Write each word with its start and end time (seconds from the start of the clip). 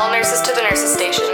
All 0.00 0.10
nurses 0.10 0.40
to 0.44 0.52
the 0.54 0.62
nurses 0.62 0.96
station. 0.96 1.26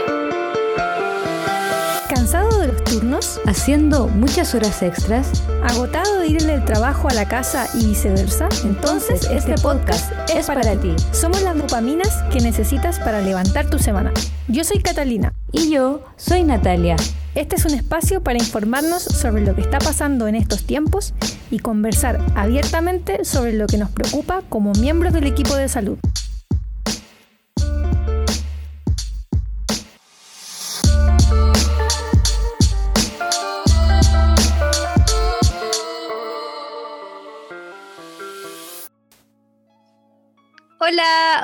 ¿Cansado 2.09 2.59
de 2.59 2.67
los 2.67 2.83
turnos? 2.83 3.41
haciendo 3.47 4.09
muchas 4.09 4.57
horas 4.57 4.83
extras, 4.83 5.45
¿Agotado 5.63 6.19
de 6.19 6.27
ir 6.27 6.43
del 6.43 6.65
trabajo 6.65 7.07
a 7.09 7.15
la 7.15 7.29
casa 7.29 7.69
y 7.75 7.87
viceversa? 7.87 8.49
entonces 8.65 9.29
este 9.31 9.55
podcast 9.55 10.13
es 10.35 10.47
para 10.49 10.75
ti. 10.81 10.97
Somos 11.13 11.43
las 11.43 11.57
dopaminas 11.57 12.25
que 12.33 12.41
necesitas 12.41 12.99
para 12.99 13.21
levantar 13.21 13.71
tu 13.71 13.79
semana. 13.79 14.13
Yo 14.49 14.65
soy 14.65 14.81
Catalina. 14.81 15.33
Y 15.53 15.71
yo 15.71 16.03
soy 16.17 16.43
Natalia. 16.43 16.97
Este 17.37 17.55
es 17.55 17.65
un 17.67 17.75
espacio 17.75 18.21
para 18.21 18.39
informarnos 18.39 19.01
sobre 19.01 19.47
lo 19.47 19.55
que 19.55 19.61
está 19.61 19.79
pasando 19.79 20.27
en 20.27 20.35
estos 20.35 20.65
tiempos 20.65 21.15
y 21.53 21.61
conversar 21.61 22.19
abiertamente 22.35 23.25
sobre 23.25 23.53
lo 23.53 23.69
que 23.69 23.79
nos 23.79 23.91
preocupa 23.91 24.43
como 24.49 24.73
miembros 24.73 25.13
del 25.13 25.29
equipo 25.29 25.55
de 25.55 25.69
salud. 25.69 25.99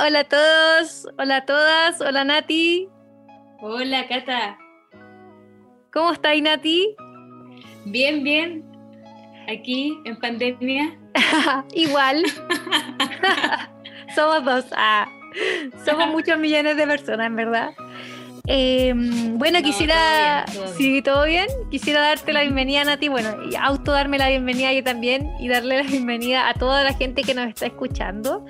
Hola, 0.04 0.18
a 0.18 0.24
todos, 0.24 1.06
hola 1.16 1.36
a 1.36 1.44
todas, 1.46 2.00
hola 2.00 2.24
Nati. 2.24 2.88
Hola, 3.60 4.08
Cata. 4.08 4.58
¿Cómo 5.92 6.10
está 6.10 6.34
Nati? 6.34 6.96
Bien, 7.84 8.24
bien. 8.24 8.64
Aquí 9.48 9.96
en 10.04 10.16
pandemia. 10.18 10.98
Igual. 11.72 12.24
Somos 14.16 14.44
dos. 14.44 14.64
Ah. 14.72 15.06
Somos 15.84 16.08
muchos 16.12 16.36
millones 16.36 16.76
de 16.76 16.84
personas, 16.84 17.28
en 17.28 17.36
verdad. 17.36 17.70
Eh, 18.48 18.92
bueno, 18.96 19.60
No, 19.60 19.64
quisiera. 19.64 20.44
todo 20.46 20.54
bien, 20.56 20.64
todo 20.66 20.74
Sí, 20.76 21.02
todo 21.02 21.24
bien. 21.26 21.46
Quisiera 21.70 22.00
darte 22.00 22.32
la 22.32 22.40
bienvenida, 22.40 22.82
Nati. 22.82 23.06
Bueno, 23.06 23.36
y 23.48 23.54
auto 23.54 23.92
darme 23.92 24.18
la 24.18 24.28
bienvenida 24.30 24.72
yo 24.72 24.82
también 24.82 25.30
y 25.38 25.46
darle 25.46 25.76
la 25.84 25.88
bienvenida 25.88 26.48
a 26.48 26.54
toda 26.54 26.82
la 26.82 26.92
gente 26.92 27.22
que 27.22 27.34
nos 27.34 27.46
está 27.46 27.66
escuchando. 27.66 28.44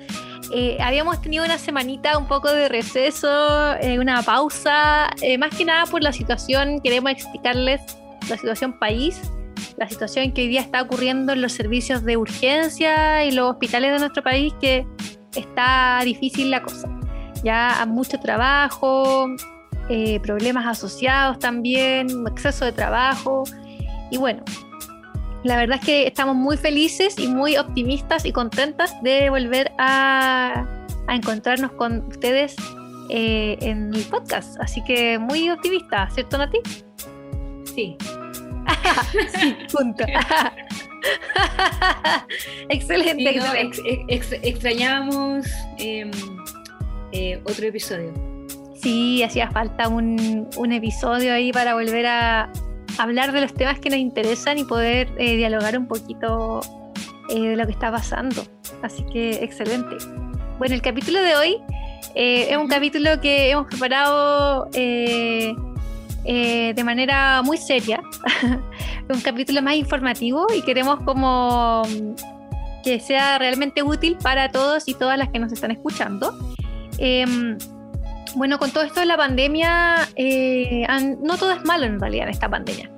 Eh, 0.55 0.77
habíamos 0.79 1.19
tenido 1.19 1.43
una 1.43 1.57
semanita 1.57 2.15
un 2.15 2.27
poco 2.27 2.51
de 2.51 2.69
receso, 2.69 3.73
eh, 3.77 3.97
una 3.97 4.21
pausa, 4.21 5.09
eh, 5.21 5.39
más 5.39 5.55
que 5.55 5.65
nada 5.65 5.87
por 5.87 6.03
la 6.03 6.13
situación, 6.13 6.79
queremos 6.79 7.11
explicarles 7.11 7.81
la 8.29 8.37
situación 8.37 8.77
país, 8.77 9.19
la 9.77 9.89
situación 9.89 10.31
que 10.31 10.43
hoy 10.43 10.49
día 10.49 10.61
está 10.61 10.83
ocurriendo 10.83 11.33
en 11.33 11.41
los 11.41 11.53
servicios 11.53 12.03
de 12.03 12.17
urgencia 12.17 13.25
y 13.25 13.31
los 13.31 13.49
hospitales 13.49 13.93
de 13.93 13.99
nuestro 13.99 14.21
país, 14.21 14.53
que 14.61 14.85
está 15.35 16.01
difícil 16.03 16.51
la 16.51 16.61
cosa. 16.61 16.87
Ya 17.43 17.81
hay 17.81 17.87
mucho 17.87 18.19
trabajo, 18.19 19.27
eh, 19.89 20.19
problemas 20.19 20.67
asociados 20.67 21.39
también, 21.39 22.07
exceso 22.27 22.65
de 22.65 22.73
trabajo. 22.73 23.43
Y 24.11 24.17
bueno, 24.17 24.43
la 25.43 25.57
verdad 25.57 25.79
es 25.79 25.85
que 25.85 26.07
estamos 26.07 26.35
muy 26.35 26.57
felices 26.57 27.17
y 27.19 27.27
muy 27.27 27.57
optimistas 27.57 28.25
y 28.25 28.31
contentas 28.31 28.93
de 29.03 29.29
volver 29.29 29.71
a, 29.77 30.65
a 31.07 31.15
encontrarnos 31.15 31.71
con 31.73 32.05
ustedes 32.07 32.55
eh, 33.09 33.57
en 33.61 33.93
el 33.93 34.03
podcast. 34.05 34.57
Así 34.61 34.83
que 34.85 35.19
muy 35.19 35.49
optimista, 35.49 36.09
¿cierto, 36.11 36.37
Nati? 36.37 36.59
Sí. 37.75 37.97
sí, 39.39 39.55
punto. 39.71 40.05
excelente, 42.69 43.33
Sí, 43.33 43.39
no, 43.39 43.53
excelente. 43.53 44.03
ex- 44.09 44.31
ex- 44.31 44.43
extrañábamos 44.43 45.45
em, 45.77 46.11
eh, 47.11 47.41
otro 47.45 47.65
episodio. 47.67 48.13
Sí, 48.81 49.23
hacía 49.23 49.49
falta 49.51 49.87
un, 49.87 50.47
un 50.57 50.71
episodio 50.71 51.33
ahí 51.33 51.51
para 51.51 51.73
volver 51.73 52.05
a 52.05 52.49
hablar 52.97 53.31
de 53.31 53.41
los 53.41 53.53
temas 53.53 53.79
que 53.79 53.89
nos 53.89 53.99
interesan 53.99 54.57
y 54.57 54.63
poder 54.63 55.09
eh, 55.17 55.35
dialogar 55.35 55.77
un 55.77 55.87
poquito 55.87 56.61
eh, 57.29 57.49
de 57.49 57.55
lo 57.55 57.65
que 57.65 57.71
está 57.71 57.91
pasando. 57.91 58.43
Así 58.81 59.03
que 59.11 59.43
excelente. 59.43 59.95
Bueno, 60.57 60.75
el 60.75 60.81
capítulo 60.81 61.21
de 61.21 61.35
hoy 61.35 61.57
eh, 62.15 62.47
es 62.49 62.57
un 62.57 62.67
capítulo 62.67 63.19
que 63.21 63.51
hemos 63.51 63.67
preparado 63.67 64.69
de 64.73 65.55
manera 66.83 67.41
muy 67.41 67.57
seria. 67.57 68.01
un 69.09 69.21
capítulo 69.21 69.61
más 69.61 69.75
informativo 69.75 70.47
y 70.55 70.61
queremos 70.61 71.01
como 71.01 71.83
mm, 71.83 72.81
que 72.83 72.99
sea 72.99 73.37
realmente 73.37 73.83
útil 73.83 74.17
para 74.21 74.49
todos 74.49 74.87
y 74.87 74.93
todas 74.93 75.17
las 75.17 75.29
que 75.29 75.39
nos 75.39 75.51
están 75.51 75.71
escuchando. 75.71 76.33
Bueno, 78.35 78.57
con 78.57 78.71
todo 78.71 78.83
esto 78.83 78.99
de 78.99 79.05
la 79.05 79.17
pandemia, 79.17 80.07
eh, 80.15 80.87
no 81.21 81.37
todo 81.37 81.51
es 81.51 81.63
malo 81.65 81.85
en 81.85 81.99
realidad 81.99 82.25
en 82.25 82.31
esta 82.31 82.49
pandemia. 82.49 82.89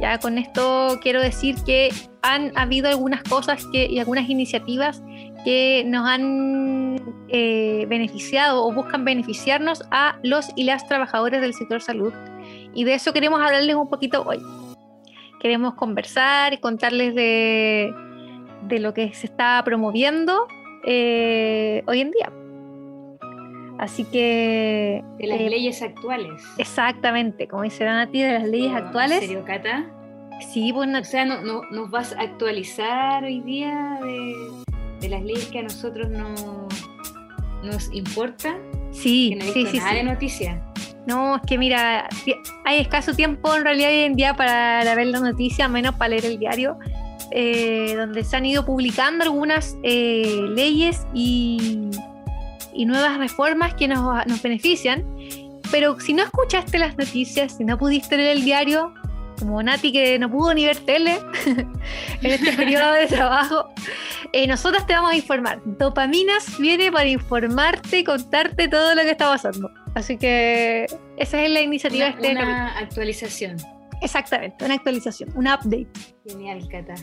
Ya 0.00 0.18
con 0.18 0.38
esto 0.38 0.98
quiero 1.02 1.20
decir 1.20 1.56
que 1.64 1.90
han 2.22 2.56
habido 2.56 2.88
algunas 2.88 3.22
cosas 3.22 3.66
que, 3.72 3.86
y 3.86 3.98
algunas 3.98 4.28
iniciativas 4.28 5.02
que 5.44 5.84
nos 5.86 6.06
han 6.06 7.00
eh, 7.28 7.86
beneficiado 7.88 8.64
o 8.64 8.72
buscan 8.72 9.04
beneficiarnos 9.04 9.82
a 9.90 10.18
los 10.22 10.50
y 10.54 10.64
las 10.64 10.86
trabajadores 10.86 11.40
del 11.40 11.54
sector 11.54 11.80
salud. 11.80 12.12
Y 12.74 12.84
de 12.84 12.94
eso 12.94 13.12
queremos 13.12 13.40
hablarles 13.40 13.74
un 13.74 13.88
poquito 13.88 14.22
hoy. 14.22 14.40
Queremos 15.40 15.74
conversar 15.74 16.52
y 16.52 16.58
contarles 16.58 17.14
de, 17.14 17.92
de 18.62 18.78
lo 18.78 18.94
que 18.94 19.12
se 19.14 19.26
está 19.26 19.62
promoviendo 19.64 20.46
eh, 20.84 21.82
hoy 21.86 22.00
en 22.00 22.10
día. 22.10 22.30
Así 23.78 24.04
que... 24.04 25.04
De 25.18 25.26
las 25.26 25.40
eh, 25.40 25.50
leyes 25.50 25.82
actuales. 25.82 26.42
Exactamente, 26.58 27.46
como 27.46 27.62
dice 27.62 27.84
la 27.84 27.94
Nati, 27.94 28.22
de 28.22 28.32
las 28.38 28.48
leyes 28.48 28.72
Oh, 28.72 28.76
actuales. 28.76 29.20
¿En 29.22 29.28
serio, 29.28 29.44
Cata? 29.44 29.86
Sí, 30.52 30.72
pues 30.72 30.88
O 30.94 31.04
sea, 31.04 31.24
no, 31.24 31.42
no- 31.42 31.62
¿nos 31.70 31.90
vas 31.90 32.12
a 32.14 32.20
actualizar 32.22 33.24
hoy 33.24 33.40
día 33.40 33.98
de, 34.02 34.34
de 35.00 35.08
las 35.08 35.22
leyes 35.22 35.46
que 35.46 35.58
a 35.58 35.62
nosotros 35.62 36.08
no, 36.10 36.68
nos 37.62 37.92
importan? 37.94 38.56
sí, 38.92 39.30
Que 39.38 39.44
no 39.44 39.52
sí, 39.52 39.66
sí, 39.66 39.78
nada 39.78 39.90
sí. 39.90 39.96
de 39.96 40.02
noticia. 40.04 40.62
No, 41.06 41.36
es 41.36 41.42
que 41.46 41.56
mira, 41.58 42.08
hay 42.64 42.80
escaso 42.80 43.14
tiempo 43.14 43.54
en 43.54 43.62
realidad 43.64 43.90
hoy 43.90 43.98
en 44.00 44.16
día 44.16 44.34
para 44.34 44.82
ver 44.94 45.06
las 45.06 45.22
noticias, 45.22 45.70
menos 45.70 45.94
para 45.94 46.08
leer 46.08 46.24
el 46.24 46.38
diario, 46.38 46.78
eh, 47.30 47.94
donde 47.96 48.24
se 48.24 48.36
han 48.36 48.44
ido 48.46 48.64
publicando 48.66 49.22
algunas 49.24 49.76
eh, 49.84 50.40
leyes 50.54 51.06
y, 51.14 51.90
y 52.76 52.84
nuevas 52.86 53.18
reformas 53.18 53.74
que 53.74 53.88
nos, 53.88 54.26
nos 54.26 54.42
benefician. 54.42 55.04
Pero 55.70 55.98
si 55.98 56.12
no 56.12 56.22
escuchaste 56.22 56.78
las 56.78 56.96
noticias, 56.96 57.56
si 57.56 57.64
no 57.64 57.76
pudiste 57.76 58.16
leer 58.16 58.36
el 58.36 58.44
diario, 58.44 58.94
como 59.38 59.62
Nati 59.62 59.92
que 59.92 60.18
no 60.18 60.30
pudo 60.30 60.54
ni 60.54 60.64
ver 60.64 60.78
tele 60.78 61.18
en 61.46 62.30
este 62.30 62.52
periodo 62.52 62.92
de 62.92 63.06
trabajo, 63.06 63.68
eh, 64.32 64.46
nosotras 64.46 64.86
te 64.86 64.94
vamos 64.94 65.12
a 65.12 65.16
informar. 65.16 65.60
Dopaminas 65.64 66.58
viene 66.58 66.90
para 66.90 67.08
informarte 67.08 68.00
y 68.00 68.04
contarte 68.04 68.68
todo 68.68 68.94
lo 68.94 69.02
que 69.02 69.10
está 69.10 69.26
pasando. 69.26 69.70
Así 69.94 70.16
que 70.16 70.86
esa 71.16 71.42
es 71.42 71.50
la 71.50 71.60
iniciativa 71.60 72.06
Una, 72.06 72.16
de 72.16 72.22
este 72.22 72.34
capítulo. 72.34 72.56
una 72.56 72.78
actualización. 72.78 73.56
Exactamente, 74.02 74.64
una 74.64 74.74
actualización, 74.74 75.30
un 75.34 75.46
update. 75.46 75.88
Genial, 76.26 76.68
Cata. 76.68 76.94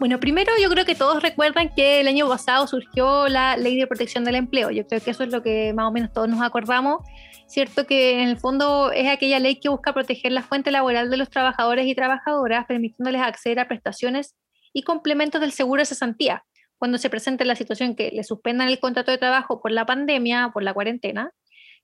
Bueno, 0.00 0.18
primero 0.18 0.50
yo 0.58 0.70
creo 0.70 0.86
que 0.86 0.94
todos 0.94 1.22
recuerdan 1.22 1.74
que 1.74 2.00
el 2.00 2.08
año 2.08 2.26
pasado 2.26 2.66
surgió 2.66 3.28
la 3.28 3.58
ley 3.58 3.76
de 3.78 3.86
protección 3.86 4.24
del 4.24 4.36
empleo. 4.36 4.70
Yo 4.70 4.86
creo 4.86 4.98
que 5.02 5.10
eso 5.10 5.24
es 5.24 5.30
lo 5.30 5.42
que 5.42 5.74
más 5.74 5.88
o 5.88 5.92
menos 5.92 6.10
todos 6.10 6.26
nos 6.26 6.40
acordamos. 6.40 7.02
Cierto 7.46 7.86
que 7.86 8.22
en 8.22 8.30
el 8.30 8.38
fondo 8.38 8.92
es 8.92 9.10
aquella 9.10 9.38
ley 9.38 9.60
que 9.60 9.68
busca 9.68 9.92
proteger 9.92 10.32
la 10.32 10.42
fuente 10.42 10.70
laboral 10.70 11.10
de 11.10 11.18
los 11.18 11.28
trabajadores 11.28 11.86
y 11.86 11.94
trabajadoras, 11.94 12.64
permitiéndoles 12.64 13.20
acceder 13.20 13.60
a 13.60 13.68
prestaciones 13.68 14.34
y 14.72 14.84
complementos 14.84 15.38
del 15.38 15.52
seguro 15.52 15.82
de 15.82 15.84
cesantía 15.86 16.46
cuando 16.78 16.96
se 16.96 17.10
presente 17.10 17.44
la 17.44 17.54
situación 17.54 17.94
que 17.94 18.10
le 18.10 18.24
suspendan 18.24 18.68
el 18.70 18.80
contrato 18.80 19.10
de 19.10 19.18
trabajo 19.18 19.60
por 19.60 19.70
la 19.70 19.84
pandemia, 19.84 20.48
por 20.54 20.62
la 20.62 20.72
cuarentena. 20.72 21.30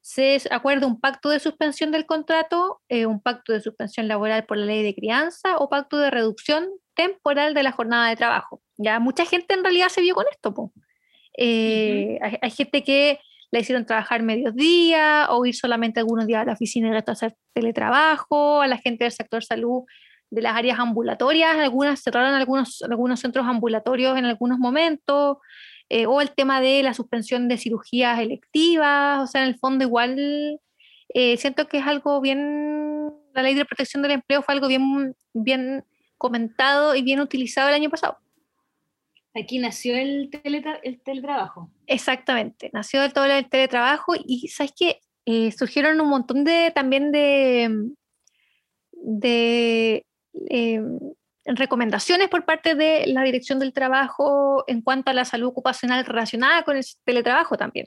Se 0.00 0.40
acuerda 0.50 0.86
un 0.86 1.00
pacto 1.02 1.28
de 1.28 1.38
suspensión 1.38 1.92
del 1.92 2.06
contrato, 2.06 2.80
eh, 2.88 3.04
un 3.04 3.20
pacto 3.20 3.52
de 3.52 3.60
suspensión 3.60 4.08
laboral 4.08 4.46
por 4.46 4.56
la 4.56 4.64
ley 4.64 4.82
de 4.82 4.94
crianza 4.94 5.58
o 5.58 5.68
pacto 5.68 5.98
de 5.98 6.10
reducción 6.10 6.70
temporal 6.96 7.54
de 7.54 7.62
la 7.62 7.72
jornada 7.72 8.08
de 8.08 8.16
trabajo. 8.16 8.60
Ya 8.76 8.98
mucha 8.98 9.24
gente 9.24 9.54
en 9.54 9.62
realidad 9.62 9.88
se 9.88 10.00
vio 10.00 10.14
con 10.14 10.24
esto. 10.30 10.52
po. 10.52 10.72
Eh, 11.38 12.18
hay, 12.22 12.38
hay 12.40 12.50
gente 12.50 12.82
que 12.82 13.20
le 13.52 13.60
hicieron 13.60 13.86
trabajar 13.86 14.22
medios 14.22 14.54
días 14.54 15.28
o 15.30 15.46
ir 15.46 15.54
solamente 15.54 16.00
algunos 16.00 16.26
días 16.26 16.42
a 16.42 16.46
la 16.46 16.52
oficina 16.54 16.88
y 16.88 16.90
el 16.90 16.96
resto 16.96 17.12
hacer 17.12 17.36
teletrabajo, 17.52 18.60
a 18.60 18.66
la 18.66 18.78
gente 18.78 19.04
del 19.04 19.12
sector 19.12 19.44
salud 19.44 19.84
de 20.30 20.42
las 20.42 20.56
áreas 20.56 20.78
ambulatorias, 20.78 21.56
algunas 21.56 22.02
cerraron 22.02 22.34
algunos, 22.34 22.82
algunos 22.82 23.20
centros 23.20 23.46
ambulatorios 23.46 24.18
en 24.18 24.24
algunos 24.24 24.58
momentos, 24.58 25.38
eh, 25.88 26.06
o 26.06 26.20
el 26.20 26.32
tema 26.32 26.60
de 26.60 26.82
la 26.82 26.94
suspensión 26.94 27.48
de 27.48 27.58
cirugías 27.58 28.18
electivas, 28.18 29.22
o 29.22 29.26
sea, 29.26 29.42
en 29.42 29.48
el 29.48 29.58
fondo 29.58 29.84
igual 29.84 30.60
eh, 31.14 31.36
siento 31.36 31.68
que 31.68 31.78
es 31.78 31.86
algo 31.86 32.20
bien, 32.20 33.12
la 33.34 33.42
ley 33.42 33.54
de 33.54 33.64
protección 33.64 34.02
del 34.02 34.12
empleo 34.12 34.42
fue 34.42 34.54
algo 34.54 34.66
bien, 34.66 35.14
bien 35.32 35.84
comentado 36.18 36.94
y 36.94 37.02
bien 37.02 37.20
utilizado 37.20 37.68
el 37.68 37.74
año 37.74 37.90
pasado. 37.90 38.18
Aquí 39.34 39.58
nació 39.58 39.96
el, 39.96 40.30
teletra- 40.30 40.80
el 40.82 41.00
teletrabajo. 41.00 41.70
Exactamente, 41.86 42.70
nació 42.72 43.02
del 43.02 43.12
todo 43.12 43.26
el 43.26 43.48
teletrabajo 43.48 44.14
y 44.16 44.48
sabes 44.48 44.72
que 44.78 45.00
eh, 45.26 45.52
surgieron 45.52 46.00
un 46.00 46.08
montón 46.08 46.44
de 46.44 46.72
también 46.74 47.12
de, 47.12 47.70
de 48.92 50.06
eh, 50.50 50.80
recomendaciones 51.44 52.28
por 52.28 52.44
parte 52.44 52.74
de 52.74 53.06
la 53.08 53.22
Dirección 53.22 53.58
del 53.58 53.72
Trabajo 53.72 54.64
en 54.68 54.80
cuanto 54.80 55.10
a 55.10 55.14
la 55.14 55.24
salud 55.24 55.48
ocupacional 55.48 56.04
relacionada 56.06 56.62
con 56.62 56.76
el 56.76 56.84
teletrabajo 57.04 57.56
también. 57.56 57.86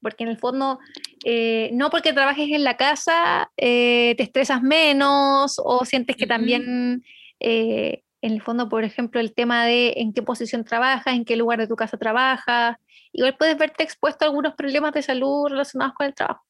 Porque 0.00 0.24
en 0.24 0.30
el 0.30 0.38
fondo, 0.38 0.78
eh, 1.24 1.70
no 1.72 1.90
porque 1.90 2.12
trabajes 2.12 2.48
en 2.50 2.62
la 2.62 2.76
casa 2.76 3.50
te 3.56 4.22
estresas 4.22 4.62
menos 4.62 5.56
o 5.58 5.84
sientes 5.84 6.16
que 6.16 6.26
también 6.26 7.02
en 7.40 8.32
el 8.32 8.42
fondo, 8.42 8.68
por 8.68 8.84
ejemplo, 8.84 9.20
el 9.20 9.34
tema 9.34 9.66
de 9.66 9.94
en 9.96 10.12
qué 10.12 10.22
posición 10.22 10.64
trabajas, 10.64 11.14
en 11.14 11.24
qué 11.24 11.36
lugar 11.36 11.58
de 11.58 11.66
tu 11.66 11.76
casa 11.76 11.96
trabajas. 11.96 12.76
Igual 13.12 13.36
puedes 13.36 13.56
verte 13.56 13.82
expuesto 13.82 14.24
a 14.24 14.28
algunos 14.28 14.54
problemas 14.54 14.92
de 14.92 15.02
salud 15.02 15.48
relacionados 15.48 15.94
con 15.94 16.06
el 16.06 16.14
trabajo. 16.14 16.44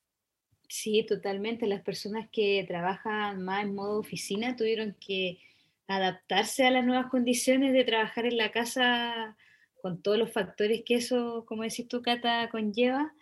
Sí, 0.68 1.04
totalmente. 1.06 1.66
Las 1.66 1.82
personas 1.82 2.28
que 2.30 2.64
trabajan 2.66 3.42
más 3.44 3.64
en 3.64 3.74
modo 3.74 4.00
oficina 4.00 4.56
tuvieron 4.56 4.96
que 5.00 5.38
adaptarse 5.86 6.66
a 6.66 6.70
las 6.70 6.84
nuevas 6.84 7.06
condiciones 7.06 7.72
de 7.72 7.84
trabajar 7.84 8.26
en 8.26 8.36
la 8.36 8.50
casa 8.50 9.36
con 9.80 10.02
todos 10.02 10.18
los 10.18 10.32
factores 10.32 10.82
que 10.84 10.96
eso, 10.96 11.44
como 11.46 11.62
decís 11.62 11.86
tú, 11.86 12.02
Cata, 12.02 12.48
conlleva. 12.50 13.12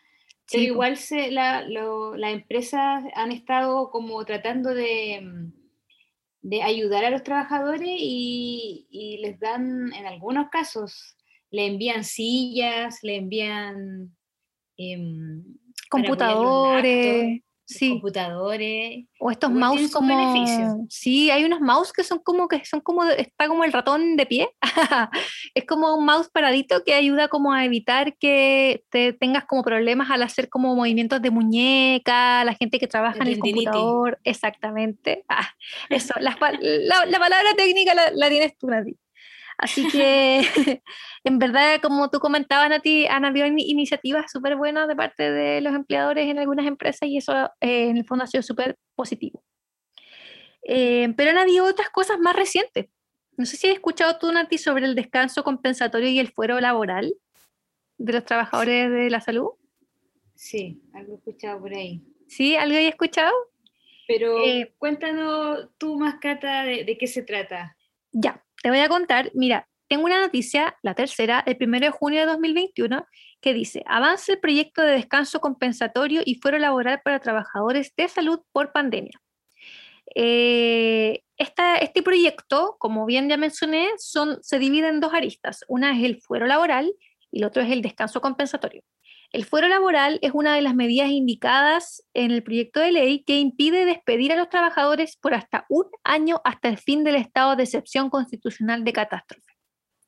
Pero 0.51 0.63
igual 0.63 0.97
se, 0.97 1.31
la, 1.31 1.67
las 1.67 2.33
empresas 2.33 3.05
han 3.15 3.33
estado 3.33 3.91
como 3.91 4.25
tratando 4.25 4.75
de 4.75 5.21
mm, 5.23 5.64
de 6.45 6.63
ayudar 6.63 7.07
a 7.07 7.11
los 7.11 7.23
trabajadores 7.23 7.89
y, 7.89 9.19
les 9.23 9.41
dan, 9.41 9.93
en 9.95 10.07
algunos 10.07 10.51
casos, 10.51 11.17
le 11.51 11.67
envían 11.67 12.05
sillas, 12.05 12.99
le 13.03 13.17
envían 13.17 14.15
em, 14.77 15.43
computadores, 15.89 17.41
sí. 17.67 17.91
computadores. 17.91 19.07
O 19.19 19.31
estos 19.31 19.51
mouse 19.51 19.91
como 19.91 20.35
sí, 20.89 21.31
hay 21.31 21.45
unos 21.45 21.61
mouse 21.61 21.93
que 21.93 22.05
son 22.05 22.19
como 22.19 22.49
que 22.49 22.65
son 22.65 22.81
como 22.81 23.05
está 23.05 23.49
como 23.49 23.65
el 23.65 23.73
ratón 23.73 24.17
de 24.17 24.27
pie. 24.27 24.49
es 25.55 25.65
como 25.65 25.95
un 25.95 26.05
mouse 26.05 26.29
paradito 26.29 26.83
que 26.85 26.95
ayuda 26.95 27.29
como 27.29 27.53
a 27.53 27.65
evitar 27.65 28.17
que 28.17 28.85
te 28.91 29.13
tengas 29.13 29.45
como 29.45 29.63
problemas 29.63 30.11
al 30.11 30.23
hacer 30.23 30.49
como 30.49 30.75
movimientos 30.75 31.23
de 31.23 31.31
muñeca, 31.31 32.45
la 32.45 32.55
gente 32.55 32.79
que 32.79 32.87
trabaja 32.87 33.19
en 33.21 33.29
el 33.29 33.39
computador, 33.39 34.19
exactamente. 34.25 35.25
Ah, 35.37 35.49
eso, 35.89 36.15
la, 36.21 36.37
palabra 36.37 37.55
técnica 37.57 37.93
la, 37.95 38.29
tienes 38.29 38.57
tú, 38.57 38.69
Nati. 38.69 38.97
Así 39.59 39.87
que, 39.89 40.43
en 41.25 41.39
verdad, 41.39 41.81
como 41.81 42.11
tú 42.11 42.19
comentabas, 42.19 42.69
Nati, 42.69 43.07
han 43.07 43.25
habido 43.25 43.47
iniciativas 43.47 44.31
súper 44.31 44.57
buenas 44.57 44.89
de 44.89 44.97
parte 44.97 45.31
de 45.31 45.61
los 45.61 45.75
empleadores 45.75 46.29
en 46.29 46.39
algunas 46.39 46.67
empresas 46.67 47.09
y 47.09 47.19
eso 47.19 47.51
eh, 47.61 47.89
en 47.89 47.97
el 47.97 48.05
fondo 48.05 48.25
ha 48.25 48.27
sido 48.27 48.43
súper 48.43 48.77
positivo. 48.95 49.43
Eh, 50.67 51.13
pero 51.17 51.31
han 51.31 51.39
habido 51.39 51.67
otras 51.67 51.91
cosas 51.91 52.19
más 52.19 52.35
recientes. 52.35 52.87
No 53.37 53.47
sé 53.47 53.57
si 53.57 53.69
has 53.69 53.75
escuchado 53.75 54.19
tú, 54.19 54.33
Nati, 54.33 54.59
sobre 54.59 54.87
el 54.87 54.95
descanso 54.95 55.45
compensatorio 55.45 56.09
y 56.09 56.19
el 56.19 56.33
fuero 56.33 56.61
laboral 56.61 57.15
de 57.99 58.13
los 58.13 58.25
trabajadores 58.25 58.91
de 58.91 59.11
la 59.11 59.21
salud. 59.21 59.51
Sí, 60.35 60.83
algo 60.93 61.13
he 61.13 61.17
escuchado 61.17 61.61
por 61.61 61.75
ahí. 61.75 62.03
¿Sí? 62.29 62.57
¿Algo 62.57 62.77
he 62.77 62.89
escuchado? 62.89 63.33
Pero 64.07 64.45
eh, 64.45 64.75
cuéntanos 64.79 65.69
tú, 65.79 65.99
Mascata, 65.99 66.65
de, 66.65 66.85
de 66.85 66.99
qué 66.99 67.07
se 67.07 67.23
trata. 67.23 67.77
Ya, 68.13 68.44
te 68.65 68.71
voy 68.71 68.79
a 68.79 68.89
contar, 68.89 69.31
mira, 69.35 69.69
tengo 69.89 70.07
una 70.07 70.19
noticia, 70.19 70.75
la 70.81 70.95
tercera, 70.95 71.45
el 71.45 71.59
1 71.61 71.81
de 71.81 71.91
junio 71.91 72.21
de 72.21 72.27
2021, 72.27 73.07
que 73.43 73.53
dice, 73.53 73.83
avance 73.85 74.33
el 74.33 74.41
proyecto 74.41 74.81
de 74.81 74.93
descanso 74.93 75.39
compensatorio 75.39 76.23
y 76.25 76.37
fuero 76.37 76.57
laboral 76.59 77.03
para 77.05 77.21
trabajadores 77.21 77.93
de 77.95 78.09
salud 78.09 78.41
por 78.53 78.73
pandemia. 78.73 79.21
Eh, 80.15 81.21
este 81.37 82.03
proyecto, 82.03 82.77
como 82.79 83.05
bien 83.05 83.29
ya 83.29 83.37
mencioné, 83.37 83.91
se 83.99 84.59
divide 84.59 84.89
en 84.89 85.01
dos 85.01 85.13
aristas. 85.13 85.63
Una 85.69 85.95
es 85.95 86.03
el 86.03 86.23
fuero 86.23 86.47
laboral 86.47 86.91
y 87.31 87.41
el 87.41 87.45
otro 87.45 87.61
es 87.61 87.71
el 87.71 87.83
descanso 87.83 88.23
compensatorio. 88.23 88.83
El 89.35 89.45
fuero 89.45 89.67
laboral 89.67 90.21
es 90.23 90.31
una 90.33 90.55
de 90.55 90.63
las 90.63 90.77
medidas 90.77 91.11
indicadas 91.11 92.05
en 92.15 92.31
el 92.31 92.45
proyecto 92.45 92.79
de 92.79 92.93
ley 92.93 93.25
que 93.25 93.41
impide 93.41 93.85
despedir 93.85 94.33
a 94.33 94.37
los 94.37 94.49
trabajadores 94.49 95.17
por 95.17 95.35
hasta 95.35 95.67
un 95.69 95.87
año 96.05 96.41
hasta 96.45 96.69
el 96.69 96.79
fin 96.79 97.03
del 97.03 97.17
estado 97.17 97.57
de 97.57 97.65
excepción 97.65 98.11
constitucional 98.11 98.85
de 98.85 98.93
catástrofe. 98.93 99.55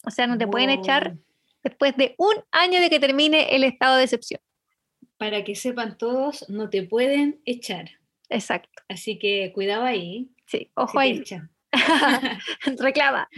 O 0.04 0.12
sea, 0.12 0.28
no 0.28 0.38
te 0.38 0.46
pueden 0.46 0.70
echar 0.70 1.16
después 1.64 1.96
de 1.96 2.14
un 2.18 2.36
año 2.52 2.80
de 2.80 2.88
que 2.88 3.00
termine 3.00 3.56
el 3.56 3.64
estado 3.64 3.96
de 3.96 4.04
excepción. 4.04 4.40
Para 5.16 5.42
que 5.42 5.56
sepan 5.56 5.98
todos, 5.98 6.48
no 6.48 6.70
te 6.70 6.84
pueden 6.84 7.40
echar. 7.46 7.90
Exacto. 8.28 8.80
Así 8.88 9.18
que 9.18 9.50
cuidado 9.52 9.82
ahí. 9.82 10.30
Sí, 10.46 10.70
ojo 10.74 11.00
ahí. 11.00 11.24
Reclama. 12.78 13.28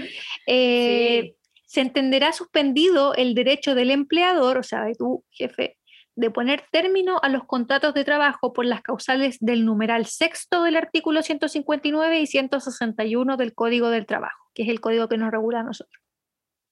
Eh, 0.47 1.35
se 1.65 1.81
entenderá 1.81 2.35
suspendido 2.35 3.15
el 3.15 3.35
derecho 3.35 3.75
del 3.75 3.91
empleador, 3.91 4.59
o 4.59 4.63
sea, 4.63 4.85
de 4.85 4.95
tu 4.95 5.25
jefe, 5.31 5.78
de 6.19 6.33
poner 6.33 6.65
término 6.73 7.21
a 7.23 7.29
los 7.29 7.45
contratos 7.45 7.95
de 7.95 8.05
trabajo 8.05 8.53
por 8.53 8.65
las 8.65 8.83
causales 8.83 9.39
del 9.41 9.65
numeral 9.65 10.05
sexto 10.07 10.65
del 10.65 10.77
artículo 10.77 11.23
159 11.23 12.21
y 12.21 12.27
161 12.27 13.37
del 13.37 13.55
Código 13.55 13.89
del 13.91 14.05
Trabajo, 14.05 14.51
que 14.53 14.65
es 14.65 14.69
el 14.69 14.81
código 14.81 15.09
que 15.09 15.17
nos 15.17 15.31
regula 15.31 15.61
a 15.61 15.63
nosotros. 15.63 16.03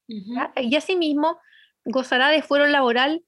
Y 0.08 0.74
asimismo, 0.74 1.38
gozará 1.84 2.30
de 2.30 2.42
fuero 2.42 2.66
laboral 2.66 3.22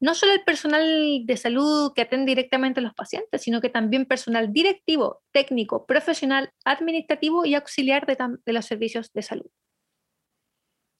no 0.00 0.14
solo 0.14 0.32
el 0.32 0.42
personal 0.44 1.26
de 1.26 1.36
salud 1.36 1.92
que 1.94 2.02
atiende 2.02 2.30
directamente 2.30 2.80
a 2.80 2.82
los 2.82 2.94
pacientes, 2.94 3.42
sino 3.42 3.60
que 3.60 3.68
también 3.68 4.06
personal 4.06 4.54
directivo, 4.54 5.20
técnico, 5.30 5.84
profesional, 5.84 6.50
administrativo 6.64 7.44
y 7.44 7.54
auxiliar 7.54 8.06
de, 8.06 8.16
de 8.46 8.52
los 8.54 8.64
servicios 8.64 9.12
de 9.12 9.20
salud. 9.20 9.50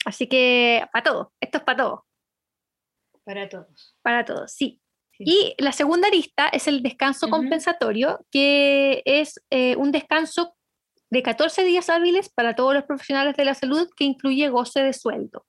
Así 0.04 0.26
que 0.26 0.86
para 0.92 1.02
todos, 1.02 1.28
esto 1.40 1.58
es 1.58 1.64
para 1.64 1.82
todos. 1.82 2.00
Para 3.24 3.48
todos. 3.48 3.96
Para 4.02 4.24
todos, 4.24 4.52
sí. 4.52 4.80
Y 5.18 5.54
la 5.58 5.72
segunda 5.72 6.08
lista 6.08 6.48
es 6.48 6.66
el 6.66 6.82
descanso 6.82 7.28
compensatorio, 7.28 8.24
que 8.30 9.02
es 9.04 9.38
eh, 9.50 9.76
un 9.76 9.92
descanso 9.92 10.56
de 11.10 11.22
14 11.22 11.64
días 11.64 11.90
hábiles 11.90 12.30
para 12.30 12.54
todos 12.54 12.72
los 12.72 12.84
profesionales 12.84 13.36
de 13.36 13.44
la 13.44 13.54
salud 13.54 13.90
que 13.94 14.04
incluye 14.04 14.48
goce 14.48 14.82
de 14.82 14.94
sueldo. 14.94 15.44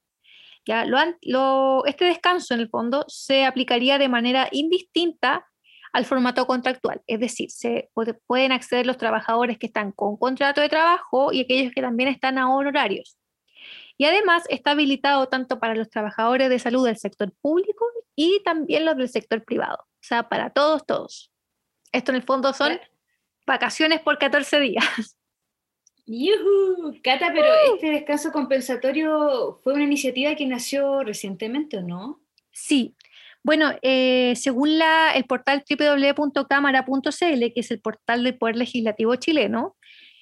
Ya, 0.65 0.85
lo, 0.85 1.85
este 1.85 2.05
descanso, 2.05 2.53
en 2.53 2.59
el 2.59 2.69
fondo, 2.69 3.05
se 3.07 3.45
aplicaría 3.45 3.97
de 3.97 4.09
manera 4.09 4.49
indistinta 4.51 5.47
al 5.93 6.05
formato 6.05 6.45
contractual, 6.47 7.01
es 7.05 7.19
decir, 7.19 7.49
se 7.51 7.89
pueden 8.25 8.51
acceder 8.53 8.85
los 8.85 8.97
trabajadores 8.97 9.57
que 9.57 9.67
están 9.67 9.91
con 9.91 10.15
contrato 10.17 10.61
de 10.61 10.69
trabajo 10.69 11.33
y 11.33 11.41
aquellos 11.41 11.73
que 11.73 11.81
también 11.81 12.09
están 12.09 12.37
a 12.37 12.49
honorarios. 12.49 13.17
Y 13.97 14.05
además 14.05 14.43
está 14.49 14.71
habilitado 14.71 15.27
tanto 15.27 15.59
para 15.59 15.75
los 15.75 15.89
trabajadores 15.89 16.49
de 16.49 16.59
salud 16.59 16.85
del 16.85 16.97
sector 16.97 17.31
público 17.41 17.85
y 18.15 18.41
también 18.43 18.85
los 18.85 18.97
del 18.97 19.09
sector 19.09 19.43
privado. 19.43 19.77
O 19.79 20.03
sea, 20.03 20.29
para 20.29 20.49
todos, 20.49 20.85
todos. 20.85 21.31
Esto 21.91 22.11
en 22.11 22.17
el 22.17 22.23
fondo 22.23 22.53
son 22.53 22.79
vacaciones 23.45 24.01
por 24.01 24.17
14 24.17 24.59
días. 24.59 25.17
¡Yuhu! 26.05 26.99
Cata, 27.03 27.31
pero 27.33 27.47
este 27.73 27.91
descanso 27.91 28.31
compensatorio 28.31 29.59
fue 29.63 29.73
una 29.73 29.83
iniciativa 29.83 30.35
que 30.35 30.45
nació 30.45 31.03
recientemente, 31.03 31.77
¿o 31.77 31.81
no? 31.81 32.21
Sí. 32.51 32.95
Bueno, 33.43 33.71
eh, 33.81 34.33
según 34.35 34.77
la, 34.77 35.11
el 35.13 35.25
portal 35.25 35.63
www.cámara.cl, 35.67 37.09
que 37.09 37.53
es 37.55 37.71
el 37.71 37.81
portal 37.81 38.23
del 38.23 38.37
Poder 38.37 38.55
Legislativo 38.55 39.15
chileno, 39.15 39.77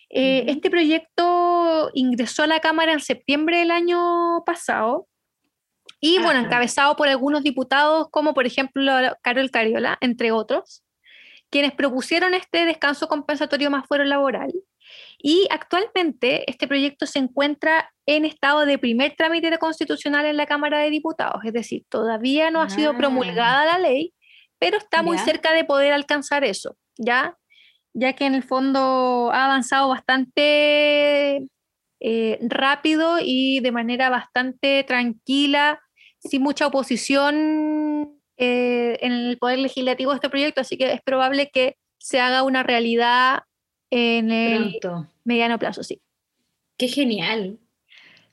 eh, 0.10 0.46
este 0.48 0.70
proyecto 0.70 1.92
ingresó 1.94 2.44
a 2.44 2.48
la 2.48 2.60
Cámara 2.60 2.94
en 2.94 3.00
septiembre 3.00 3.60
del 3.60 3.72
año 3.72 4.44
pasado 4.46 5.08
y, 6.02 6.20
bueno, 6.20 6.40
encabezado 6.40 6.96
por 6.96 7.08
algunos 7.08 7.44
diputados 7.44 8.08
como, 8.10 8.34
por 8.34 8.46
ejemplo, 8.46 8.92
Carol 9.22 9.52
Cariola, 9.52 9.98
entre 10.02 10.32
otros, 10.32 10.84
quienes 11.50 11.74
propusieron 11.74 12.34
este 12.34 12.66
descanso 12.66 13.08
compensatorio 13.08 13.70
más 13.70 13.86
fuero 13.88 14.06
laboral. 14.06 14.54
Y 15.18 15.48
actualmente 15.52 16.50
este 16.50 16.68
proyecto 16.68 17.06
se 17.06 17.20
encuentra 17.20 17.92
en 18.06 18.26
estado 18.26 18.66
de 18.66 18.78
primer 18.78 19.16
trámite 19.16 19.56
constitucional 19.58 20.26
en 20.26 20.38
la 20.38 20.46
Cámara 20.46 20.80
de 20.80 20.90
Diputados, 20.90 21.42
es 21.44 21.54
decir, 21.54 21.84
todavía 21.90 22.50
no 22.50 22.62
ha 22.62 22.70
sido 22.70 22.92
ah. 22.92 22.98
promulgada 22.98 23.66
la 23.66 23.78
ley, 23.78 24.14
pero 24.58 24.78
está 24.78 25.04
muy 25.04 25.18
cerca 25.20 25.54
de 25.54 25.64
poder 25.64 25.94
alcanzar 25.94 26.44
eso, 26.44 26.76
¿ya? 26.98 27.38
Ya 28.00 28.14
que 28.14 28.26
en 28.26 28.34
el 28.34 28.44
fondo 28.44 29.30
ha 29.34 29.46
avanzado 29.46 29.90
bastante 29.90 31.48
eh, 32.00 32.40
rápido 32.42 33.18
y 33.22 33.60
de 33.60 33.72
manera 33.72 34.10
bastante 34.10 34.84
tranquila, 34.86 35.82
sin 36.20 36.42
mucha 36.42 36.68
oposición 36.68 38.20
eh, 38.38 38.98
en 39.02 39.12
el 39.12 39.38
Poder 39.38 39.60
Legislativo 39.60 40.12
de 40.12 40.16
este 40.16 40.30
proyecto, 40.30 40.62
así 40.62 40.78
que 40.78 40.94
es 40.94 41.02
probable 41.02 41.50
que 41.52 41.76
se 41.98 42.22
haga 42.22 42.44
una 42.44 42.64
realidad 42.64 43.44
en 43.92 44.32
el 44.32 44.80
mediano 45.26 45.60
plazo, 45.60 45.84
sí. 45.84 46.02
Qué 46.78 46.88
genial. 46.88 47.60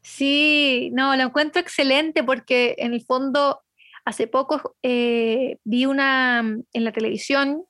Sí, 0.03 0.91
no, 0.93 1.17
lo 1.17 1.25
encuentro 1.25 1.61
excelente 1.61 2.23
porque 2.23 2.77
en 2.79 2.95
el 2.95 3.03
fondo 3.03 3.63
hace 4.05 4.29
poco 4.29 4.77
eh, 4.83 5.59
vi 5.65 5.87
una 5.87 6.39
en 6.73 6.85
la 6.85 6.93
televisión 6.93 7.65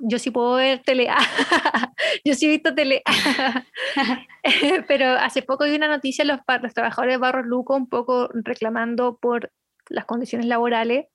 yo 0.00 0.18
sí 0.18 0.30
puedo 0.30 0.54
ver 0.54 0.82
tele, 0.82 1.08
yo 2.24 2.34
sí 2.34 2.46
he 2.46 2.50
visto 2.50 2.74
tele, 2.74 3.02
pero 4.88 5.10
hace 5.12 5.42
poco 5.42 5.64
vi 5.64 5.74
una 5.74 5.88
noticia 5.88 6.24
los, 6.24 6.40
los 6.62 6.74
trabajadores 6.74 7.14
de 7.14 7.18
Barros 7.18 7.46
Luco 7.46 7.76
un 7.76 7.88
poco 7.88 8.28
reclamando 8.32 9.18
por 9.20 9.52
las 9.88 10.04
condiciones 10.04 10.46
laborales, 10.46 11.06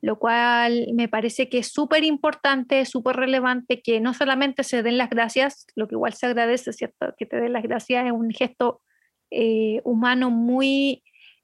lo 0.00 0.18
cual 0.18 0.88
me 0.94 1.08
parece 1.08 1.48
que 1.48 1.58
es 1.58 1.72
súper 1.72 2.04
importante, 2.04 2.84
súper 2.84 3.16
relevante 3.16 3.80
que 3.80 4.00
no 4.00 4.14
solamente 4.14 4.62
se 4.62 4.82
den 4.82 4.98
las 4.98 5.10
gracias, 5.10 5.66
lo 5.74 5.88
que 5.88 5.94
igual 5.94 6.12
se 6.12 6.26
agradece, 6.26 6.72
¿cierto? 6.72 7.14
Que 7.18 7.26
te 7.26 7.40
den 7.40 7.52
las 7.52 7.62
gracias 7.62 8.06
es 8.06 8.12
un 8.12 8.30
gesto 8.30 8.82
eh, 9.30 9.80
humano 9.84 10.30
muy 10.30 11.02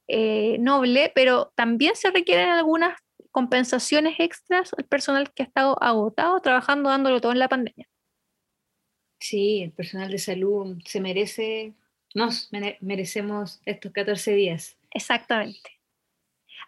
eh, 0.09 0.59
noble, 0.59 1.11
pero 1.15 1.53
también 1.57 1.95
se 1.95 2.11
requieren 2.11 2.51
algunas 2.51 2.95
compensaciones 3.33 4.15
extras 4.21 4.73
al 4.77 4.85
personal 4.85 5.33
que 5.33 5.43
ha 5.43 5.47
estado 5.47 5.83
agotado 5.83 6.41
trabajando 6.41 6.91
dándolo 6.91 7.21
todo 7.21 7.33
en 7.33 7.39
la 7.39 7.49
pandemia. 7.49 7.89
Sí, 9.19 9.63
el 9.63 9.73
personal 9.73 10.11
de 10.11 10.19
salud 10.19 10.79
se 10.85 11.01
merece, 11.01 11.75
nos 12.15 12.51
merecemos 12.81 13.61
estos 13.65 13.93
14 13.93 14.33
días. 14.35 14.77
Exactamente. 14.91 15.81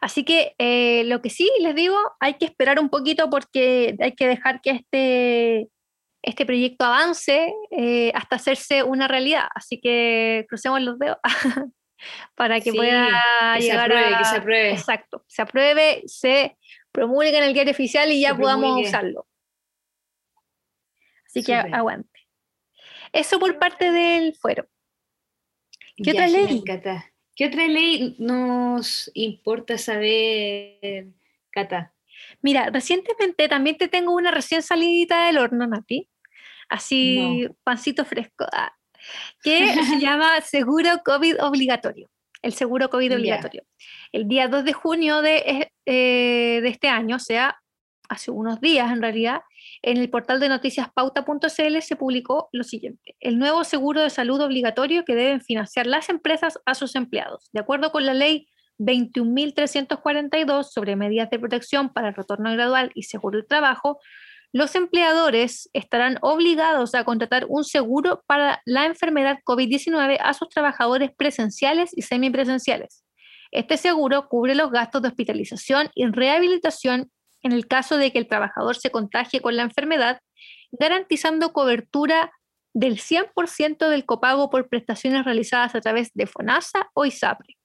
Así 0.01 0.25
que 0.25 0.55
eh, 0.59 1.05
lo 1.05 1.23
que 1.23 1.31
sí 1.31 1.51
les 1.61 1.75
digo, 1.75 1.97
hay 2.21 2.35
que 2.35 2.45
esperar 2.45 2.79
un 2.79 2.91
poquito 2.91 3.31
porque 3.31 3.97
hay 4.01 4.13
que 4.13 4.27
dejar 4.27 4.61
que 4.61 4.71
este, 4.71 5.69
este 6.23 6.47
proyecto 6.47 6.85
avance 6.85 7.53
eh, 7.71 8.13
hasta 8.15 8.37
hacerse 8.37 8.83
una 8.83 9.09
realidad. 9.09 9.49
Así 9.55 9.81
que 9.81 10.47
crucemos 10.49 10.81
los 10.83 10.99
dedos 10.99 11.19
para 12.35 12.61
que 12.61 12.73
pueda 12.73 13.59
llegar 13.59 13.93
a... 13.93 14.19
Que 14.19 14.25
se 14.25 14.37
apruebe. 14.37 14.73
Exacto, 14.73 15.25
se 15.27 15.43
apruebe, 15.43 16.03
se 16.07 16.57
promulgue 16.93 17.37
en 17.37 17.45
el 17.45 17.55
diario 17.55 17.73
oficial 17.73 18.11
y 18.13 18.21
ya 18.21 18.37
podamos 18.37 18.81
usarlo. 18.81 19.27
Así 21.27 21.43
que 21.43 21.55
aguante. 21.55 22.21
Eso 23.13 23.39
por 23.39 23.59
parte 23.59 23.91
del 23.91 24.35
fuero. 24.35 24.69
¿Qué 25.97 26.13
otra 26.13 26.27
ley? 26.27 26.63
¿Qué 27.37 27.47
otra 27.47 27.67
ley 27.67 28.17
nos 28.19 29.11
importa 29.15 29.77
saber, 29.79 31.09
Cata? 31.51 31.93
Mira, 32.43 32.71
recientemente 32.71 33.49
también 33.49 33.77
te 33.77 33.89
tengo 33.89 34.15
una 34.15 34.31
recién 34.31 34.63
salidita 34.63 35.27
del 35.27 35.39
horno, 35.39 35.67
Nati. 35.67 36.09
Así, 36.69 37.49
pancito 37.65 38.05
fresco. 38.05 38.47
Ah, 38.53 38.77
que 39.43 39.75
se 39.75 39.99
llama 40.01 40.41
seguro 40.41 40.91
COVID 41.05 41.43
obligatorio. 41.43 42.09
El 42.43 42.53
seguro 42.53 42.91
COVID 42.91 43.15
obligatorio. 43.15 43.65
El 44.13 44.29
día 44.29 44.49
2 44.49 44.65
de 44.65 44.73
junio 44.75 45.23
de, 45.23 45.71
eh, 45.87 46.61
de 46.63 46.69
este 46.69 46.89
año, 46.89 47.17
o 47.17 47.21
sea, 47.21 47.57
hace 48.09 48.31
unos 48.31 48.61
días 48.61 48.91
en 48.93 49.01
realidad, 49.01 49.41
en 49.83 49.97
el 49.97 50.11
portal 50.11 50.41
de 50.41 50.49
noticias 50.49 50.89
pauta.cl 50.95 51.81
se 51.81 51.97
publicó 51.97 52.49
lo 52.53 52.65
siguiente, 52.65 53.17
el 53.21 53.39
nuevo 53.39 53.65
seguro 53.65 54.03
de 54.03 54.11
salud 54.11 54.41
obligatorio 54.41 55.05
que 55.05 55.15
deben 55.15 55.41
financiar 55.41 55.87
las 55.87 56.09
empresas 56.09 56.59
a 56.67 56.75
sus 56.75 56.97
empleados. 56.97 57.49
De 57.53 57.61
acuerdo 57.61 57.93
con 57.93 58.05
la 58.05 58.15
ley 58.15 58.47
21.342 58.79 60.65
sobre 60.65 60.97
medidas 60.97 61.31
de 61.31 61.39
protección 61.39 61.93
para 61.93 62.09
el 62.09 62.15
retorno 62.15 62.53
gradual 62.53 62.91
y 62.95 63.05
seguro 63.05 63.39
del 63.39 63.47
trabajo, 63.47 64.01
los 64.55 64.77
empleadores 64.77 65.69
estarán 65.73 66.17
obligados 66.23 66.95
a 66.95 67.03
contratar 67.03 67.45
un 67.49 67.65
seguro 67.65 68.23
para 68.29 68.63
la 68.65 68.87
enfermedad 68.87 69.41
COVID-19 69.45 70.17
a 70.21 70.33
sus 70.33 70.49
trabajadores 70.49 71.11
presenciales 71.17 71.91
y 71.93 72.03
semipresenciales. 72.03 73.05
Este 73.51 73.77
seguro 73.77 74.29
cubre 74.29 74.55
los 74.55 74.71
gastos 74.71 75.03
de 75.03 75.09
hospitalización 75.09 75.91
y 75.97 76.07
rehabilitación 76.07 77.11
en 77.43 77.51
el 77.51 77.67
caso 77.67 77.97
de 77.99 78.13
que 78.13 78.21
el 78.21 78.29
trabajador 78.29 78.77
se 78.77 78.93
contagie 78.93 79.41
con 79.41 79.57
la 79.57 79.65
enfermedad, 79.65 80.21
garantizando 80.71 81.53
cobertura 81.53 82.31
del 82.73 83.01
100% 83.01 83.89
del 83.89 84.07
copago 84.07 84.51
por 84.51 84.69
prestaciones 84.69 85.25
realizadas 85.25 85.75
a 85.75 85.81
través 85.81 86.13
de 86.15 86.29
FONASA 86.29 86.91
o 86.95 87.05
ISAPRE. 87.05 87.57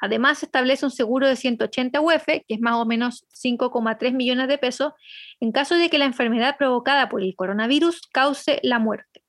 Además, 0.00 0.42
establece 0.42 0.84
un 0.84 0.90
seguro 0.90 1.26
de 1.26 1.36
180 1.36 2.00
UF, 2.00 2.24
que 2.26 2.44
es 2.48 2.60
más 2.60 2.74
o 2.74 2.86
menos 2.86 3.26
5,3 3.32 4.12
millones 4.12 4.48
de 4.48 4.58
pesos, 4.58 4.92
en 5.40 5.52
caso 5.52 5.74
de 5.74 5.90
que 5.90 5.98
la 5.98 6.04
enfermedad 6.04 6.56
provocada 6.56 7.08
por 7.08 7.22
el 7.22 7.34
coronavirus 7.34 8.02
cause 8.12 8.60
la 8.62 8.78
muerte. 8.78 9.24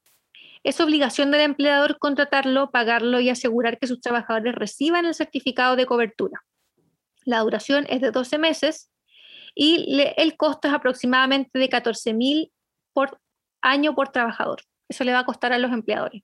Es 0.64 0.80
obligación 0.82 1.32
del 1.32 1.42
empleador 1.42 1.98
contratarlo, 2.00 2.70
pagarlo 2.70 3.20
y 3.20 3.30
asegurar 3.30 3.80
que 3.80 3.88
sus 3.88 4.02
trabajadores 4.02 4.56
reciban 4.56 5.06
el 5.06 5.16
certificado 5.16 5.76
de 5.76 5.86
cobertura. 5.86 6.44
La 7.24 7.40
duración 7.40 7.86
es 7.90 8.02
de 8.02 8.12
12 8.12 8.38
meses 8.38 8.92
y 9.56 10.02
el 10.18 10.38
costo 10.38 10.68
es 10.68 10.74
aproximadamente 10.74 11.58
de 11.58 11.70
14 11.70 12.14
mil 12.14 12.52
por 12.94 13.20
año 13.62 13.96
por 13.96 14.10
trabajador. 14.10 14.62
Eso 14.90 15.04
le 15.04 15.14
va 15.14 15.20
a 15.20 15.26
costar 15.26 15.54
a 15.54 15.60
los 15.60 15.72
empleadores. 15.72 16.24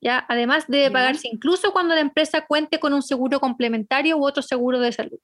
¿Ya? 0.00 0.24
Además 0.28 0.64
debe 0.68 0.90
pagarse 0.90 1.28
incluso 1.28 1.72
cuando 1.72 1.94
la 1.94 2.00
empresa 2.00 2.46
cuente 2.46 2.78
con 2.78 2.92
un 2.92 3.02
seguro 3.02 3.40
complementario 3.40 4.16
u 4.16 4.26
otro 4.26 4.42
seguro 4.42 4.80
de 4.80 4.92
salud. 4.92 5.18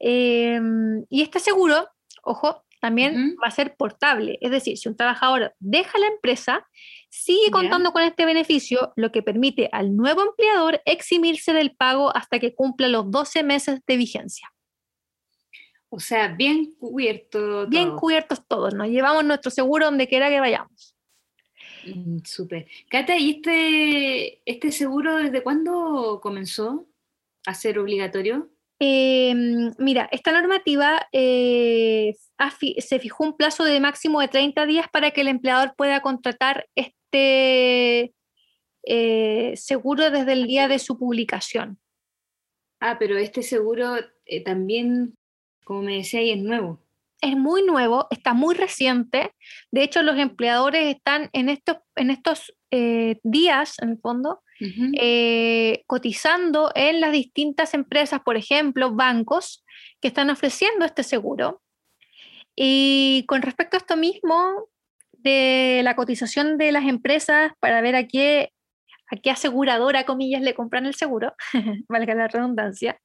Em, 0.00 1.04
y 1.08 1.22
este 1.22 1.40
seguro, 1.40 1.88
ojo, 2.22 2.64
también 2.80 3.36
va 3.42 3.48
a 3.48 3.50
ser 3.50 3.76
portable. 3.76 4.38
Es 4.40 4.50
decir, 4.50 4.78
si 4.78 4.88
un 4.88 4.96
trabajador 4.96 5.54
deja 5.58 5.98
la 5.98 6.06
empresa, 6.06 6.66
sigue 7.10 7.50
contando 7.50 7.92
con 7.92 8.02
este 8.02 8.24
beneficio, 8.24 8.92
lo 8.96 9.10
que 9.10 9.22
permite 9.22 9.68
al 9.72 9.96
nuevo 9.96 10.22
empleador 10.22 10.80
eximirse 10.84 11.52
del 11.52 11.74
pago 11.74 12.16
hasta 12.16 12.38
que 12.38 12.54
cumpla 12.54 12.88
los 12.88 13.10
12 13.10 13.42
meses 13.42 13.80
de 13.86 13.96
vigencia. 13.96 14.48
O 15.90 16.00
sea, 16.00 16.28
bien 16.28 16.74
cubierto. 16.78 17.66
Bien 17.66 17.96
cubiertos 17.96 18.46
todos, 18.46 18.74
nos 18.74 18.88
llevamos 18.88 19.24
nuestro 19.24 19.50
seguro 19.50 19.86
donde 19.86 20.06
quiera 20.06 20.28
que 20.28 20.40
vayamos. 20.40 20.97
Mm, 21.94 22.18
súper. 22.24 22.66
Cata, 22.88 23.16
¿y 23.16 23.30
este, 23.30 24.40
este 24.44 24.72
seguro 24.72 25.16
desde 25.16 25.42
cuándo 25.42 26.20
comenzó 26.22 26.86
a 27.46 27.54
ser 27.54 27.78
obligatorio? 27.78 28.50
Em, 28.80 29.72
mira, 29.78 30.08
esta 30.12 30.32
normativa 30.32 31.08
eh, 31.12 32.14
se 32.78 32.98
fijó 33.00 33.24
un 33.24 33.36
plazo 33.36 33.64
de 33.64 33.80
máximo 33.80 34.20
de 34.20 34.28
30 34.28 34.66
días 34.66 34.86
para 34.92 35.10
que 35.10 35.22
el 35.22 35.28
empleador 35.28 35.74
pueda 35.76 36.00
contratar 36.00 36.68
este 36.76 38.14
eh, 38.84 39.52
seguro 39.56 40.10
desde 40.10 40.32
el 40.32 40.46
día 40.46 40.68
de 40.68 40.78
su 40.78 40.98
publicación. 40.98 41.78
Ah, 42.80 42.96
pero 42.98 43.18
este 43.18 43.42
seguro 43.42 43.96
eh, 44.24 44.44
también 44.44 45.18
como 45.68 45.82
me 45.82 45.96
decía, 45.96 46.22
es 46.22 46.42
nuevo. 46.42 46.80
Es 47.20 47.36
muy 47.36 47.62
nuevo, 47.64 48.06
está 48.10 48.32
muy 48.32 48.54
reciente. 48.54 49.34
De 49.72 49.82
hecho, 49.82 50.02
los 50.02 50.18
empleadores 50.18 50.94
están 50.94 51.30
en 51.32 51.48
estos, 51.48 51.78
en 51.96 52.10
estos 52.10 52.54
eh, 52.70 53.18
días, 53.24 53.74
en 53.80 53.90
el 53.90 53.98
fondo, 53.98 54.42
eh, 55.00 55.84
cotizando 55.86 56.70
en 56.74 57.00
las 57.00 57.12
distintas 57.12 57.74
empresas, 57.74 58.20
por 58.24 58.36
ejemplo, 58.36 58.94
bancos, 58.94 59.64
que 60.00 60.08
están 60.08 60.30
ofreciendo 60.30 60.84
este 60.84 61.02
seguro. 61.02 61.62
Y 62.54 63.24
con 63.26 63.42
respecto 63.42 63.76
a 63.76 63.78
esto 63.78 63.96
mismo, 63.96 64.68
de 65.12 65.80
la 65.84 65.96
cotización 65.96 66.58
de 66.58 66.72
las 66.72 66.84
empresas 66.86 67.52
para 67.60 67.80
ver 67.80 67.96
a 67.96 68.06
qué, 68.06 68.52
a 69.10 69.16
qué 69.16 69.30
aseguradora, 69.30 70.04
comillas, 70.04 70.42
le 70.42 70.54
compran 70.54 70.86
el 70.86 70.94
seguro, 70.94 71.34
valga 71.88 72.14
la 72.14 72.28
redundancia, 72.28 73.00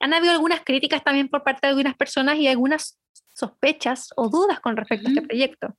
han 0.00 0.14
habido 0.14 0.32
algunas 0.32 0.62
críticas 0.64 1.04
también 1.04 1.28
por 1.28 1.44
parte 1.44 1.66
de 1.66 1.70
algunas 1.70 1.96
personas 1.96 2.36
y 2.36 2.48
algunas 2.48 2.98
sospechas 3.34 4.10
o 4.16 4.28
dudas 4.28 4.60
con 4.60 4.76
respecto 4.76 5.08
a 5.08 5.10
este 5.10 5.22
proyecto, 5.22 5.76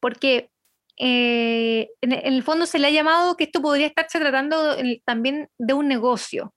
porque 0.00 0.50
eh, 0.96 1.90
en, 2.00 2.12
el 2.12 2.42
fondo 2.42 2.66
se 2.66 2.78
le 2.78 2.86
ha 2.86 2.90
llamado 2.90 3.36
que 3.36 3.44
esto 3.44 3.60
podría 3.60 3.86
estarse 3.86 4.20
tratando 4.20 4.76
también 5.04 5.48
de 5.58 5.74
un 5.74 5.88
negocio. 5.88 6.54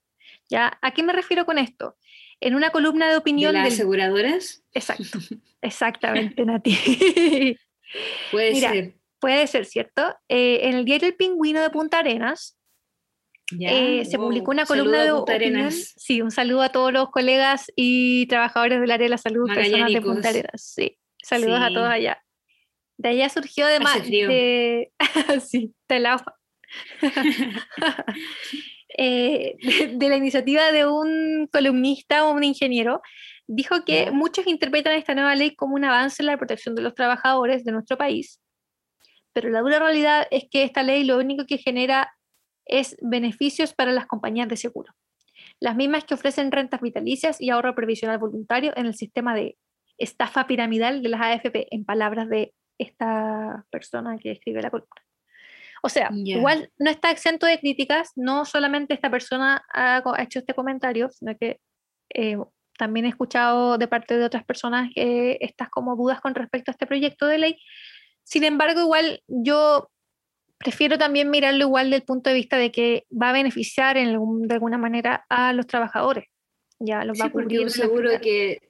¿ya? 0.50 0.78
¿A 0.82 0.92
qué 0.92 1.04
me 1.04 1.14
refiero 1.14 1.46
con 1.46 1.58
esto? 1.58 1.98
En 2.40 2.56
una 2.56 2.70
columna 2.70 3.10
de 3.10 3.18
opinión... 3.18 3.54
¿De 3.54 3.60
las 3.60 3.74
aseguradoras? 3.74 4.64
Exacto, 4.74 5.20
exactamente, 5.62 6.46
Nati. 6.46 7.58
puede 8.32 8.56
ser. 8.56 8.94
Puede 9.20 9.48
ser, 9.48 9.66
¿cierto? 9.66 10.16
Eh, 10.30 10.60
en 10.68 10.76
el 10.76 10.86
diario 10.86 11.08
El 11.08 11.16
Pingüino 11.16 11.60
de 11.60 11.72
Punta 11.72 12.00
Arenas 12.00 12.57
eh, 13.60 14.06
se 14.06 14.18
publicó 14.18 14.52
una 14.52 14.66
columna 14.66 15.04
de 15.04 15.12
opinión. 15.12 15.72
Sí, 15.72 16.22
un 16.22 16.32
saludo 16.32 16.62
a 16.62 16.70
todos 16.70 16.92
los 16.92 17.10
colegas 17.10 17.72
y 17.76 18.26
trabajadores 18.28 18.82
del 18.82 18.92
área 18.92 19.06
de 19.06 19.10
la 19.10 19.18
salud, 19.18 19.48
personas 19.54 19.92
de 19.92 20.02
Punta 20.02 20.30
Arenas. 20.30 20.62
Sí, 20.62 20.98
saludos 21.24 21.60
a 21.62 21.70
todos 21.70 21.90
allá. 21.90 22.22
De 22.98 23.10
allá 23.10 23.30
surgió 23.30 23.66
además 23.66 24.04
de, 24.10 24.92
sí, 25.46 25.74
del 25.88 26.06
agua. 26.06 26.36
Eh, 29.00 29.58
de, 29.92 30.10
la 30.10 30.16
iniciativa 30.16 30.72
de 30.72 30.88
un 30.88 31.48
columnista 31.52 32.26
o 32.26 32.34
un 32.34 32.44
ingeniero, 32.44 33.02
dijo 33.46 33.86
que 33.86 34.10
muchos 34.10 34.48
interpretan 34.48 34.94
esta 34.94 35.14
nueva 35.14 35.36
ley 35.36 35.56
como 35.56 35.76
un 35.76 35.86
avance 35.86 36.24
en 36.24 36.28
la 36.28 36.38
protección 36.38 36.74
de 36.74 36.82
los 36.82 36.96
trabajadores 36.96 37.64
de 37.64 37.74
nuestro 37.74 37.96
país, 37.96 38.42
pero 39.34 39.50
la 39.50 39.60
dura 39.60 39.78
realidad 39.78 40.26
es 40.32 40.46
que 40.50 40.64
esta 40.64 40.82
ley 40.82 41.04
lo 41.04 41.20
único 41.20 41.46
que 41.46 41.60
genera 41.60 42.17
es 42.68 42.98
beneficios 43.02 43.74
para 43.74 43.92
las 43.92 44.08
compañías 44.08 44.48
de 44.48 44.58
seguro, 44.58 44.94
las 45.60 45.76
mismas 45.76 46.04
que 46.06 46.14
ofrecen 46.14 46.52
rentas 46.52 46.82
vitalicias 46.82 47.42
y 47.42 47.50
ahorro 47.50 47.76
previsional 47.76 48.18
voluntario 48.18 48.74
en 48.76 48.86
el 48.86 48.96
sistema 48.96 49.36
de 49.36 49.58
estafa 49.98 50.48
piramidal 50.48 51.02
de 51.02 51.10
las 51.10 51.22
AFP, 51.22 51.68
en 51.72 51.86
palabras 51.86 52.30
de 52.30 52.54
esta 52.78 53.66
persona 53.72 54.18
que 54.18 54.32
escribe 54.32 54.62
la 54.62 54.70
columna. 54.70 55.02
O 55.84 55.90
sea, 55.90 56.10
igual 56.12 56.72
no 56.78 56.90
está 56.90 57.12
exento 57.12 57.46
de 57.46 57.60
críticas, 57.60 58.12
no 58.16 58.46
solamente 58.46 58.94
esta 58.94 59.12
persona 59.12 59.64
ha, 59.74 60.02
hecho 60.20 60.40
este 60.40 60.54
comentario, 60.54 61.10
sino 61.10 61.38
que 61.38 61.60
eh, 62.14 62.38
también 62.78 63.06
he 63.06 63.10
escuchado 63.10 63.78
de 63.78 63.88
parte 63.88 64.18
de 64.18 64.26
otras 64.26 64.44
personas 64.44 64.90
estas 64.96 65.70
como 65.70 65.96
dudas 65.96 66.20
con 66.20 66.36
respecto 66.36 66.72
a 66.72 66.74
este 66.74 66.88
proyecto 66.88 67.28
de 67.28 67.38
ley. 67.38 67.62
Sin 68.24 68.44
embargo, 68.44 68.82
igual 68.82 69.22
yo 69.28 69.90
prefiero 70.58 70.98
también 70.98 71.30
mirarlo 71.30 71.66
igual 71.66 71.90
del 71.90 72.04
punto 72.04 72.30
de 72.30 72.36
vista 72.36 72.58
de 72.58 72.72
que 72.72 73.06
va 73.12 73.30
a 73.30 73.34
beneficiar 73.34 73.96
de 73.96 74.54
alguna 74.54 74.78
manera 74.78 75.26
a 75.30 75.54
los 75.54 75.68
trabajadores. 75.68 76.26
Ya 76.80 77.04
los 77.04 77.20
va 77.20 77.26
a 77.26 77.32
cubrir. 77.32 77.70
seguro 77.72 78.12
que 78.22 78.62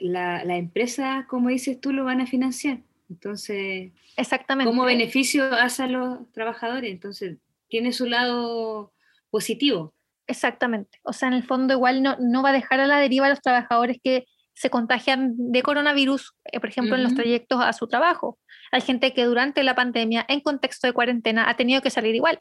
la, 0.00 0.44
la, 0.44 0.56
empresa, 0.56 1.26
como 1.28 1.48
dices 1.48 1.80
tú, 1.80 1.92
lo 1.92 2.04
van 2.04 2.20
a 2.20 2.26
financiar. 2.26 2.78
Entonces, 3.08 3.92
Exactamente. 4.16 4.70
como 4.70 4.84
beneficio 4.84 5.44
hace 5.44 5.84
a 5.84 5.86
los 5.86 6.30
trabajadores. 6.32 6.90
Entonces, 6.90 7.36
tiene 7.68 7.92
su 7.92 8.06
lado 8.06 8.92
positivo. 9.30 9.94
Exactamente. 10.26 10.98
O 11.02 11.12
sea, 11.12 11.28
en 11.28 11.34
el 11.34 11.44
fondo 11.44 11.74
igual 11.74 12.02
no, 12.02 12.16
no 12.18 12.42
va 12.42 12.50
a 12.50 12.54
dejar 12.54 12.80
a 12.80 12.86
la 12.86 12.98
deriva 12.98 13.26
a 13.26 13.30
los 13.30 13.40
trabajadores 13.40 13.98
que 14.02 14.24
se 14.54 14.70
contagian 14.70 15.34
de 15.36 15.62
coronavirus, 15.62 16.34
eh, 16.44 16.60
por 16.60 16.68
ejemplo, 16.68 16.96
en 16.96 17.02
los 17.02 17.14
trayectos 17.14 17.60
a 17.60 17.72
su 17.72 17.86
trabajo. 17.86 18.38
Hay 18.72 18.80
gente 18.80 19.12
que 19.12 19.24
durante 19.24 19.62
la 19.62 19.74
pandemia, 19.74 20.24
en 20.28 20.40
contexto 20.40 20.86
de 20.86 20.94
cuarentena, 20.94 21.48
ha 21.48 21.56
tenido 21.56 21.82
que 21.82 21.90
salir 21.90 22.14
igual. 22.14 22.38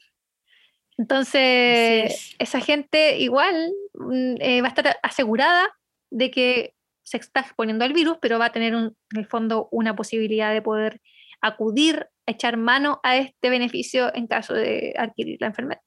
Entonces, 0.97 2.35
esa 2.39 2.61
gente 2.61 3.19
igual 3.19 3.71
mm, 3.93 4.35
eh, 4.39 4.61
va 4.61 4.67
a 4.67 4.69
estar 4.69 4.97
asegurada 5.03 5.69
de 6.09 6.31
que 6.31 6.73
se 7.03 7.17
está 7.17 7.41
exponiendo 7.41 7.83
al 7.83 7.93
virus, 7.93 8.17
pero 8.21 8.39
va 8.39 8.45
a 8.45 8.51
tener 8.51 8.73
en 8.73 8.95
el 9.15 9.25
fondo 9.25 9.67
una 9.71 9.95
posibilidad 9.95 10.53
de 10.53 10.61
poder 10.61 11.01
acudir, 11.41 12.07
a 12.27 12.31
echar 12.31 12.55
mano 12.55 12.99
a 13.03 13.17
este 13.17 13.49
beneficio 13.49 14.13
en 14.15 14.27
caso 14.27 14.53
de 14.53 14.93
adquirir 14.97 15.37
la 15.41 15.47
enfermedad. 15.47 15.81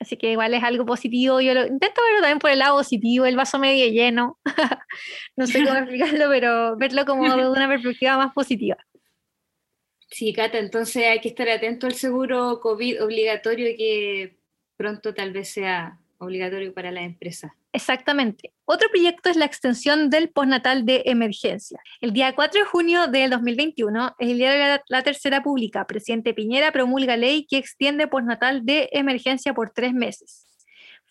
Así 0.00 0.16
que 0.16 0.32
igual 0.32 0.52
es 0.54 0.64
algo 0.64 0.84
positivo. 0.84 1.40
Yo 1.40 1.54
lo 1.54 1.66
intento 1.66 2.00
verlo 2.02 2.20
también 2.20 2.38
por 2.40 2.50
el 2.50 2.58
lado 2.58 2.78
positivo, 2.78 3.24
el 3.26 3.36
vaso 3.36 3.60
medio 3.60 3.86
lleno. 3.88 4.38
no 5.36 5.46
sé 5.46 5.64
cómo 5.64 5.76
explicarlo, 5.78 6.28
pero 6.28 6.76
verlo 6.76 7.04
como 7.04 7.36
de 7.36 7.48
una 7.48 7.68
perspectiva 7.68 8.16
más 8.16 8.32
positiva. 8.32 8.76
Sí, 10.12 10.34
Cata, 10.34 10.58
entonces 10.58 11.04
hay 11.06 11.20
que 11.20 11.28
estar 11.28 11.48
atento 11.48 11.86
al 11.86 11.94
seguro 11.94 12.60
COVID 12.60 13.02
obligatorio 13.02 13.74
que 13.76 14.36
pronto 14.76 15.14
tal 15.14 15.32
vez 15.32 15.48
sea 15.48 15.98
obligatorio 16.18 16.74
para 16.74 16.90
la 16.90 17.02
empresa. 17.02 17.56
Exactamente. 17.72 18.52
Otro 18.66 18.90
proyecto 18.90 19.30
es 19.30 19.36
la 19.36 19.46
extensión 19.46 20.10
del 20.10 20.28
postnatal 20.28 20.84
de 20.84 21.02
emergencia. 21.06 21.80
El 22.02 22.12
día 22.12 22.34
4 22.34 22.60
de 22.60 22.66
junio 22.66 23.06
del 23.06 23.30
2021, 23.30 24.14
el 24.18 24.36
día 24.36 24.50
de 24.50 24.80
la, 24.86 25.02
tercera 25.02 25.42
pública, 25.42 25.86
presidente 25.86 26.34
Piñera 26.34 26.72
promulga 26.72 27.16
ley 27.16 27.46
que 27.46 27.56
extiende 27.56 28.06
postnatal 28.06 28.66
de 28.66 28.90
emergencia 28.92 29.54
por 29.54 29.70
tres 29.70 29.94
meses. 29.94 30.44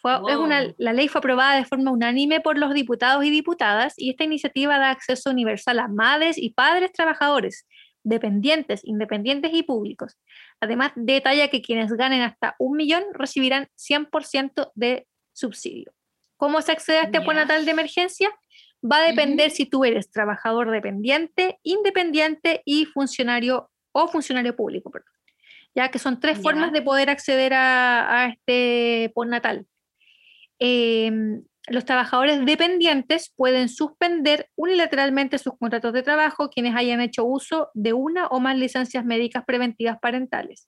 la 0.04 0.94
ley 0.94 1.08
fue 1.08 1.20
aprobada 1.20 1.56
de 1.56 1.66
forma 1.66 1.90
unánime 1.90 2.40
por 2.40 2.60
los 2.60 2.76
diputados 2.76 3.26
y 3.26 3.32
diputadas 3.32 3.96
y 3.98 4.12
esta 4.12 4.26
iniciativa 4.26 4.78
da 4.78 4.92
acceso 4.92 5.32
universal 5.32 5.80
a 5.80 5.88
madres 5.88 6.38
y 6.38 6.52
padres 6.52 6.92
trabajadores, 6.92 7.66
dependientes, 8.04 8.82
independientes 8.84 9.52
y 9.54 9.64
públicos. 9.64 10.18
Además, 10.60 10.92
detalla 10.96 11.50
que 11.50 11.62
quienes 11.62 11.92
ganen 11.94 12.22
hasta 12.22 12.56
un 12.60 12.78
millón 12.78 13.04
recibirán 13.14 13.68
100% 13.78 14.72
de 14.76 15.08
subsidio. 15.34 15.94
¿Cómo 16.38 16.62
se 16.62 16.72
accede 16.72 16.98
a 16.98 17.04
este 17.04 17.22
postnatal 17.22 17.66
de 17.66 17.72
emergencia? 17.72 18.32
Va 18.84 18.98
a 18.98 19.08
depender 19.08 19.52
si 19.52 19.66
tú 19.68 19.86
eres 19.86 20.10
trabajador 20.10 20.72
dependiente, 20.72 21.60
independiente 21.62 22.64
y 22.66 22.86
funcionario 22.86 23.70
o 23.92 24.08
funcionario 24.08 24.56
público, 24.56 24.90
perdón. 24.90 25.12
Ya 25.76 25.90
que 25.90 26.00
son 26.00 26.20
tres 26.20 26.42
formas 26.42 26.72
de 26.72 26.82
poder 26.82 27.10
acceder 27.10 27.54
a, 27.54 28.34
este 28.34 29.12
postnatal. 29.14 29.68
Em, 30.60 31.44
los 31.68 31.86
trabajadores 31.86 32.44
dependientes 32.46 33.32
pueden 33.36 33.70
suspender 33.70 34.50
unilateralmente 34.56 35.38
sus 35.38 35.58
contratos 35.58 35.94
de 35.94 36.02
trabajo 36.02 36.50
quienes 36.50 36.76
hayan 36.76 37.02
hecho 37.02 37.24
uso 37.24 37.70
de 37.74 37.94
una 37.94 38.28
o 38.28 38.40
más 38.40 38.58
licencias 38.58 39.06
médicas 39.06 39.44
preventivas 39.46 40.00
parentales. 40.00 40.68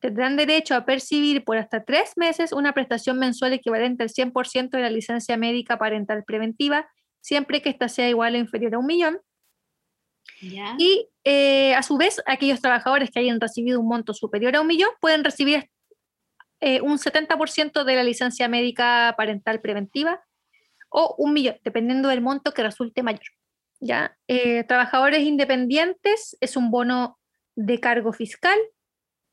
Tendrán 0.00 0.36
derecho 0.36 0.76
a 0.76 0.84
percibir 0.84 1.44
por 1.44 1.56
hasta 1.56 1.84
tres 1.84 2.12
meses 2.16 2.52
una 2.52 2.72
prestación 2.72 3.18
mensual 3.18 3.52
equivalente 3.52 4.04
al 4.04 4.10
100% 4.10 4.70
de 4.70 4.80
la 4.80 4.90
licencia 4.90 5.36
médica 5.36 5.76
parental 5.76 6.22
preventiva, 6.24 6.88
siempre 7.20 7.60
que 7.60 7.70
ésta 7.70 7.88
sea 7.88 8.08
igual 8.08 8.34
o 8.34 8.38
inferior 8.38 8.76
a 8.76 8.78
un 8.78 8.86
millón. 8.86 9.20
Y 10.78 11.08
eh, 11.24 11.74
a 11.74 11.82
su 11.82 11.96
vez, 11.96 12.22
aquellos 12.26 12.60
trabajadores 12.60 13.10
que 13.10 13.18
hayan 13.18 13.40
recibido 13.40 13.80
un 13.80 13.88
monto 13.88 14.14
superior 14.14 14.54
a 14.54 14.60
un 14.60 14.68
millón 14.68 14.90
pueden 15.00 15.24
recibir 15.24 15.68
eh, 16.60 16.80
un 16.80 16.98
70% 16.98 17.82
de 17.82 17.96
la 17.96 18.04
licencia 18.04 18.46
médica 18.46 19.14
parental 19.16 19.60
preventiva 19.60 20.22
o 20.88 21.14
un 21.18 21.32
millón, 21.32 21.56
dependiendo 21.64 22.08
del 22.08 22.20
monto 22.20 22.52
que 22.52 22.62
resulte 22.62 23.02
mayor. 23.02 23.20
¿ya? 23.80 24.16
Eh, 24.26 24.64
trabajadores 24.64 25.20
independientes 25.20 26.36
es 26.40 26.56
un 26.56 26.70
bono 26.70 27.18
de 27.56 27.80
cargo 27.80 28.12
fiscal 28.12 28.58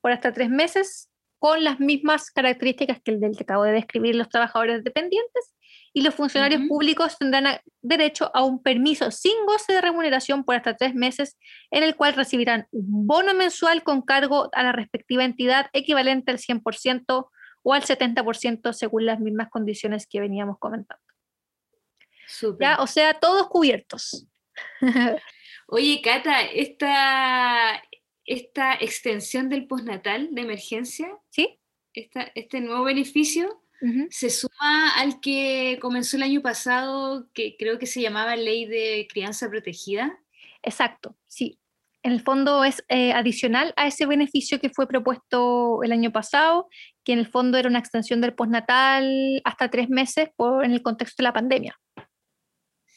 por 0.02 0.12
hasta 0.12 0.34
tres 0.34 0.50
meses 0.50 1.10
con 1.40 1.64
las 1.64 1.80
mismas 1.80 2.32
características 2.32 3.02
que 3.04 3.12
el 3.12 3.20
del 3.20 3.36
que 3.36 3.44
acabo 3.44 3.64
de 3.64 3.74
describir 3.74 4.16
los 4.16 4.30
trabajadores 4.30 4.84
dependientes 4.84 5.56
y 5.94 6.02
los 6.02 6.16
funcionarios 6.16 6.62
públicos 6.68 7.18
tendrán 7.18 7.60
derecho 7.82 8.32
a 8.34 8.44
un 8.44 8.62
permiso 8.62 9.12
sin 9.12 9.46
goce 9.46 9.74
de 9.74 9.82
remuneración 9.82 10.44
por 10.44 10.56
hasta 10.56 10.76
tres 10.76 10.94
meses 10.94 11.38
en 11.72 11.84
el 11.84 11.96
cual 11.96 12.14
recibirán 12.14 12.68
un 12.72 13.08
bono 13.08 13.34
mensual 13.34 13.84
con 13.84 14.02
cargo 14.02 14.50
a 14.54 14.64
la 14.64 14.72
respectiva 14.72 15.24
entidad 15.24 15.68
equivalente 15.72 16.32
al 16.32 16.40
100% 16.40 17.30
o 17.64 17.74
al 17.74 17.84
70% 17.84 18.74
según 18.74 19.06
las 19.06 19.20
mismas 19.20 19.50
condiciones 19.50 20.08
que 20.08 20.20
veníamos 20.20 20.58
comentando. 20.60 21.05
O 22.80 22.88
sea, 22.88 23.14
todos 23.20 23.48
cubiertos. 23.48 24.28
Oye, 25.68 26.02
Cata, 26.04 26.42
esta, 26.42 27.82
esta 28.26 28.76
extensión 28.76 29.50
del 29.50 29.68
postnatal 29.68 30.30
de 30.32 30.42
emergencia, 30.42 31.10
¿Sí? 31.30 31.60
este 31.94 32.60
nuevo 32.60 32.84
beneficio, 32.84 33.62
se 34.10 34.30
suma 34.30 34.90
al 34.98 35.20
que 35.20 35.78
comenzó 35.82 36.18
el 36.18 36.24
año 36.24 36.42
pasado, 36.42 37.28
que 37.34 37.56
creo 37.58 37.78
que 37.78 37.86
se 37.86 38.02
llamaba 38.02 38.36
Ley 38.36 38.66
de 38.66 39.08
Crianza 39.12 39.50
Protegida. 39.50 40.18
Exacto, 40.64 41.16
sí. 41.28 41.60
En 42.02 42.12
el 42.12 42.22
fondo 42.22 42.64
es 42.64 42.84
eh, 42.88 43.14
adicional 43.14 43.74
a 43.78 43.88
ese 43.88 44.06
beneficio 44.06 44.60
que 44.60 44.70
fue 44.70 44.88
propuesto 44.88 45.82
el 45.84 45.92
año 45.92 46.12
pasado, 46.12 46.68
que 47.04 47.14
en 47.14 47.20
el 47.20 47.28
fondo 47.28 47.58
era 47.58 47.70
una 47.70 47.80
extensión 47.80 48.22
del 48.22 48.34
postnatal 48.34 49.42
hasta 49.44 49.70
tres 49.70 49.90
meses 49.90 50.30
por, 50.36 50.64
en 50.64 50.72
el 50.72 50.82
contexto 50.82 51.22
de 51.22 51.24
la 51.24 51.34
pandemia. 51.34 51.80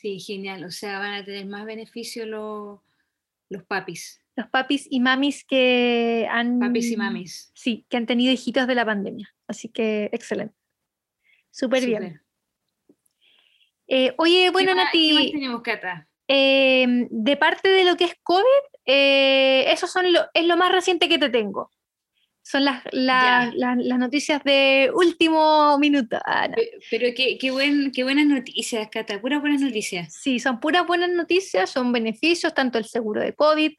Sí, 0.00 0.20
genial. 0.20 0.64
O 0.64 0.70
sea, 0.70 1.00
van 1.00 1.14
a 1.14 1.24
tener 1.24 1.46
más 1.46 1.64
beneficio 1.64 2.24
los, 2.24 2.80
los 3.48 3.64
papis. 3.64 4.22
Los 4.36 4.46
papis 4.46 4.86
y 4.88 5.00
mamis 5.00 5.44
que 5.44 6.28
han... 6.30 6.60
Papis 6.60 6.92
y 6.92 6.96
mamis. 6.96 7.50
Sí, 7.54 7.84
que 7.88 7.96
han 7.96 8.06
tenido 8.06 8.32
hijitos 8.32 8.68
de 8.68 8.76
la 8.76 8.84
pandemia. 8.84 9.34
Así 9.48 9.68
que 9.68 10.08
excelente. 10.12 10.54
Súper 11.50 11.84
bien. 11.84 12.22
Eh, 13.88 14.14
oye, 14.18 14.50
bueno, 14.50 14.74
Nati. 14.74 15.08
¿Qué 15.08 15.14
más 15.14 15.32
tenemos, 15.32 15.62
Cata? 15.62 16.08
Em, 16.28 17.08
de 17.10 17.36
parte 17.36 17.68
de 17.68 17.84
lo 17.84 17.96
que 17.96 18.04
es 18.04 18.14
COVID, 18.22 18.44
eh, 18.84 19.64
eso 19.72 19.88
son 19.88 20.12
lo, 20.12 20.20
es 20.32 20.46
lo 20.46 20.56
más 20.56 20.70
reciente 20.70 21.08
que 21.08 21.18
te 21.18 21.30
tengo. 21.30 21.72
Son 22.50 22.64
las, 22.64 22.82
las, 22.92 23.98
noticias 23.98 24.42
de 24.42 24.90
último 24.94 25.76
minuto. 25.78 26.18
Ah, 26.24 26.48
pero, 26.90 27.08
qué, 27.14 27.36
qué, 27.38 27.50
buen, 27.50 27.92
qué 27.92 28.04
buenas 28.04 28.24
noticias, 28.24 28.88
Cata, 28.90 29.20
puras 29.20 29.42
buenas 29.42 29.60
noticias. 29.60 30.14
Sí, 30.14 30.40
son 30.40 30.58
puras 30.58 30.86
buenas 30.86 31.10
noticias, 31.10 31.68
son 31.68 31.92
beneficios, 31.92 32.54
tanto 32.54 32.78
el 32.78 32.86
seguro 32.86 33.20
de 33.20 33.34
COVID 33.34 33.72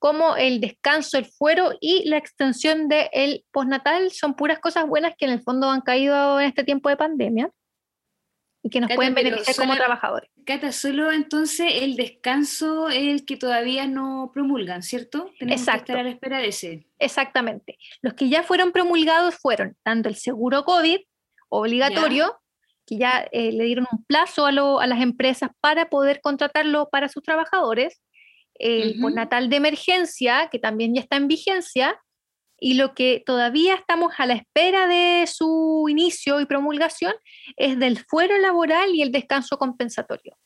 como 0.00 0.34
el 0.34 0.60
descanso, 0.60 1.18
el 1.18 1.26
fuero 1.26 1.70
y 1.80 2.08
la 2.08 2.16
extensión 2.16 2.88
del 2.88 3.44
postnatal. 3.52 4.10
Son 4.10 4.34
puras 4.34 4.58
cosas 4.58 4.88
buenas 4.88 5.14
que 5.16 5.26
en 5.26 5.30
el 5.30 5.42
fondo 5.42 5.70
han 5.70 5.82
caído 5.82 6.40
en 6.40 6.48
este 6.48 6.64
tiempo 6.64 6.88
de 6.88 6.96
pandemia 6.96 7.52
y 8.66 8.68
que 8.68 8.80
nos 8.80 8.92
pueden 8.92 9.14
beneficiar 9.14 9.54
como 9.54 9.76
trabajadores. 9.76 10.28
Cata, 10.44 10.72
solo 10.72 11.12
entonces 11.12 11.70
el 11.82 11.94
descanso 11.94 12.88
es 12.88 13.06
el 13.06 13.24
que 13.24 13.36
todavía 13.36 13.86
no 13.86 14.32
promulgan, 14.34 14.82
¿cierto? 14.82 15.30
Tenemos 15.38 15.60
Exacto. 15.60 15.84
que 15.84 15.92
estar 15.92 15.98
a 16.00 16.02
la 16.02 16.10
espera 16.10 16.38
de 16.38 16.48
ese. 16.48 16.86
Exactamente. 16.98 17.78
Los 18.02 18.14
que 18.14 18.28
ya 18.28 18.42
fueron 18.42 18.72
promulgados 18.72 19.36
fueron 19.36 19.76
tanto 19.84 20.08
el 20.08 20.16
seguro 20.16 20.64
COVID 20.64 20.98
obligatorio, 21.48 22.40
que 22.86 22.98
ya 22.98 23.28
eh, 23.30 23.52
le 23.52 23.64
dieron 23.64 23.86
un 23.92 24.04
plazo 24.04 24.46
a, 24.46 24.48
a, 24.48 24.86
las 24.88 25.00
empresas 25.00 25.50
para 25.60 25.88
poder 25.88 26.20
contratarlo 26.20 26.88
para 26.90 27.08
sus 27.08 27.22
trabajadores, 27.22 28.02
el 28.58 29.00
uh 29.00 29.10
natal 29.10 29.48
de 29.48 29.56
emergencia, 29.56 30.48
que 30.50 30.58
también 30.58 30.92
ya 30.92 31.02
está 31.02 31.16
en 31.16 31.28
vigencia, 31.28 32.00
y 32.58 32.74
lo 32.74 32.94
que 32.94 33.22
todavía 33.24 33.74
estamos 33.74 34.12
a 34.18 34.26
la 34.26 34.34
espera 34.34 34.86
de 34.86 35.26
su 35.26 35.86
inicio 35.88 36.40
y 36.40 36.46
promulgación 36.46 37.12
es 37.56 37.78
del 37.78 37.98
fuero 37.98 38.38
laboral 38.38 38.94
y 38.94 39.02
el 39.02 39.12
descanso 39.12 39.58
compensatorio. 39.58 40.36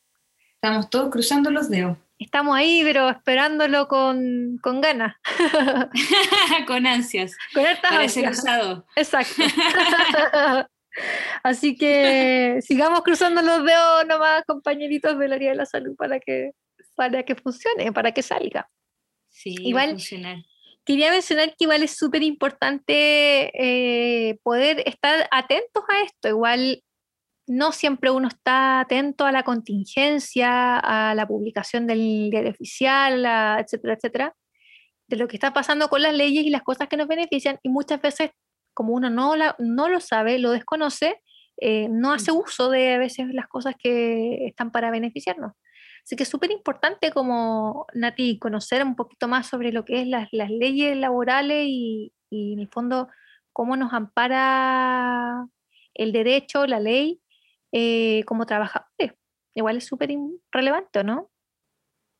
Estamos 0.54 0.90
todos 0.90 1.10
cruzando 1.10 1.50
los 1.50 1.70
dedos. 1.70 1.96
Estamos 2.18 2.54
ahí, 2.54 2.82
pero 2.84 3.08
esperándolo 3.08 3.88
con, 3.88 4.58
con 4.62 4.80
ganas. 4.82 5.16
con 6.66 6.86
ansias. 6.86 7.34
Con 7.54 7.64
hartas 7.64 7.90
Para 7.90 8.02
ansias. 8.02 8.36
ser 8.36 8.44
usado. 8.44 8.84
Exacto. 8.94 9.42
Así 11.42 11.76
que 11.76 12.58
sigamos 12.62 13.02
cruzando 13.02 13.40
los 13.42 13.64
dedos 13.64 14.06
nomás, 14.06 14.42
compañeritos 14.46 15.18
del 15.18 15.32
área 15.32 15.50
de 15.50 15.56
la 15.56 15.64
salud, 15.66 15.94
para 15.96 16.20
que, 16.20 16.50
para 16.94 17.22
que 17.22 17.36
funcione, 17.36 17.92
para 17.92 18.12
que 18.12 18.22
salga. 18.22 18.68
Sí, 19.28 19.54
va 19.56 19.62
a 19.62 19.68
Igual- 19.68 19.90
funcionar. 19.92 20.36
Quería 20.90 21.12
mencionar 21.12 21.50
que 21.50 21.55
igual 21.66 21.85
es 21.85 21.96
súper 21.96 22.24
importante 22.24 23.53
eh, 23.55 24.40
poder 24.42 24.83
estar 24.87 25.29
atentos 25.31 25.85
a 25.88 26.03
esto. 26.03 26.29
Igual 26.29 26.83
no 27.46 27.70
siempre 27.70 28.11
uno 28.11 28.26
está 28.26 28.81
atento 28.81 29.24
a 29.24 29.31
la 29.31 29.44
contingencia, 29.44 30.76
a 30.81 31.14
la 31.14 31.29
publicación 31.29 31.87
del 31.87 32.29
diario 32.33 32.50
oficial, 32.50 33.24
a- 33.24 33.61
etcétera, 33.61 33.94
etcétera, 33.94 34.35
de 35.07 35.16
lo 35.16 35.29
que 35.29 35.37
está 35.37 35.53
pasando 35.53 35.87
con 35.88 36.03
las 36.03 36.12
leyes 36.12 36.44
y 36.44 36.50
las 36.50 36.62
cosas 36.62 36.88
que 36.88 36.96
nos 36.96 37.07
benefician. 37.07 37.61
Y 37.62 37.68
muchas 37.68 38.03
veces, 38.03 38.31
como 38.74 38.92
uno 38.92 39.11
no, 39.11 39.37
la- 39.37 39.55
no 39.61 39.88
lo 39.88 40.00
sabe, 40.00 40.40
lo 40.40 40.50
desconoce, 40.50 41.20
eh, 41.59 41.87
no 41.88 42.12
hace 42.12 42.33
uso 42.33 42.68
de 42.68 42.94
a 42.94 42.98
veces 42.98 43.29
las 43.33 43.46
cosas 43.46 43.76
que 43.79 44.44
están 44.48 44.72
para 44.72 44.90
beneficiarnos. 44.90 45.53
Así 46.04 46.16
que 46.16 46.22
es 46.24 46.28
súper 46.28 46.50
importante 46.50 47.10
como 47.12 47.86
Nati 47.94 48.38
conocer 48.38 48.82
un 48.84 48.96
poquito 48.96 49.28
más 49.28 49.46
sobre 49.48 49.72
lo 49.72 49.84
que 49.84 50.02
es 50.02 50.06
las, 50.08 50.28
las 50.32 50.50
leyes 50.50 50.96
laborales 50.96 51.66
y, 51.68 52.12
y 52.30 52.54
en 52.54 52.60
el 52.60 52.68
fondo 52.68 53.08
cómo 53.52 53.76
nos 53.76 53.92
ampara 53.92 55.46
el 55.94 56.12
derecho, 56.12 56.66
la 56.66 56.80
ley, 56.80 57.20
eh, 57.72 58.24
como 58.24 58.46
trabajadores. 58.46 59.12
Igual 59.54 59.76
es 59.78 59.84
súper 59.86 60.10
relevante, 60.52 61.00
¿o 61.00 61.04
¿no? 61.04 61.30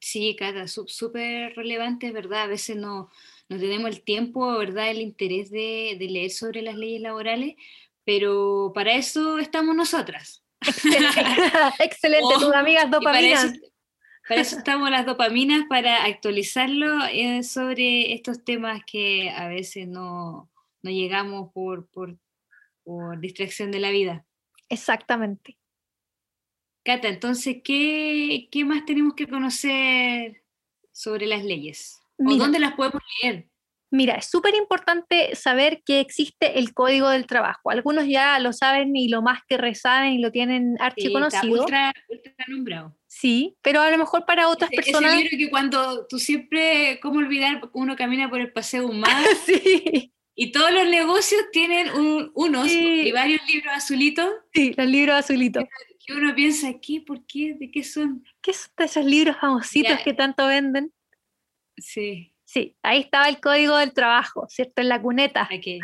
Sí, 0.01 0.35
Cata, 0.37 0.67
sú- 0.67 0.89
súper 0.89 1.55
relevante, 1.55 2.11
verdad. 2.13 2.43
A 2.43 2.47
veces 2.47 2.77
no, 2.77 3.11
no 3.49 3.59
tenemos 3.59 3.91
el 3.91 4.03
tiempo, 4.03 4.57
¿verdad? 4.59 4.91
El 4.91 5.01
interés 5.01 5.51
de 5.51 5.97
leer 6.01 6.31
sobre 6.31 6.63
las 6.63 6.77
leyes 6.77 7.03
laborales, 7.03 7.55
pero 8.05 8.73
para 8.75 8.95
eso 8.95 9.39
estamos 9.39 9.77
nosotras. 9.77 10.45
Excelente, 11.79 12.35
tus 12.35 12.45
Oh, 12.45 12.55
amigas 12.55 12.87
para 13.03 13.21
eso, 13.21 13.47
dopaminas. 13.47 13.61
para 14.29 14.41
eso 14.41 14.59
estamos 14.59 14.91
las 14.91 15.07
dopaminas, 15.07 15.65
para 15.69 16.05
actualizarlo 16.05 17.05
eh, 17.13 17.43
sobre 17.43 18.13
estos 18.15 18.45
temas 18.45 18.83
que 18.87 19.31
a 19.31 19.49
veces 19.49 19.89
no, 19.89 20.51
no 20.83 20.91
llegamos 20.91 21.53
por, 21.53 21.89
por, 21.89 22.19
por 22.85 23.19
distracción 23.21 23.71
de 23.73 23.81
la 23.81 23.91
vida. 23.91 24.27
Exactamente. 24.69 25.59
Cata, 26.85 27.09
entonces, 27.09 27.59
¿qué, 27.63 28.49
qué 28.51 28.65
más 28.65 28.85
tenemos 28.87 29.15
que 29.15 29.29
conocer 29.29 30.43
sobre 30.93 31.27
las 31.27 31.45
leyes? 31.45 32.01
¿O 32.25 32.25
Mira. 32.25 32.39
dónde 32.39 32.59
las 32.59 32.75
podemos 32.75 33.03
leer? 33.23 33.50
Mira, 33.93 34.15
es 34.15 34.27
súper 34.31 34.55
importante 34.55 35.35
saber 35.35 35.83
que 35.85 35.99
existe 36.01 36.59
el 36.61 36.73
código 36.75 37.09
del 37.09 37.27
trabajo. 37.27 37.71
Algunos 37.71 38.07
ya 38.07 38.39
lo 38.39 38.53
saben 38.53 38.95
y 38.95 39.09
lo 39.09 39.21
más 39.21 39.41
que 39.49 39.57
resaben 39.57 40.13
y 40.13 40.19
lo 40.19 40.31
tienen 40.31 40.77
Sí, 40.77 40.83
archiconocido. 40.85 41.63
ultra, 41.63 41.93
ultra 42.09 42.33
nombrado. 42.47 42.97
Sí, 43.09 43.57
pero 43.63 43.81
a 43.81 43.91
lo 43.91 43.99
mejor 43.99 44.25
para 44.27 44.49
otras 44.49 44.71
Ese, 44.71 44.81
ese 44.83 44.93
personas. 44.93 45.17
libro 45.21 45.37
que 45.37 45.51
cuando 45.51 46.07
tú 46.07 46.21
siempre, 46.21 47.01
¿cómo 47.03 47.19
olvidar? 47.19 47.61
Uno 47.73 47.97
camina 47.97 48.31
por 48.31 48.41
el 48.41 48.53
Paseo 48.53 48.87
Humada 48.89 49.27
sí, 49.45 50.13
y 50.37 50.53
todos 50.53 50.73
los 50.73 50.87
negocios 50.89 51.43
tienen 51.51 51.91
un- 51.91 52.31
unos 52.35 52.69
Sí. 52.71 53.09
y 53.09 53.13
varios 53.13 53.41
libros 53.53 53.73
azulitos 53.75 54.31
sí, 54.55 54.73
los 54.77 54.87
libros 54.87 55.17
azulitos. 55.17 55.65
que 56.07 56.13
uno 56.15 56.33
piensa, 56.37 56.69
¿qué? 56.81 57.01
¿Por 57.05 57.27
qué? 57.27 57.55
¿De 57.59 57.71
qué 57.73 57.83
son? 57.83 58.25
¿Qué 58.41 58.53
son 58.53 58.71
de 58.79 58.85
esos 58.85 59.05
libros 59.05 59.37
famositos 59.41 59.99
Ya. 59.99 60.05
que 60.05 60.15
tanto 60.15 60.47
venden? 60.47 60.93
Sí, 61.77 62.30
Sí, 62.53 62.77
ahí 62.83 63.03
estaba 63.03 63.29
el 63.29 63.39
código 63.41 63.77
del 63.77 63.93
trabajo, 63.93 64.45
¿cierto? 64.49 64.83
En 64.83 64.89
la 64.89 65.01
cuneta. 65.01 65.47
aquí. 65.49 65.79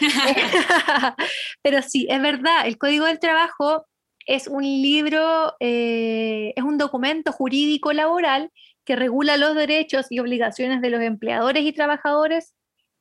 Pero 1.62 1.82
sí, 1.82 2.06
es 2.08 2.22
verdad, 2.22 2.68
el 2.68 2.78
Código 2.78 3.06
del 3.06 3.18
Trabajo 3.18 3.84
es 4.24 4.46
un 4.46 4.62
libro, 4.62 5.56
eh, 5.58 6.52
es 6.54 6.62
un 6.62 6.78
documento 6.78 7.32
jurídico 7.32 7.92
laboral 7.92 8.52
que 8.84 8.94
regula 8.94 9.36
los 9.36 9.56
derechos 9.56 10.06
y 10.10 10.20
obligaciones 10.20 10.80
de 10.80 10.90
los 10.90 11.00
empleadores 11.00 11.64
y 11.64 11.72
trabajadores 11.72 12.54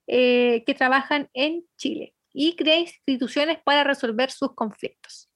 eh, 0.07 0.63
que 0.65 0.73
trabajan 0.73 1.29
en 1.35 1.63
Chile 1.77 2.15
y 2.33 2.55
crea 2.55 2.79
instituciones 2.79 3.59
para 3.63 3.83
resolver 3.83 4.31
sus 4.31 4.55
conflictos. 4.55 5.29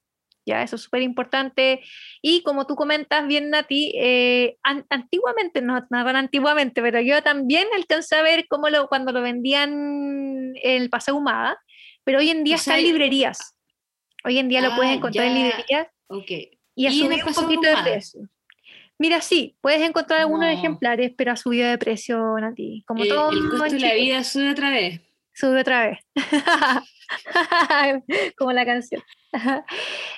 Ya, 0.48 0.64
eso 0.64 0.78
es 0.78 0.82
súper 0.84 1.02
importante. 1.02 1.82
Y 2.22 2.42
como 2.42 2.66
tú 2.66 2.76
comentas 2.76 3.28
bien, 3.28 3.50
Nati, 3.50 3.92
eh, 3.98 4.56
an- 4.64 4.86
antiguamente, 4.90 5.62
no, 5.62 5.76
no 5.90 6.06
tan 6.06 6.16
antiguamente, 6.16 6.82
pero 6.82 7.02
yo 7.02 7.22
también 7.22 7.68
alcancé 7.76 8.16
a 8.16 8.22
ver 8.22 8.46
cómo 8.48 8.70
lo, 8.70 8.88
cuando 8.88 9.12
lo 9.12 9.22
vendían 9.22 9.72
en 9.74 10.82
el 10.82 10.90
Paseo 10.90 11.18
Humada, 11.18 11.60
pero 12.06 12.20
hoy 12.20 12.30
en 12.30 12.46
día 12.46 12.56
O 12.56 12.60
sea, 12.60 12.76
está 12.76 12.80
en 12.80 12.86
librerías. 12.94 13.58
Hoy 14.24 14.38
en 14.40 14.48
día 14.48 14.62
lo 14.62 14.74
puedes 14.74 14.94
Ah, 14.94 14.96
encontrar 14.96 15.28
en 15.28 15.36
ya. 15.36 15.40
librerías 15.44 15.88
Ok. 16.08 16.30
y 16.32 16.50
¿Y 16.76 16.86
en 16.88 16.94
subido 16.94 17.28
un 17.28 17.34
poquito 17.34 17.62
de 17.68 17.74
Humada? 17.74 17.84
precio. 17.84 18.22
Mira, 18.98 19.20
sí, 19.22 19.58
puedes 19.60 19.82
encontrar 19.82 20.22
algunos 20.22 20.48
No. 20.48 20.54
ejemplares, 20.54 21.12
pero 21.18 21.34
ha 21.34 21.36
subido 21.36 21.70
de 21.70 21.78
precio, 21.78 22.18
Nati. 22.40 22.84
Como 22.88 23.04
El, 23.04 23.10
todo 23.10 23.32
el 23.32 23.38
en 23.40 23.50
costo 23.50 23.70
de 23.70 23.80
la 23.80 23.94
vida 23.96 24.24
sube 24.24 24.50
otra 24.52 24.70
vez. 24.72 25.02
Sube 25.34 25.60
otra 25.60 25.88
vez. 25.90 26.00
Como 28.38 28.52
la 28.52 28.66
canción. 28.66 29.02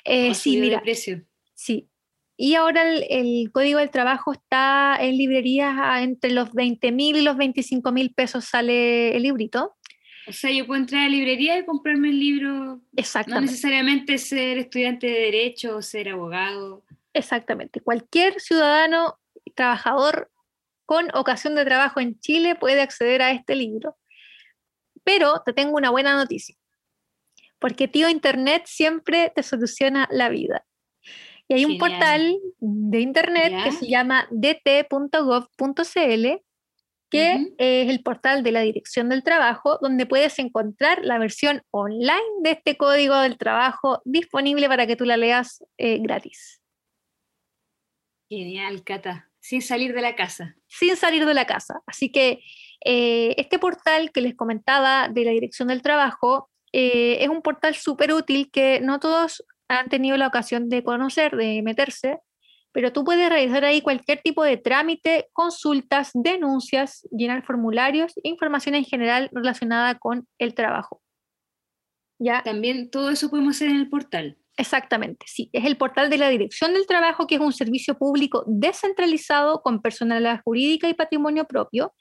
Eh, 0.03 0.33
sí, 0.33 0.57
mira, 0.57 0.81
precio. 0.81 1.23
Sí. 1.53 1.89
Y 2.37 2.55
ahora 2.55 2.89
el, 2.89 3.05
el 3.09 3.51
Código 3.51 3.79
del 3.79 3.89
Trabajo 3.89 4.31
está 4.31 4.97
en 4.99 5.17
librerías 5.17 5.75
a 5.77 6.01
entre 6.01 6.31
los 6.31 6.53
20 6.53 6.91
mil 6.91 7.17
y 7.17 7.21
los 7.21 7.35
25 7.35 7.91
mil 7.91 8.13
pesos 8.13 8.45
sale 8.45 9.15
el 9.15 9.23
librito. 9.23 9.75
O 10.29 10.31
sea, 10.31 10.51
yo 10.51 10.67
puedo 10.67 10.79
entrar 10.79 11.01
a 11.01 11.03
la 11.05 11.09
librería 11.09 11.57
y 11.57 11.65
comprarme 11.65 12.09
el 12.09 12.19
libro, 12.19 12.49
no 12.51 12.81
Exactamente. 12.95 13.51
necesariamente 13.51 14.17
ser 14.19 14.59
estudiante 14.59 15.07
de 15.07 15.19
derecho 15.19 15.75
o 15.75 15.81
ser 15.81 16.09
abogado. 16.09 16.85
Exactamente. 17.13 17.81
Cualquier 17.81 18.39
ciudadano 18.39 19.19
trabajador 19.55 20.31
con 20.85 21.07
ocasión 21.15 21.55
de 21.55 21.65
trabajo 21.65 21.99
en 21.99 22.19
Chile 22.19 22.55
puede 22.55 22.81
acceder 22.81 23.23
a 23.23 23.31
este 23.31 23.55
libro. 23.55 23.97
Pero 25.03 25.41
te 25.43 25.53
tengo 25.53 25.75
una 25.75 25.89
buena 25.89 26.15
noticia. 26.15 26.55
Porque 27.59 27.87
tío 27.87 28.09
Internet 28.09 28.63
siempre 28.65 29.31
te 29.35 29.43
soluciona 29.43 30.07
la 30.11 30.29
vida. 30.29 30.65
Y 31.47 31.55
hay 31.55 31.65
un 31.65 31.77
portal 31.77 32.37
de 32.59 32.99
Internet 32.99 33.53
que 33.63 33.71
se 33.71 33.87
llama 33.87 34.27
dt.gov.cl 34.31 35.47
que 37.09 37.53
es 37.57 37.89
el 37.89 38.03
portal 38.03 38.43
de 38.43 38.51
la 38.51 38.61
Dirección 38.61 39.09
del 39.09 39.23
Trabajo, 39.23 39.79
donde 39.81 40.05
puedes 40.05 40.37
encontrar 40.39 41.03
la 41.03 41.17
versión 41.17 41.63
online 41.71 42.21
de 42.43 42.51
este 42.51 42.77
código 42.77 43.17
del 43.17 43.37
trabajo 43.37 44.01
disponible 44.05 44.67
para 44.67 44.85
que 44.85 44.95
tú 44.95 45.05
la 45.05 45.17
leas 45.17 45.63
eh, 45.77 45.97
gratis. 45.99 46.61
Genial, 48.29 48.83
Cata. 48.83 49.31
Sin 49.39 49.61
salir 49.61 49.93
de 49.93 50.01
la 50.01 50.15
casa. 50.15 50.55
sin 50.67 50.95
salir 50.95 51.25
de 51.25 51.33
la 51.33 51.45
casa. 51.47 51.81
Así 51.87 52.11
que 52.11 52.43
eh, 52.85 53.33
este 53.37 53.57
portal 53.57 54.11
que 54.11 54.21
les 54.21 54.35
comentaba 54.35 55.07
de 55.09 55.25
la 55.25 55.31
Dirección 55.31 55.69
del 55.69 55.81
Trabajo 55.81 56.49
eh, 56.73 57.17
es 57.21 57.29
un 57.29 57.41
portal 57.41 57.75
súper 57.75 58.13
útil 58.13 58.49
que 58.51 58.79
no 58.81 58.99
todos 58.99 59.45
han 59.67 59.89
tenido 59.89 60.17
la 60.17 60.27
ocasión 60.27 60.69
de 60.69 60.83
conocer, 60.83 61.35
de 61.35 61.61
meterse, 61.61 62.19
pero 62.71 62.93
tú 62.93 63.03
puedes 63.03 63.29
realizar 63.29 63.65
ahí 63.65 63.81
cualquier 63.81 64.21
tipo 64.21 64.43
de 64.43 64.57
trámite, 64.57 65.27
consultas, 65.33 66.11
denuncias, 66.13 67.07
llenar 67.11 67.43
formularios, 67.43 68.13
información 68.23 68.75
en 68.75 68.85
general 68.85 69.29
relacionada 69.31 69.97
con 69.97 70.27
el 70.37 70.53
trabajo. 70.53 71.01
¿Ya? 72.19 72.43
También 72.43 72.89
todo 72.89 73.09
eso 73.09 73.29
podemos 73.29 73.55
hacer 73.55 73.69
en 73.69 73.77
el 73.77 73.89
portal. 73.89 74.37
Exactamente, 74.57 75.25
sí. 75.27 75.49
Es 75.53 75.63
el 75.63 75.77
portal 75.77 76.09
de 76.09 76.17
la 76.17 76.27
Dirección 76.27 76.73
del 76.73 76.85
Trabajo, 76.85 77.27
que 77.27 77.35
es 77.35 77.41
un 77.41 77.53
servicio 77.53 77.97
público 77.97 78.43
descentralizado 78.45 79.61
con 79.61 79.81
personalidad 79.81 80.41
jurídica 80.43 80.89
y 80.89 80.93
patrimonio 80.93 81.45
propio, 81.45 81.93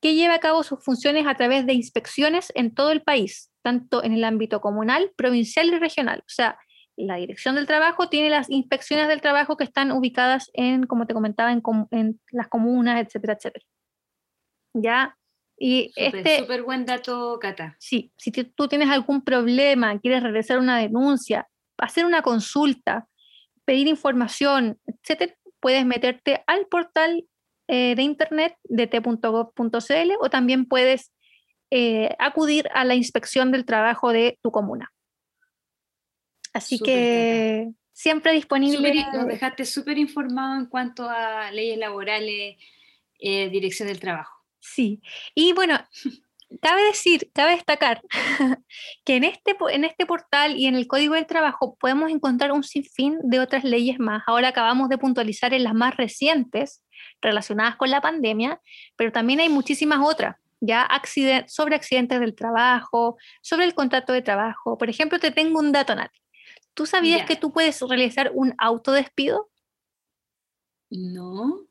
que 0.00 0.14
lleva 0.14 0.34
a 0.34 0.40
cabo 0.40 0.64
sus 0.64 0.82
funciones 0.82 1.26
a 1.26 1.36
través 1.36 1.66
de 1.66 1.74
inspecciones 1.74 2.52
en 2.56 2.74
todo 2.74 2.90
el 2.90 3.02
país, 3.02 3.49
tanto 3.62 4.02
en 4.04 4.12
el 4.12 4.24
ámbito 4.24 4.60
comunal, 4.60 5.12
provincial 5.16 5.68
y 5.68 5.78
regional. 5.78 6.20
O 6.20 6.28
sea, 6.28 6.58
la 6.96 7.16
Dirección 7.16 7.54
del 7.54 7.66
Trabajo 7.66 8.08
tiene 8.08 8.30
las 8.30 8.50
inspecciones 8.50 9.08
del 9.08 9.20
trabajo 9.20 9.56
que 9.56 9.64
están 9.64 9.92
ubicadas 9.92 10.50
en, 10.52 10.84
como 10.86 11.06
te 11.06 11.14
comentaba, 11.14 11.52
en, 11.52 11.60
com- 11.60 11.88
en 11.90 12.20
las 12.30 12.48
comunas, 12.48 13.00
etcétera, 13.04 13.34
etcétera. 13.34 13.64
¿Ya? 14.74 15.16
Y 15.58 15.90
Súper, 15.94 16.16
este, 16.16 16.38
súper 16.38 16.62
buen 16.62 16.86
dato, 16.86 17.38
Cata. 17.40 17.76
Sí, 17.78 18.12
si 18.16 18.30
tú 18.32 18.68
tienes 18.68 18.88
algún 18.88 19.22
problema, 19.22 19.98
quieres 19.98 20.22
realizar 20.22 20.58
una 20.58 20.78
denuncia, 20.78 21.48
hacer 21.78 22.06
una 22.06 22.22
consulta, 22.22 23.06
pedir 23.64 23.86
información, 23.86 24.78
etcétera, 24.86 25.34
puedes 25.60 25.84
meterte 25.84 26.42
al 26.46 26.66
portal 26.66 27.26
eh, 27.68 27.94
de 27.94 28.02
internet 28.02 28.56
de 28.64 28.86
t.gov.cl 28.86 30.12
o 30.20 30.30
también 30.30 30.66
puedes 30.66 31.12
eh, 31.70 32.14
acudir 32.18 32.68
a 32.74 32.84
la 32.84 32.94
inspección 32.94 33.52
del 33.52 33.64
trabajo 33.64 34.12
de 34.12 34.38
tu 34.42 34.50
comuna. 34.50 34.92
Así 36.52 36.78
Súper, 36.78 36.94
que 36.94 37.68
siempre 37.92 38.32
disponible. 38.32 39.06
nos 39.12 39.26
dejaste 39.26 39.64
súper 39.64 39.98
informado 39.98 40.58
en 40.58 40.66
cuanto 40.66 41.08
a 41.08 41.50
leyes 41.52 41.78
laborales, 41.78 42.56
eh, 43.18 43.48
dirección 43.50 43.88
del 43.88 44.00
trabajo. 44.00 44.34
Sí, 44.58 45.00
y 45.34 45.52
bueno, 45.52 45.78
cabe 46.62 46.82
decir, 46.84 47.30
cabe 47.32 47.52
destacar 47.52 48.02
que 49.04 49.16
en 49.16 49.24
este, 49.24 49.56
en 49.70 49.84
este 49.84 50.06
portal 50.06 50.56
y 50.56 50.66
en 50.66 50.74
el 50.74 50.86
Código 50.86 51.14
del 51.14 51.26
Trabajo 51.26 51.76
podemos 51.78 52.10
encontrar 52.10 52.52
un 52.52 52.64
sinfín 52.64 53.18
de 53.22 53.40
otras 53.40 53.64
leyes 53.64 53.98
más. 53.98 54.22
Ahora 54.26 54.48
acabamos 54.48 54.88
de 54.88 54.98
puntualizar 54.98 55.54
en 55.54 55.64
las 55.64 55.74
más 55.74 55.96
recientes 55.96 56.82
relacionadas 57.22 57.76
con 57.76 57.90
la 57.90 58.00
pandemia, 58.00 58.60
pero 58.96 59.12
también 59.12 59.40
hay 59.40 59.48
muchísimas 59.48 60.00
otras, 60.02 60.36
ya 60.60 60.88
sobre 61.48 61.74
accidentes 61.74 62.20
del 62.20 62.34
trabajo, 62.34 63.16
sobre 63.42 63.64
el 63.64 63.74
contrato 63.74 64.12
de 64.12 64.22
trabajo. 64.22 64.78
Por 64.78 64.90
ejemplo, 64.90 65.18
te 65.18 65.30
tengo 65.30 65.58
un 65.58 65.72
dato, 65.72 65.94
Nati. 65.94 66.20
¿Tú 66.74 66.86
sabías 66.86 67.26
que 67.26 67.36
tú 67.36 67.52
puedes 67.52 67.80
realizar 67.80 68.30
un 68.34 68.54
autodespido? 68.58 69.50
No. 70.90 71.66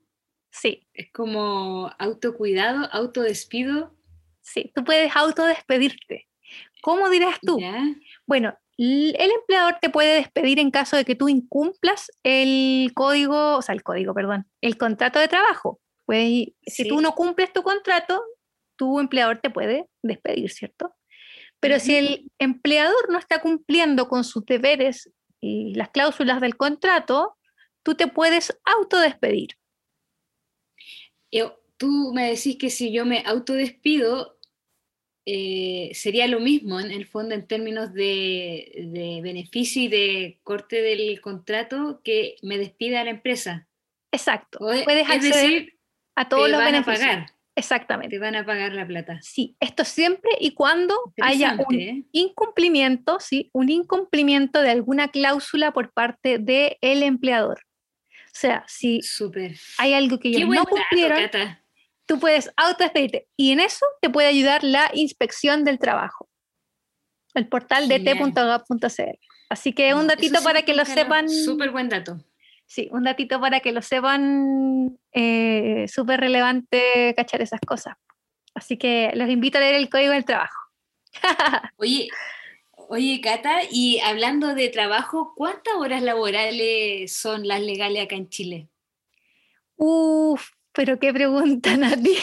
Sí. 0.51 0.87
Es 0.93 1.11
como 1.11 1.91
autocuidado, 1.97 2.89
autodespido. 2.91 3.95
Sí, 4.41 4.71
tú 4.75 4.83
puedes 4.83 5.15
autodespedirte. 5.15 6.27
¿Cómo 6.81 7.09
dirás 7.09 7.39
tú? 7.41 7.59
Bueno, 8.25 8.57
el 8.77 9.31
empleador 9.31 9.77
te 9.81 9.89
puede 9.89 10.15
despedir 10.15 10.59
en 10.59 10.71
caso 10.71 10.95
de 10.95 11.05
que 11.05 11.15
tú 11.15 11.29
incumplas 11.29 12.11
el 12.23 12.91
código, 12.95 13.57
o 13.57 13.61
sea, 13.61 13.75
el 13.75 13.83
código, 13.83 14.13
perdón, 14.13 14.47
el 14.61 14.77
contrato 14.77 15.19
de 15.19 15.27
trabajo. 15.27 15.79
Pues, 16.05 16.47
Si 16.65 16.87
tú 16.87 17.01
no 17.01 17.13
cumples 17.13 17.53
tu 17.53 17.61
contrato, 17.61 18.23
tu 18.79 18.97
empleador 19.01 19.41
te 19.41 19.49
puede 19.49 19.87
despedir, 20.01 20.49
¿cierto? 20.49 20.95
Pero 21.59 21.79
si 21.81 21.95
el 21.95 22.31
empleador 22.39 23.11
no 23.11 23.19
está 23.19 23.41
cumpliendo 23.41 24.07
con 24.07 24.23
sus 24.23 24.45
deberes 24.45 25.11
y 25.41 25.73
las 25.75 25.89
cláusulas 25.89 26.39
del 26.39 26.55
contrato, 26.55 27.35
tú 27.83 27.95
te 27.95 28.07
puedes 28.07 28.57
autodespedir. 28.63 29.49
tú 31.77 32.11
me 32.13 32.29
decís 32.29 32.57
que 32.57 32.69
si 32.69 32.91
yo 32.93 33.05
me 33.05 33.23
autodespido, 33.25 34.37
eh, 35.25 35.91
sería 35.93 36.27
lo 36.27 36.39
mismo 36.39 36.79
en 36.79 36.91
el 36.91 37.05
fondo 37.05 37.35
en 37.35 37.47
términos 37.47 37.93
de, 37.93 39.19
beneficio 39.21 39.83
y 39.83 39.87
de 39.89 40.39
corte 40.43 40.81
del 40.81 41.19
contrato 41.19 42.01
que 42.03 42.37
me 42.41 42.57
despida 42.57 43.03
la 43.03 43.11
empresa. 43.11 43.67
Exacto. 44.11 44.59
Puedes 44.59 45.09
acceder 45.09 45.73
a 46.15 46.29
todos 46.29 46.49
los 46.49 46.63
beneficios. 46.63 47.38
Exactamente. 47.59 48.15
Te 48.15 48.19
van 48.19 48.35
a 48.35 48.45
pagar 48.45 48.71
la 48.71 48.87
plata. 48.87 49.19
Sí, 49.21 49.57
esto 49.59 49.83
siempre 49.83 50.31
y 50.39 50.53
cuando 50.53 50.95
haya 51.21 51.57
un 51.67 51.75
¿eh? 51.75 52.05
incumplimiento, 52.13 53.19
sí, 53.19 53.49
un 53.53 53.69
incumplimiento 53.69 54.61
de 54.61 54.71
alguna 54.71 55.09
cláusula 55.09 55.73
por 55.73 55.91
parte 55.91 56.39
del 56.39 57.03
empleador. 57.03 57.59
O 58.07 58.31
sea, 58.39 58.63
si 58.67 59.01
hay 59.77 59.93
algo 59.93 60.19
que 60.19 60.29
ellos 60.29 60.47
no 60.47 60.63
cumplieron, 60.65 61.29
tú 62.05 62.19
puedes 62.19 62.49
autodespedirte. 62.55 63.27
Y 63.35 63.51
en 63.51 63.59
eso 63.59 63.85
te 64.01 64.09
puede 64.09 64.29
ayudar 64.29 64.63
la 64.63 64.89
inspección 64.93 65.65
del 65.65 65.79
trabajo. 65.79 66.29
El 67.33 67.49
portal 67.49 67.89
de 67.89 67.99
t.gov.cl. 67.99 69.19
Así 69.49 69.73
que 69.73 69.93
un 69.93 70.07
datito 70.07 70.41
para 70.41 70.61
que 70.61 70.73
lo 70.73 70.85
sepan. 70.85 71.27
Súper 71.27 71.71
buen 71.71 71.89
dato. 71.89 72.23
Sí, 72.69 72.87
un 72.91 73.03
datito 73.03 73.41
para 73.41 73.61
que 73.61 73.71
lo 73.71 73.81
sepan, 73.81 74.99
eh, 75.11 75.87
súper 75.87 76.19
relevante 76.19 77.15
cachar 77.17 77.41
esas 77.41 77.59
cosas. 77.61 77.95
Así 78.53 78.77
que 78.77 79.09
los 79.15 79.27
invito 79.27 79.57
a 79.57 79.61
leer 79.61 79.73
el 79.73 79.89
código 79.89 80.11
del 80.11 80.23
trabajo. 80.23 80.59
oye, 81.77 82.09
oye, 82.87 83.21
Cata, 83.21 83.61
y 83.71 83.99
hablando 84.01 84.53
de 84.53 84.69
trabajo, 84.69 85.33
¿cuántas 85.35 85.73
horas 85.77 86.03
laborales 86.03 87.11
son 87.11 87.47
las 87.47 87.59
legales 87.59 88.03
acá 88.03 88.15
en 88.15 88.29
Chile? 88.29 88.69
Uf, 89.75 90.51
pero 90.71 90.99
qué 90.99 91.11
pregunta, 91.11 91.75
Nati. 91.77 92.17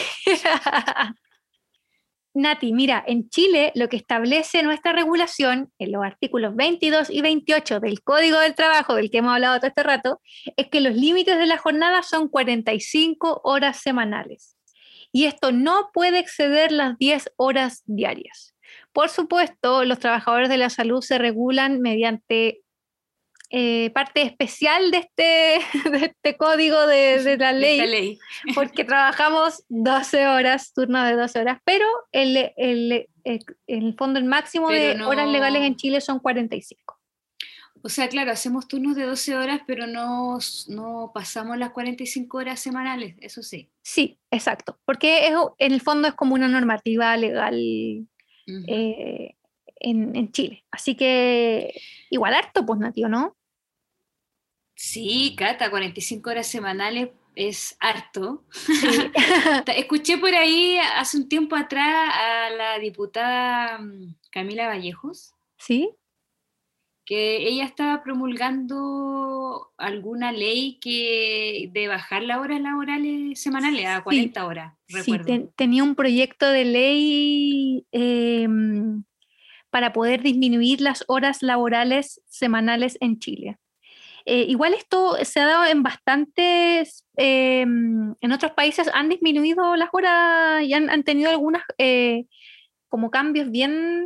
Nati, 2.37 2.71
mira, 2.71 3.03
en 3.07 3.29
Chile 3.29 3.71
lo 3.73 3.89
que 3.89 3.97
establece 3.97 4.61
nuestra 4.61 4.93
regulación 4.93 5.73
en 5.79 5.91
los 5.91 6.03
artículos 6.03 6.55
22 6.55 7.09
y 7.09 7.21
28 7.21 7.79
del 7.79 8.03
Código 8.03 8.39
del 8.39 8.53
Trabajo, 8.53 8.93
del 8.93 9.09
que 9.09 9.17
hemos 9.17 9.33
hablado 9.33 9.57
todo 9.57 9.67
este 9.67 9.81
rato, 9.81 10.21
es 10.55 10.67
que 10.69 10.79
los 10.79 10.95
límites 10.95 11.39
de 11.39 11.47
la 11.47 11.57
jornada 11.57 12.03
son 12.03 12.27
45 12.27 13.41
horas 13.43 13.81
semanales. 13.81 14.55
Y 15.11 15.25
esto 15.25 15.51
no 15.51 15.89
puede 15.91 16.19
exceder 16.19 16.71
las 16.71 16.95
10 16.99 17.31
horas 17.37 17.81
diarias. 17.87 18.53
Por 18.93 19.09
supuesto, 19.09 19.83
los 19.83 19.97
trabajadores 19.97 20.49
de 20.49 20.57
la 20.57 20.69
salud 20.69 21.01
se 21.01 21.17
regulan 21.17 21.81
mediante 21.81 22.61
eh, 23.49 23.91
parte 23.91 24.23
especial 24.23 24.91
de 24.91 24.97
este, 24.97 25.59
de 25.89 26.05
este 26.05 26.35
código 26.35 26.85
de, 26.85 27.37
la 27.37 27.51
ley, 27.53 28.19
porque 28.55 28.83
trabajamos 28.83 29.63
12 29.69 30.27
horas, 30.27 30.73
turno 30.73 31.03
de 31.03 31.13
12 31.13 31.39
horas, 31.39 31.59
pero 31.63 31.85
el, 32.11 32.51
el, 32.57 33.07
el, 33.23 33.39
el 33.67 33.95
fondo 33.95 34.19
el 34.19 34.25
máximo 34.25 34.69
de 34.69 35.01
horas 35.01 35.29
legales 35.29 35.63
en 35.63 35.75
Chile 35.77 36.01
son 36.01 36.19
45. 36.19 36.97
O 37.83 37.89
sea, 37.89 38.09
claro, 38.09 38.31
hacemos 38.31 38.67
turnos 38.67 38.95
de 38.95 39.05
12 39.05 39.37
horas, 39.37 39.61
pero 39.65 39.87
no, 39.87 40.39
no 40.67 41.11
pasamos 41.13 41.57
las 41.57 41.69
45 41.69 42.37
horas 42.37 42.59
semanales, 42.59 43.15
eso 43.21 43.41
sí. 43.43 43.69
Sí, 43.81 44.19
exacto, 44.29 44.77
porque 44.83 45.27
en 45.27 45.71
el 45.71 45.79
fondo 45.79 46.09
es 46.09 46.13
como 46.15 46.35
una 46.35 46.49
normativa 46.49 47.15
legal 47.15 47.55
eh, 48.67 49.35
en, 49.79 50.15
en, 50.15 50.31
Chile. 50.33 50.65
Así 50.69 50.95
que 50.95 51.79
igual 52.09 52.33
harto, 52.33 52.65
pues, 52.65 52.77
Natio, 52.79 53.07
¿no? 53.07 53.36
Sí, 54.77 55.33
Cata, 55.35 55.71
45 55.71 56.29
horas 56.29 56.45
semanales 56.45 57.09
es 57.33 57.75
harto. 57.79 58.43
Escuché 59.75 60.19
por 60.19 60.35
ahí 60.35 60.77
hace 60.77 61.17
un 61.17 61.27
tiempo 61.27 61.55
atrás 61.55 62.13
a 62.13 62.51
la 62.51 62.77
diputada 62.77 63.79
mm, 63.79 64.15
Camila 64.29 64.67
Vallejos. 64.67 65.33
Sí. 65.57 65.89
Que 67.05 67.47
ella 67.47 67.65
estaba 67.65 68.03
promulgando 68.03 69.71
alguna 69.77 70.31
ley 70.31 70.77
que 70.79 71.71
de 71.73 71.87
bajar 71.87 72.21
las 72.21 72.37
horas 72.37 72.61
laborales 72.61 73.41
semanales 73.41 73.87
a 73.87 74.03
40 74.03 74.45
horas. 74.45 74.73
Sí, 74.87 75.17
tenía 75.55 75.83
un 75.83 75.95
proyecto 75.95 76.47
de 76.47 76.65
ley 76.65 77.87
em, 77.91 79.05
para 79.71 79.91
poder 79.91 80.21
disminuir 80.21 80.81
las 80.81 81.03
horas 81.07 81.41
laborales 81.41 82.21
semanales 82.27 82.95
en 83.01 83.17
Chile. 83.17 83.57
Eh, 84.29 84.43
igual 84.49 84.73
esto 84.73 85.15
se 85.23 85.39
ha 85.39 85.45
dado 85.45 85.65
en 85.65 85.83
bastantes, 85.83 87.05
eh, 87.15 87.61
en 87.61 88.31
otros 88.33 88.51
países 88.51 88.89
han 88.93 89.07
disminuido 89.07 89.77
las 89.77 89.87
horas 89.93 90.63
y 90.65 90.73
han, 90.73 91.03
tenido 91.05 91.29
algunas 91.29 91.63
eh, 91.77 92.25
como 92.89 93.09
cambios 93.09 93.49
bien 93.49 94.05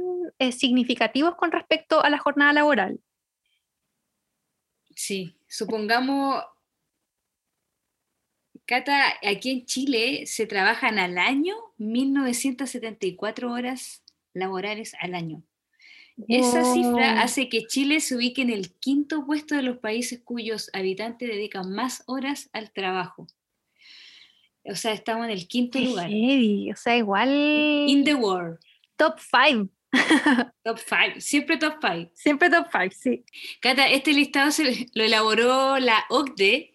significativos 0.51 1.33
con 1.35 1.51
respecto 1.51 2.03
a 2.03 2.11
la 2.11 2.19
jornada 2.19 2.53
laboral. 2.53 2.99
Sí, 4.95 5.35
supongamos, 5.47 6.43
Cata, 8.65 9.15
aquí 9.27 9.49
en 9.49 9.65
Chile 9.65 10.27
se 10.27 10.45
trabajan 10.45 10.99
al 10.99 11.17
año 11.17 11.55
1974 11.77 13.51
horas 13.51 14.03
laborales 14.33 14.93
al 14.99 15.15
año. 15.15 15.43
Esa 16.27 16.63
cifra 16.73 17.21
hace 17.21 17.49
que 17.49 17.65
Chile 17.67 17.99
se 17.99 18.15
ubique 18.15 18.41
en 18.41 18.49
el 18.49 18.73
quinto 18.73 19.25
puesto 19.25 19.55
de 19.55 19.63
los 19.63 19.77
países 19.77 20.21
cuyos 20.23 20.69
habitantes 20.73 21.29
dedican 21.29 21.71
más 21.71 22.03
horas 22.07 22.49
al 22.53 22.71
trabajo. 22.71 23.27
O 24.63 24.75
sea, 24.75 24.93
estamos 24.93 25.25
en 25.25 25.31
el 25.31 25.47
quinto 25.47 25.79
lugar. 25.79 26.09
O 26.09 26.75
sea, 26.75 26.97
igual. 26.97 27.29
In 27.87 28.03
the 28.03 28.13
world. 28.13 28.59
Top 28.95 29.17
five. 29.19 29.67
top 30.63 30.77
five. 30.77 31.19
Siempre 31.19 31.57
top 31.57 31.75
five. 31.81 32.11
Siempre 32.13 32.49
top 32.49 32.67
five, 32.71 32.91
sí. 32.91 33.23
Cata, 33.59 33.89
este 33.89 34.13
listado 34.13 34.51
se 34.51 34.87
lo 34.93 35.03
elaboró 35.03 35.79
la 35.79 36.05
OCDE 36.09 36.71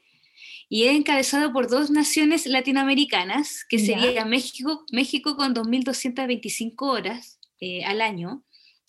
y 0.69 0.85
es 0.85 0.97
encabezado 0.97 1.53
por 1.53 1.71
dos 1.71 1.91
naciones 1.91 2.47
latinoamericanas, 2.47 3.65
que 3.69 3.79
sería 3.79 4.25
México, 4.25 4.85
México 4.91 5.37
con 5.37 5.55
2.225 5.55 6.75
horas 6.81 7.39
eh, 7.61 7.85
al 7.85 8.01
año 8.01 8.43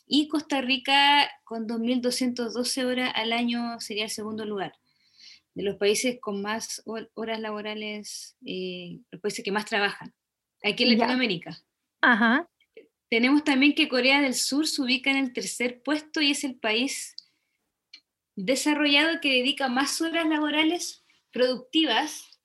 y 0.07 0.29
Costa 0.29 0.61
Rica 0.61 1.29
con 1.43 1.67
2.212 1.67 2.85
horas 2.85 3.11
al 3.13 3.33
año 3.33 3.79
sería 3.79 4.05
el 4.05 4.09
segundo 4.09 4.45
lugar. 4.45 4.73
De 5.53 5.63
los 5.63 5.75
países 5.75 6.17
con 6.21 6.41
más 6.41 6.81
horas 6.85 7.39
laborales, 7.39 8.37
eh, 8.45 8.99
los 9.11 9.21
países 9.21 9.43
que 9.43 9.51
más 9.51 9.65
trabajan, 9.65 10.13
aquí 10.63 10.83
en 10.83 10.97
Latinoamérica. 10.97 11.59
Ajá. 12.01 12.47
Tenemos 13.09 13.43
también 13.43 13.73
que 13.73 13.89
Corea 13.89 14.21
del 14.21 14.33
Sur 14.33 14.67
se 14.67 14.81
ubica 14.81 15.11
en 15.11 15.17
el 15.17 15.33
tercer 15.33 15.81
puesto 15.81 16.21
y 16.21 16.31
es 16.31 16.43
el 16.43 16.55
país 16.55 17.15
desarrollado 18.35 19.19
que 19.19 19.29
dedica 19.29 19.67
más 19.67 19.99
horas 19.99 20.27
laborales 20.27 21.03
productivas, 21.31 22.39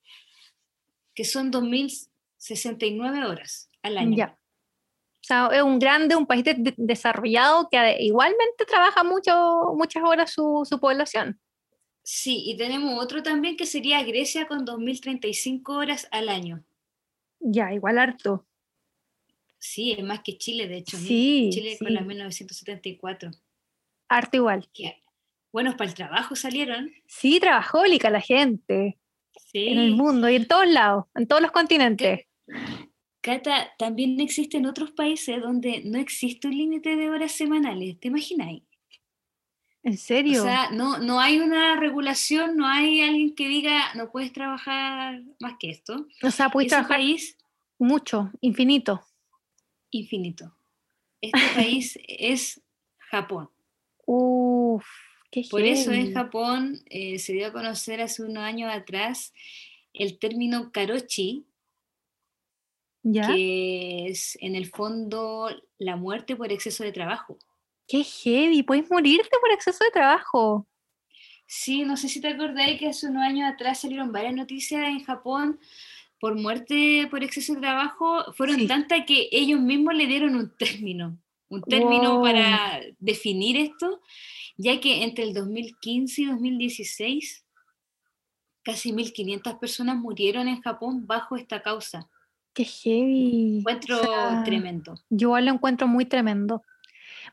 que 1.15 1.25
son 1.25 1.53
2.069 1.53 3.29
horas 3.29 3.71
al 3.83 3.99
año. 3.99 4.17
Ya. 4.17 4.42
Sea, 5.33 5.49
es 5.53 5.63
un 5.63 5.79
grande, 5.79 6.15
un 6.15 6.27
país 6.27 6.45
desarrollado 6.77 7.69
que 7.71 7.97
igualmente 8.01 8.67
trabaja 8.67 9.03
mucho, 9.03 9.73
muchas 9.75 10.03
horas 10.05 10.31
su, 10.31 10.79
población. 10.79 11.41
Sí, 12.03 12.43
y 12.47 12.57
tenemos 12.59 13.03
otro 13.03 13.23
también 13.23 13.57
que 13.57 13.65
sería 13.65 14.03
Grecia 14.03 14.47
con 14.47 14.67
2.035 14.67 15.63
horas 15.75 16.07
al 16.11 16.29
año. 16.29 16.63
Ya, 17.41 17.73
igual 17.73 17.99
harto. 17.99 18.47
Sí, 19.59 19.93
es 19.93 20.05
más 20.05 20.21
que 20.23 20.37
Chile, 20.37 20.69
de 20.69 20.79
hecho. 20.79 20.99
¿no? 20.99 21.05
Sí, 21.05 21.49
Chile 21.51 21.77
sí. 21.79 21.85
con 21.85 21.95
la 21.95 22.03
1974. 22.03 23.31
Harto 24.09 24.37
igual. 24.37 24.69
Que 24.75 25.03
buenos 25.51 25.77
para 25.77 25.89
el 25.89 25.95
trabajo 25.95 26.37
salieron. 26.37 26.93
Sí, 27.07 27.41
trabajólica 27.41 28.11
la 28.11 28.21
gente 28.21 28.99
Sí. 29.51 29.69
en 29.69 29.79
el 29.79 29.93
mundo 29.93 30.29
y 30.29 30.37
en 30.37 30.47
todos 30.47 30.69
lados, 30.69 31.07
en 31.15 31.27
todos 31.27 31.41
los 31.41 31.53
continentes. 31.53 32.27
Cata, 33.23 33.73
también 33.79 34.21
existen 34.21 34.67
otros 34.67 34.91
países 34.91 35.41
donde 35.41 35.83
no 35.85 35.99
existe 35.99 36.49
un 36.49 36.59
límite 36.59 36.97
de 36.97 37.09
horas 37.09 37.33
semanales. 37.33 37.99
¿Te 38.01 38.09
imagináis? 38.09 38.63
¿En 39.85 39.95
O 39.95 39.97
serio? 39.97 40.43
sea, 40.43 40.71
no, 40.71 40.99
no 40.99 41.21
hay 41.21 41.39
una 41.41 41.77
regulación, 41.77 42.57
no 42.57 42.67
hay 42.67 43.01
alguien 43.01 43.35
que 43.35 43.49
diga 43.49 43.95
no 43.95 44.11
puedes 44.11 44.33
trabajar 44.33 45.23
más 45.41 45.55
que 45.59 45.71
esto. 45.71 46.07
O 46.23 46.31
sea, 46.31 46.51
puedes 46.51 46.67
Ese 46.67 46.77
trabajar 46.77 46.99
país 46.99 47.39
mucho, 47.79 48.31
infinito. 48.41 49.05
infinito. 49.91 50.55
Este 51.21 51.41
país 51.55 51.99
es 52.07 52.61
Japón. 53.11 53.51
Uf, 54.05 54.85
qué 55.31 55.43
Por 55.51 55.63
eso 55.63 55.93
en. 55.93 56.13
Japón 56.13 56.81
eh, 56.87 57.19
se 57.19 57.33
dio 57.33 57.47
a 57.49 57.53
conocer 57.53 58.01
hace 58.01 58.25
unos 58.25 58.43
años 58.43 58.73
atrás 58.73 59.33
el 59.95 60.19
término 60.19 60.73
karochi, 60.73 61.47
¿Ya? 63.03 63.27
que 63.27 64.07
es 64.09 64.37
en 64.41 64.55
el 64.55 64.67
fondo 64.71 65.49
la 65.79 65.97
muerte 65.97 66.37
por 66.37 66.53
exceso 66.53 66.85
de 66.85 66.93
trabajo. 66.93 67.39
Qué 67.89 68.05
heavy, 68.05 68.63
puedes 68.63 68.89
morirte 68.91 69.37
por 69.41 69.51
exceso 69.51 69.85
de 69.85 69.91
trabajo. 69.91 70.67
Sí, 71.47 71.83
no 71.85 71.97
sé 71.97 72.09
si 72.09 72.21
te 72.21 72.29
acordáis 72.29 72.79
que 72.79 72.89
hace 72.89 73.09
unos 73.09 73.23
años 73.23 73.53
atrás 73.53 73.81
salieron 73.81 74.13
varias 74.13 74.35
noticias 74.35 74.89
en 74.89 75.05
Japón 75.05 75.59
por 76.21 76.37
muerte 76.41 77.07
por 77.11 77.23
exceso 77.25 77.55
de 77.55 77.61
trabajo. 77.61 78.33
Fueron 78.35 78.57
Sí. 78.61 78.67
tantas 78.69 79.05
que 79.07 79.29
ellos 79.33 79.61
mismos 79.61 79.95
le 79.95 80.07
dieron 80.07 80.37
un 80.37 80.57
término, 80.57 81.19
un 81.49 81.63
término 81.63 82.15
Wow. 82.15 82.23
para 82.23 82.81
definir 83.01 83.57
esto, 83.57 84.01
ya 84.57 84.81
que 84.81 85.03
entre 85.03 85.25
el 85.25 85.35
2015 85.35 86.23
y 86.23 86.27
2016 86.27 87.45
casi 88.63 88.93
1.500 88.93 89.59
personas 89.59 89.97
murieron 89.97 90.47
en 90.49 90.63
Japón 90.63 91.05
bajo 91.07 91.37
esta 91.37 91.61
causa. 91.63 92.09
Qué 92.55 92.65
heavy. 92.65 93.59
Encuentro 93.61 94.01
O 94.01 94.03
sea, 94.05 94.43
tremendo. 94.45 94.95
Yo 95.09 95.39
lo 95.41 95.51
encuentro 95.51 95.87
muy 95.87 96.05
tremendo, 96.05 96.63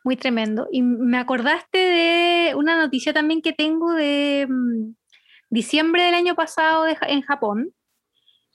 muy 0.03 0.15
tremendo. 0.15 0.67
Y 0.71 0.81
me 0.81 1.17
acordaste 1.17 1.77
de 1.77 2.55
una 2.55 2.77
noticia 2.77 3.13
también 3.13 3.41
que 3.41 3.53
tengo 3.53 3.93
de 3.93 4.47
mm, 4.49 4.93
diciembre 5.49 6.03
del 6.03 6.15
año 6.15 6.35
pasado 6.35 6.83
de 6.83 6.97
en 7.07 7.21
Japón, 7.21 7.73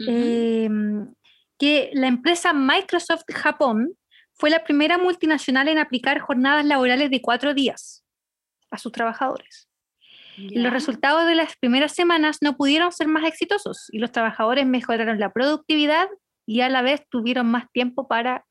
Ujú. 0.00 0.10
eh, 0.10 0.68
que 1.58 1.90
la 1.92 2.06
empresa 2.08 2.52
Microsoft 2.52 3.24
Japón 3.32 3.96
fue 4.32 4.50
la 4.50 4.64
primera 4.64 4.98
multinacional 4.98 5.68
en 5.68 5.78
aplicar 5.78 6.18
jornadas 6.18 6.64
laborales 6.64 7.10
de 7.10 7.22
cuatro 7.22 7.54
días 7.54 8.04
a 8.70 8.78
sus 8.78 8.90
trabajadores. 8.90 9.68
Y 10.36 10.54
Ya. 10.54 10.62
Los 10.62 10.72
resultados 10.72 11.26
de 11.26 11.36
las 11.36 11.56
primeras 11.56 11.92
semanas 11.92 12.38
no 12.40 12.56
pudieron 12.56 12.90
ser 12.90 13.06
más 13.06 13.24
exitosos 13.24 13.86
y 13.92 13.98
los 13.98 14.10
trabajadores 14.10 14.66
mejoraron 14.66 15.20
la 15.20 15.32
productividad 15.32 16.08
y 16.46 16.60
a 16.60 16.68
la 16.68 16.82
vez 16.82 17.06
tuvieron 17.08 17.46
más 17.50 17.70
tiempo 17.72 18.06
para 18.08 18.46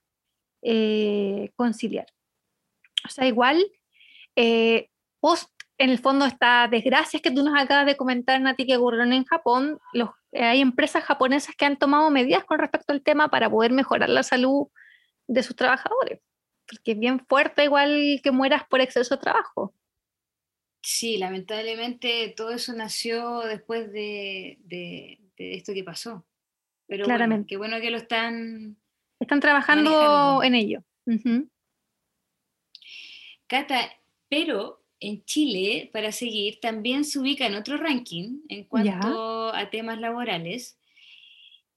eh, 0.61 1.51
conciliar. 1.55 2.07
O 3.05 3.09
sea, 3.09 3.27
igual, 3.27 3.63
eh, 4.35 4.89
post 5.19 5.49
en 5.77 5.89
el 5.89 5.99
fondo 5.99 6.25
estas 6.25 6.69
desgracias 6.71 7.21
que 7.21 7.31
tú 7.31 7.43
nos 7.43 7.59
acabas 7.59 7.85
de 7.85 7.97
comentar, 7.97 8.39
Nati, 8.39 8.65
que 8.65 8.77
ocurrieron 8.77 9.11
en 9.11 9.25
Japón, 9.25 9.79
los, 9.91 10.09
eh, 10.31 10.43
hay 10.43 10.61
empresas 10.61 11.03
japonesas 11.03 11.55
que 11.55 11.65
han 11.65 11.77
tomado 11.77 12.09
medidas 12.11 12.45
con 12.45 12.59
respecto 12.59 12.93
al 12.93 13.01
tema 13.01 13.29
para 13.29 13.49
poder 13.49 13.71
mejorar 13.71 14.09
la 14.09 14.23
salud 14.23 14.67
de 15.27 15.43
sus 15.43 15.55
trabajadores. 15.55 16.21
Porque 16.67 16.91
es 16.93 16.99
bien 16.99 17.25
fuerte 17.27 17.63
igual 17.65 18.21
que 18.23 18.31
mueras 18.31 18.63
por 18.69 18.81
exceso 18.81 19.15
de 19.15 19.21
trabajo. 19.21 19.73
Sí, 20.81 21.17
lamentablemente 21.17 22.33
todo 22.37 22.51
eso 22.51 22.73
nació 22.73 23.39
después 23.41 23.91
de, 23.91 24.57
de- 24.65 25.19
de 25.37 25.55
esto 25.55 25.73
que 25.73 25.83
pasó. 25.83 26.25
Pero 26.87 27.03
bueno, 27.03 27.05
Claramente. 27.05 27.47
qué 27.47 27.57
bueno 27.57 27.79
que 27.79 27.89
lo 27.89 27.97
están... 27.97 28.77
Están 29.19 29.39
trabajando 29.39 29.91
Manejando. 29.91 30.43
en 30.43 30.55
ello. 30.55 30.83
Ujú. 31.05 31.49
Cata, 33.47 33.91
pero 34.29 34.83
en 34.99 35.23
Chile, 35.25 35.89
para 35.93 36.11
seguir, 36.11 36.59
también 36.61 37.03
se 37.05 37.19
ubica 37.19 37.45
en 37.45 37.55
otro 37.55 37.77
ranking 37.77 38.39
en 38.49 38.65
cuanto 38.65 39.53
a 39.53 39.69
temas 39.69 39.99
laborales, 39.99 40.79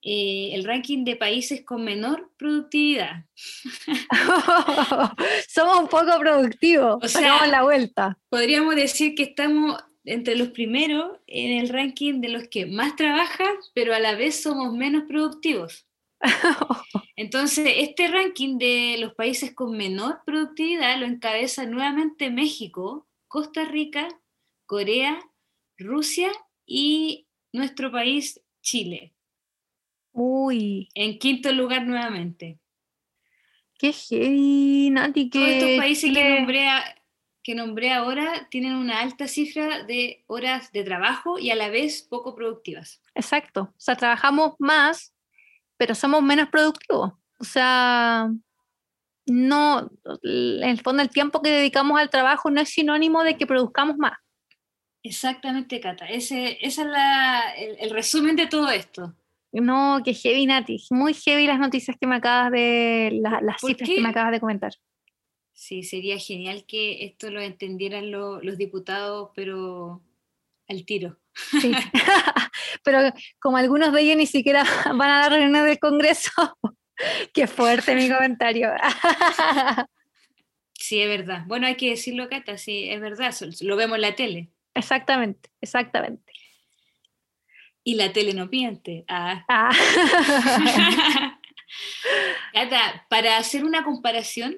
eh, 0.03 0.51
el 0.55 0.65
ranking 0.65 1.05
de 1.05 1.17
países 1.17 1.65
con 1.65 1.85
menor 1.85 2.33
productividad. 2.37 3.25
Somos 5.49 5.81
un 5.81 5.89
poco 5.89 6.19
productivos. 6.21 6.99
O 7.03 7.09
sea- 7.09 7.47
la 7.47 7.63
vuelta. 7.63 8.19
Podríamos 8.29 8.77
decir 8.77 9.15
que 9.15 9.25
estamos 9.25 9.83
entre 10.07 10.37
los 10.37 10.49
primeros 10.49 11.19
en 11.27 11.59
el 11.59 11.69
ranking 11.69 12.21
de 12.21 12.31
los 12.31 12.49
que 12.49 12.67
más 12.67 12.97
trabajan, 12.97 13.55
pero 13.75 13.95
a 13.95 14.01
la 14.01 14.15
vez 14.15 14.41
somos 14.41 14.73
menos 14.75 15.05
productivos. 15.05 15.87
Entonces, 17.17 17.69
este 17.77 18.09
ranking 18.09 18.57
de 18.57 18.97
los 18.99 19.15
países 19.15 19.55
con 19.55 19.77
menor 19.77 20.21
productividad 20.25 20.99
lo 20.99 21.07
encabeza 21.07 21.67
nuevamente 21.67 22.31
México, 22.31 23.07
Costa 23.29 23.65
Rica, 23.65 24.09
Corea, 24.65 25.19
Rusia 25.77 26.33
y 26.65 27.27
nuestro 27.53 27.93
país, 27.93 28.41
Chile, 28.63 29.13
Uy, 30.19 30.89
en 30.95 31.19
quinto 31.19 31.53
lugar 31.53 31.87
nuevamente. 31.87 32.59
qué 33.79 33.93
heavy, 33.93 34.89
Nati. 34.91 35.29
Todos 35.29 35.47
estos 35.47 35.77
países 35.77 36.11
que 36.11 36.31
nombré, 36.31 36.69
que 37.47 37.55
nombré 37.55 37.93
ahora 37.93 38.49
tienen 38.51 38.75
una 38.75 38.99
alta 38.99 39.29
cifra 39.29 39.85
de 39.85 40.25
horas 40.27 40.73
de 40.73 40.83
trabajo 40.83 41.39
y 41.39 41.53
a 41.53 41.55
la 41.55 41.69
vez 41.69 42.03
poco 42.03 42.35
productivas. 42.35 43.01
Exacto. 43.15 43.61
O 43.71 43.79
sea, 43.81 43.95
trabajamos 43.95 44.55
más, 44.59 45.15
pero 45.77 45.95
somos 45.95 46.25
menos 46.25 46.49
productivos. 46.49 47.13
O 47.39 47.45
sea, 47.45 48.29
no, 49.27 49.89
en 50.25 50.65
el 50.65 50.81
fondo 50.81 51.05
el 51.05 51.09
tiempo 51.09 51.41
que 51.41 51.53
dedicamos 51.53 52.01
al 52.01 52.11
trabajo 52.11 52.51
no 52.51 52.61
es 52.61 52.71
sinónimo 52.71 53.23
de 53.23 53.37
que 53.37 53.47
produzcamos 53.47 53.97
más. 53.97 54.15
Exactamente, 55.05 55.79
Cata. 55.79 56.07
Ese, 56.07 56.59
ese 56.67 56.83
es 56.83 56.87
la- 56.89 57.55
el, 57.57 57.77
el 57.79 57.91
resumen 57.91 58.35
de 58.35 58.49
todo 58.49 58.71
esto. 58.71 59.15
No, 59.53 60.01
qué 60.05 60.15
heavy, 60.15 60.47
Nati. 60.47 60.85
Muy 60.91 61.15
heavy 61.15 61.47
las 61.47 61.61
noticias 61.61 61.97
que 62.01 62.09
me 62.09 62.17
acabas 62.17 62.51
de, 62.51 63.11
la- 63.23 63.41
las 63.41 63.61
¿Por 63.61 63.71
cifras 63.71 63.89
qué? 63.89 63.95
que 63.95 64.01
me 64.01 64.09
acabas 64.09 64.33
de 64.33 64.41
comentar. 64.41 64.73
Sí, 65.59 65.83
sería 65.85 66.19
genial 66.19 66.67
que 66.67 67.07
esto 67.07 67.31
lo 67.31 67.41
entendieran 67.41 68.11
lo- 68.11 68.43
los 68.43 68.59
diputados, 68.59 69.31
pero 69.35 70.03
al 70.69 70.85
tiro. 70.85 71.19
Sí. 71.61 71.73
Pero 72.83 72.99
como 73.41 73.57
algunos 73.57 73.93
de 73.93 74.03
ellos 74.03 74.17
ni 74.17 74.27
siquiera 74.27 74.65
van 74.95 75.11
a 75.11 75.23
la 75.23 75.29
reunión 75.29 75.65
del 75.67 75.79
Congreso, 75.79 76.31
qué 77.33 77.47
fuerte 77.47 77.95
mi 77.95 78.09
comentario. 78.09 78.71
Sí, 80.75 81.01
es 81.01 81.09
verdad. 81.09 81.43
Bueno, 81.47 81.67
hay 81.67 81.77
que 81.77 81.91
decirlo, 81.91 82.29
Cata, 82.29 82.59
sí, 82.59 82.89
es 82.91 83.01
verdad. 83.01 83.35
Lo 83.63 83.77
vemos 83.77 83.97
en 83.97 84.03
la 84.03 84.15
tele. 84.15 84.51
exactamente, 84.75 85.51
exactamente. 85.61 86.33
Y 87.83 87.95
la 87.95 88.13
tele 88.13 88.35
no 88.35 88.47
miente. 88.47 89.05
Ah. 89.09 89.45
Ah. 89.49 91.39
Cata, 92.53 93.07
para 93.09 93.39
hacer 93.39 93.65
una 93.65 93.85
comparación, 93.85 94.57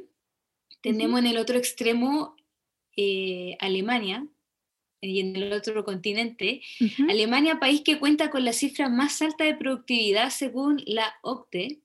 tenemos 0.80 1.20
en 1.20 1.26
el 1.26 1.38
otro 1.38 1.58
extremo 1.58 2.36
eh, 2.96 3.56
Alemania 3.60 4.26
y 5.00 5.20
en 5.20 5.36
el 5.36 5.52
otro 5.52 5.84
continente. 5.84 6.62
Alemania, 7.08 7.60
país 7.60 7.82
que 7.82 7.98
cuenta 7.98 8.30
con 8.30 8.44
la 8.44 8.52
cifra 8.52 8.88
más 8.88 9.22
alta 9.22 9.44
de 9.44 9.54
productividad 9.54 10.30
según 10.30 10.82
la 10.86 11.14
OCDE 11.22 11.80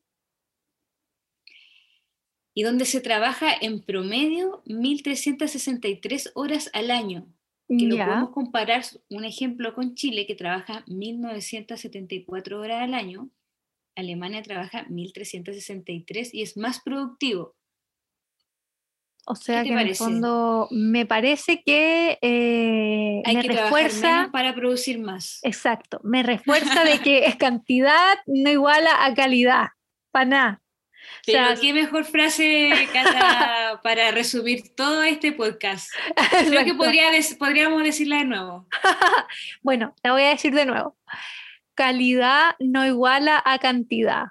y 2.56 2.64
donde 2.64 2.86
se 2.86 3.02
trabaja 3.02 3.52
en 3.60 3.82
promedio 3.82 4.64
1.363 4.66 6.32
horas 6.36 6.70
al 6.74 6.92
año. 6.92 7.28
Que 7.68 7.88
lo 7.88 7.96
podemos 7.96 8.30
comparar, 8.32 8.84
un 9.10 9.24
ejemplo, 9.24 9.74
con 9.74 9.96
Chile, 9.96 10.28
que 10.28 10.36
trabaja 10.36 10.86
1.974 10.86 12.54
horas 12.54 12.84
al 12.84 12.94
año. 12.94 13.30
Alemania 13.96 14.44
trabaja 14.44 14.86
1.363 14.88 16.30
y 16.34 16.44
es 16.44 16.58
más 16.58 16.82
productivo. 16.82 17.56
O 19.26 19.36
sea 19.36 19.64
que 19.64 19.70
en 19.70 19.80
el 19.80 19.86
parece? 19.86 20.04
fondo 20.04 20.68
me 20.72 21.06
parece 21.06 21.64
que 21.64 22.18
eh, 22.22 23.22
Hay 23.26 23.36
me 23.38 23.42
que 23.42 23.48
refuerza, 23.50 24.30
para 24.32 24.54
producir 24.54 25.00
más. 25.00 25.40
exacto, 25.44 26.02
me 26.04 26.24
refuerza 26.24 26.84
de 26.84 27.00
que 27.04 27.26
es 27.26 27.36
cantidad 27.38 28.18
no 28.26 28.50
iguala 28.50 29.06
a 29.06 29.14
calidad, 29.14 29.68
para 30.12 30.26
nada. 30.26 30.64
Pero 31.26 31.60
qué 31.60 31.74
mejor 31.74 32.06
frase, 32.06 32.72
para 33.82 34.12
resumir 34.12 34.76
todo 34.76 35.04
este 35.04 35.32
podcast. 35.32 35.90
Creo 36.48 36.66
que 36.66 36.74
podríamos 36.74 37.84
decirla 37.84 38.18
de 38.18 38.26
nuevo. 38.26 38.68
bueno, 39.62 39.96
la 40.04 40.12
voy 40.12 40.24
a 40.24 40.30
decir 40.30 40.54
de 40.54 40.66
nuevo. 40.66 40.98
Calidad 41.76 42.56
no 42.60 42.86
iguala 42.86 43.42
a 43.46 43.58
cantidad. 43.60 44.28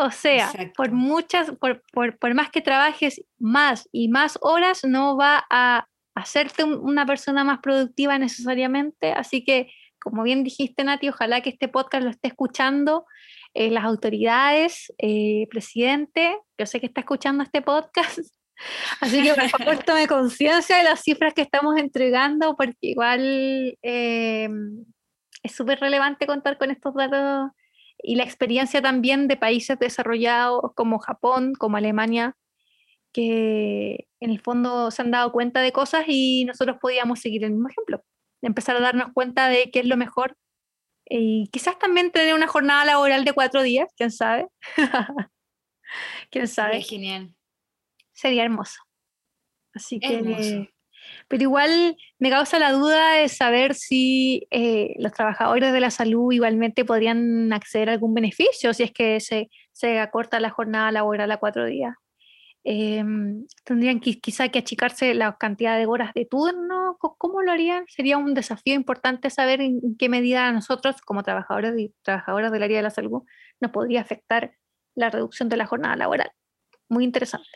O 0.00 0.10
sea, 0.10 0.50
por 0.76 0.92
muchas, 0.92 1.52
por, 1.52 1.82
por, 1.92 2.34
más 2.34 2.50
que 2.50 2.62
trabajes 2.62 3.22
más 3.38 3.88
y 3.92 4.08
más 4.08 4.38
horas, 4.40 4.84
no 4.84 5.16
va 5.16 5.44
a 5.50 5.86
hacerte 6.14 6.64
una 6.64 7.06
persona 7.06 7.44
más 7.44 7.60
productiva 7.60 8.18
necesariamente. 8.18 9.12
Así 9.12 9.44
que, 9.44 9.70
como 10.00 10.22
bien 10.22 10.42
dijiste, 10.42 10.84
Nati, 10.84 11.08
ojalá 11.08 11.42
que 11.42 11.50
este 11.50 11.68
podcast 11.68 12.04
lo 12.04 12.10
esté 12.10 12.28
escuchando 12.28 13.04
eh, 13.52 13.70
las 13.70 13.84
autoridades, 13.84 14.92
eh, 14.98 15.46
presidente, 15.50 16.38
yo 16.56 16.66
sé 16.66 16.78
que 16.78 16.86
está 16.86 17.00
escuchando 17.00 17.42
este 17.42 17.62
podcast, 17.62 18.20
así 19.00 19.22
que 19.22 19.34
por 19.34 19.48
favor 19.48 19.78
tome 19.84 20.06
conciencia 20.06 20.76
de 20.76 20.84
las 20.84 21.00
cifras 21.00 21.34
que 21.34 21.42
estamos 21.42 21.76
entregando, 21.76 22.56
porque 22.56 22.76
igual 22.80 23.76
eh, 23.82 24.48
es 25.42 25.52
súper 25.52 25.80
relevante 25.80 26.26
contar 26.26 26.58
con 26.58 26.70
estos 26.70 26.94
datos 26.94 27.50
y 28.02 28.16
la 28.16 28.24
experiencia 28.24 28.82
también 28.82 29.28
de 29.28 29.36
países 29.36 29.78
desarrollados 29.78 30.72
como 30.74 30.98
Japón, 30.98 31.54
como 31.54 31.76
Alemania, 31.76 32.36
que 33.12 34.06
en 34.20 34.30
el 34.30 34.40
fondo 34.40 34.90
se 34.90 35.02
han 35.02 35.10
dado 35.10 35.32
cuenta 35.32 35.60
de 35.60 35.72
cosas 35.72 36.04
y 36.06 36.44
nosotros 36.44 36.78
podíamos 36.80 37.20
seguir 37.20 37.44
el 37.44 37.52
mismo 37.52 37.68
ejemplo, 37.68 38.02
empezar 38.42 38.76
a 38.76 38.80
darnos 38.80 39.12
cuenta 39.12 39.48
de 39.48 39.70
qué 39.70 39.80
es 39.80 39.86
lo 39.86 39.96
mejor 39.96 40.36
y 41.12 41.48
quizás 41.50 41.76
también 41.78 42.12
tener 42.12 42.34
una 42.34 42.46
jornada 42.46 42.84
laboral 42.84 43.24
de 43.24 43.32
cuatro 43.32 43.62
días, 43.62 43.92
quién 43.96 44.12
sabe. 44.12 44.46
quién 46.30 46.46
sabe. 46.46 46.74
Sería 46.74 46.88
genial. 46.88 47.34
Sería 48.12 48.44
hermoso. 48.44 48.80
Así 49.74 49.98
que. 49.98 50.70
Pero 51.30 51.44
igual 51.44 51.96
me 52.18 52.28
causa 52.28 52.58
la 52.58 52.72
duda 52.72 53.12
de 53.12 53.28
saber 53.28 53.76
si 53.76 54.48
eh, 54.50 54.96
los 54.98 55.12
trabajadores 55.12 55.72
de 55.72 55.78
la 55.78 55.92
salud 55.92 56.32
igualmente 56.32 56.84
podrían 56.84 57.52
acceder 57.52 57.88
a 57.88 57.92
algún 57.92 58.14
beneficio 58.14 58.74
si 58.74 58.82
es 58.82 58.90
que 58.90 59.20
se, 59.20 59.48
se 59.70 60.00
acorta 60.00 60.40
la 60.40 60.50
jornada 60.50 60.90
laboral 60.90 61.30
a 61.30 61.36
cuatro 61.36 61.66
días. 61.66 61.94
Em, 62.64 63.46
tendrían 63.62 64.00
quizá 64.00 64.48
que 64.48 64.58
achicarse 64.58 65.14
la 65.14 65.36
cantidad 65.38 65.78
de 65.78 65.86
horas 65.86 66.12
de 66.14 66.26
turno. 66.26 66.96
¿Cómo 66.98 67.42
lo 67.42 67.52
harían? 67.52 67.84
Sería 67.86 68.18
un 68.18 68.34
desafío 68.34 68.74
importante 68.74 69.30
saber 69.30 69.60
en 69.60 69.96
qué 69.96 70.08
medida 70.08 70.48
a 70.48 70.52
nosotros, 70.52 71.00
como 71.00 71.22
trabajadores 71.22 71.78
y 71.78 71.94
trabajadoras 72.02 72.50
del 72.50 72.64
área 72.64 72.78
de 72.78 72.82
la 72.82 72.90
salud, 72.90 73.22
nos 73.60 73.70
podría 73.70 74.00
afectar 74.00 74.52
la 74.96 75.10
reducción 75.10 75.48
de 75.48 75.58
la 75.58 75.66
jornada 75.66 75.94
laboral. 75.94 76.32
Muy 76.88 77.04
interesante. 77.04 77.48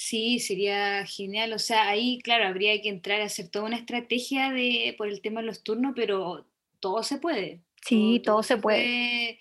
Sí, 0.00 0.38
sería 0.38 1.04
genial. 1.06 1.52
O 1.52 1.58
sea, 1.58 1.88
ahí, 1.88 2.20
claro, 2.22 2.46
habría 2.46 2.80
que 2.80 2.88
entrar 2.88 3.20
a 3.20 3.24
hacer 3.24 3.48
toda 3.48 3.64
una 3.64 3.78
estrategia 3.78 4.52
de, 4.52 4.94
por 4.96 5.08
el 5.08 5.20
tema 5.20 5.40
de 5.40 5.48
los 5.48 5.64
turnos, 5.64 5.92
pero 5.96 6.46
todo 6.78 7.02
se 7.02 7.18
puede. 7.18 7.62
Sí, 7.84 8.22
todo, 8.24 8.44
se 8.44 8.58
puede. 8.58 9.40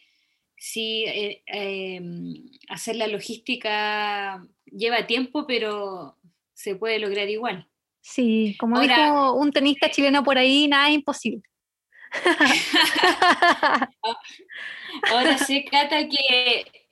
Sí, 0.58 1.04
eh, 1.06 1.44
em, 1.46 2.50
hacer 2.70 2.96
la 2.96 3.06
logística 3.06 4.44
lleva 4.66 5.06
tiempo, 5.06 5.46
pero 5.46 6.18
se 6.56 6.76
puede 6.76 6.98
lograr 6.98 7.30
igual. 7.30 7.70
Sí, 8.02 8.56
como 8.60 8.80
dijo 8.80 9.34
un 9.34 9.52
tenista 9.52 9.92
chileno 9.92 10.24
por 10.24 10.40
ahí, 10.40 10.68
nada 10.68 10.90
es 10.90 10.96
imposible. 10.96 11.44
Ahora 15.12 15.38
sé, 15.38 15.66
Cata, 15.70 16.08
que 16.10 16.87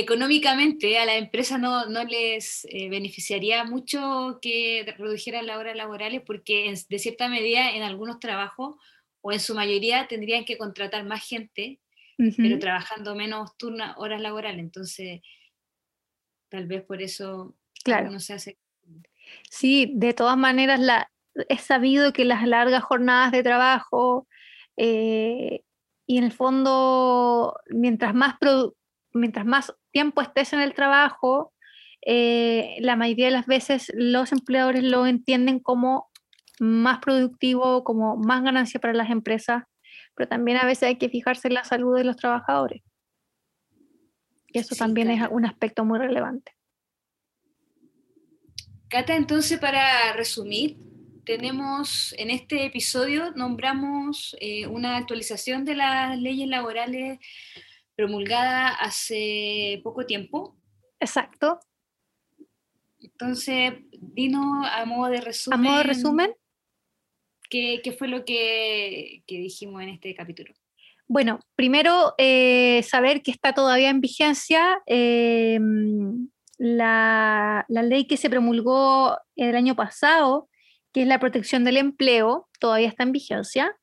económicamente 0.00 0.98
a 0.98 1.06
la 1.06 1.16
empresa 1.16 1.58
no, 1.58 1.86
no 1.86 2.04
les 2.04 2.66
eh, 2.70 2.88
beneficiaría 2.88 3.64
mucho 3.64 4.38
que 4.42 4.84
redujeran 4.98 5.46
las 5.46 5.58
horas 5.58 5.76
laborales 5.76 6.22
porque 6.26 6.72
de 6.88 6.98
cierta 6.98 7.28
medida 7.28 7.70
en 7.70 7.82
algunos 7.82 8.18
trabajos 8.18 8.76
o 9.20 9.32
en 9.32 9.40
su 9.40 9.54
mayoría 9.54 10.06
tendrían 10.08 10.44
que 10.44 10.58
contratar 10.58 11.04
más 11.04 11.26
gente, 11.26 11.80
pero 12.36 12.58
trabajando 12.58 13.14
menos 13.14 13.50
horas 13.96 14.20
laborales. 14.20 14.60
Entonces, 14.60 15.20
Tal 16.48 16.66
vez 16.66 16.82
por 16.82 17.02
eso 17.02 17.54
claro. 17.84 18.10
no 18.10 18.20
se 18.20 18.34
hace. 18.34 18.58
Sí, 19.50 19.92
de 19.94 20.14
todas 20.14 20.36
maneras 20.36 20.80
la, 20.80 21.10
es 21.48 21.62
sabido 21.62 22.12
que 22.12 22.24
las 22.24 22.46
largas 22.46 22.84
jornadas 22.84 23.32
de 23.32 23.42
trabajo 23.42 24.28
eh, 24.76 25.62
y 26.06 26.18
en 26.18 26.24
el 26.24 26.32
fondo, 26.32 27.58
mientras 27.68 28.14
más, 28.14 28.36
mientras 29.12 29.44
más 29.44 29.74
tiempo 29.96 30.20
estés 30.20 30.52
en 30.52 30.60
el 30.60 30.74
trabajo, 30.74 31.54
eh, 32.02 32.76
la 32.80 32.96
mayoría 32.96 33.24
de 33.24 33.30
las 33.30 33.46
veces 33.46 33.90
los 33.94 34.30
empleadores 34.30 34.82
lo 34.82 35.06
entienden 35.06 35.58
como 35.58 36.10
más 36.60 36.98
productivo, 36.98 37.82
como 37.82 38.18
más 38.18 38.42
ganancia 38.42 38.78
para 38.78 38.92
las 38.92 39.08
empresas, 39.08 39.62
pero 40.14 40.28
también 40.28 40.58
a 40.58 40.66
veces 40.66 40.82
hay 40.82 40.98
que 40.98 41.08
fijarse 41.08 41.48
en 41.48 41.54
la 41.54 41.64
salud 41.64 41.96
de 41.96 42.04
los 42.04 42.16
trabajadores. 42.16 42.82
Y 44.48 44.58
eso 44.58 44.76
también 44.76 45.10
es 45.10 45.26
un 45.30 45.46
aspecto 45.46 45.82
muy 45.86 45.98
relevante. 45.98 46.52
Cata, 48.88 49.16
entonces 49.16 49.58
para 49.58 50.12
resumir, 50.12 50.76
tenemos 51.24 52.14
en 52.18 52.28
este 52.28 52.66
episodio, 52.66 53.30
nombramos 53.30 54.36
eh, 54.40 54.66
una 54.66 54.98
actualización 54.98 55.64
de 55.64 55.76
las 55.76 56.18
leyes 56.18 56.48
laborales 56.48 57.18
promulgada 57.96 58.68
hace 58.68 59.80
poco 59.82 60.06
tiempo. 60.06 60.56
Exacto. 61.00 61.58
Entonces, 63.00 63.74
dinos 63.90 64.66
a 64.70 64.84
modo 64.84 65.10
de 65.10 65.20
resumen. 65.20 65.58
A 65.58 65.62
modo 65.62 65.78
de 65.78 65.84
resumen. 65.84 66.34
¿Qué, 67.48 67.94
fue 67.96 68.08
lo 68.08 68.24
que, 68.24 69.22
que 69.26 69.38
dijimos 69.38 69.82
en 69.82 69.90
este 69.90 70.14
capítulo? 70.14 70.52
Bueno, 71.08 71.38
primero 71.54 72.14
eh, 72.18 72.82
saber 72.82 73.22
que 73.22 73.30
está 73.30 73.52
todavía 73.52 73.90
en 73.90 74.00
vigencia 74.00 74.82
eh, 74.86 75.60
la, 76.58 77.64
ley 77.68 78.06
que 78.06 78.16
se 78.16 78.30
promulgó 78.30 79.16
el 79.36 79.54
año 79.54 79.76
pasado, 79.76 80.48
que 80.92 81.02
es 81.02 81.08
la 81.08 81.20
protección 81.20 81.64
del 81.64 81.76
empleo, 81.76 82.48
todavía 82.58 82.88
está 82.88 83.04
en 83.04 83.12
vigencia. 83.12 83.76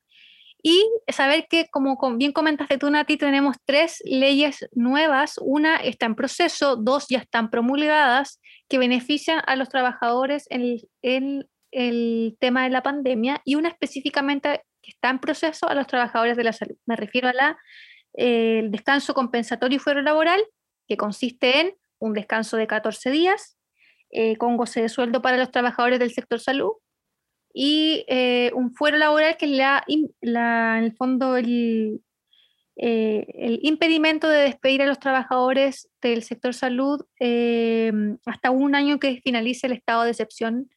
Y 0.66 0.82
saber 1.08 1.46
que, 1.50 1.68
como 1.68 1.98
bien 2.16 2.32
comentaste 2.32 2.78
tú, 2.78 2.88
Nati, 2.88 3.18
tenemos 3.18 3.58
tres 3.66 4.00
leyes 4.06 4.66
nuevas. 4.72 5.34
Una 5.42 5.76
está 5.76 6.06
en 6.06 6.14
proceso, 6.14 6.76
dos 6.76 7.06
ya 7.10 7.18
están 7.18 7.50
promulgadas, 7.50 8.40
que 8.66 8.78
benefician 8.78 9.42
a 9.46 9.56
los 9.56 9.68
trabajadores 9.68 10.46
en 10.48 11.46
el 11.70 12.36
tema 12.40 12.64
de 12.64 12.70
la 12.70 12.82
pandemia, 12.82 13.42
y 13.44 13.56
una 13.56 13.68
específicamente 13.68 14.62
que 14.80 14.92
está 14.92 15.10
en 15.10 15.18
proceso 15.18 15.68
a 15.68 15.74
los 15.74 15.86
trabajadores 15.86 16.34
de 16.34 16.44
la 16.44 16.54
salud. 16.54 16.76
Me 16.86 16.96
refiero 16.96 17.28
a 17.28 17.34
la, 17.34 17.58
eh, 18.14 18.60
el 18.60 18.70
descanso 18.70 19.12
compensatorio 19.12 19.76
y 19.76 19.80
fuero 19.80 20.00
laboral, 20.00 20.42
que 20.88 20.96
consiste 20.96 21.60
en 21.60 21.74
un 21.98 22.14
descanso 22.14 22.56
de 22.56 22.66
14 22.66 23.10
días, 23.10 23.58
eh, 24.08 24.38
con 24.38 24.56
goce 24.56 24.80
de 24.80 24.88
sueldo 24.88 25.20
para 25.20 25.36
los 25.36 25.50
trabajadores 25.50 25.98
del 25.98 26.12
sector 26.12 26.40
salud, 26.40 26.72
y 27.54 28.04
eh, 28.08 28.50
un 28.54 28.74
fuero 28.74 28.98
laboral 28.98 29.36
que 29.38 29.46
es 29.46 29.52
la, 29.52 29.84
en 29.86 30.84
el 30.84 30.96
fondo 30.96 31.36
el, 31.36 32.02
el 32.76 33.60
impedimento 33.62 34.28
de 34.28 34.42
despedir 34.42 34.82
a 34.82 34.86
los 34.86 34.98
trabajadores 34.98 35.88
del 36.02 36.24
sector 36.24 36.52
salud 36.52 37.00
hasta 38.26 38.50
un 38.50 38.74
año 38.74 38.98
que 38.98 39.20
finalice 39.22 39.68
el 39.68 39.74
estado 39.74 40.02
de 40.02 40.10
excepción 40.10 40.68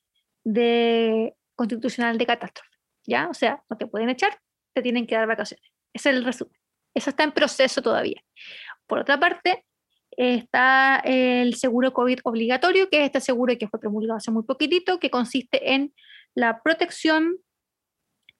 de, 0.43 1.33
constitucional 1.55 2.17
de 2.17 2.25
catástrofe. 2.25 2.77
¿ya? 3.07 3.29
O 3.29 3.33
sea, 3.33 3.63
no 3.69 3.77
te 3.77 3.87
pueden 3.87 4.09
echar, 4.09 4.39
te 4.73 4.81
tienen 4.83 5.07
que 5.07 5.15
dar 5.15 5.27
vacaciones. 5.27 5.65
Ese 5.93 6.11
es 6.11 6.15
el 6.17 6.23
resumen. 6.23 6.55
Eso 6.93 7.09
está 7.09 7.23
en 7.23 7.31
proceso 7.31 7.81
todavía. 7.81 8.21
Por 8.85 8.99
otra 8.99 9.19
parte, 9.19 9.65
está 10.11 11.01
el 11.03 11.55
seguro 11.55 11.93
COVID 11.93 12.19
obligatorio, 12.23 12.89
que 12.89 12.99
es 12.99 13.05
este 13.05 13.21
seguro 13.21 13.57
que 13.57 13.67
fue 13.67 13.79
promulgado 13.79 14.17
hace 14.17 14.31
muy 14.31 14.43
poquitito, 14.43 14.99
que 14.99 15.09
consiste 15.09 15.73
en 15.73 15.93
la 16.37 16.61
protección 16.61 17.37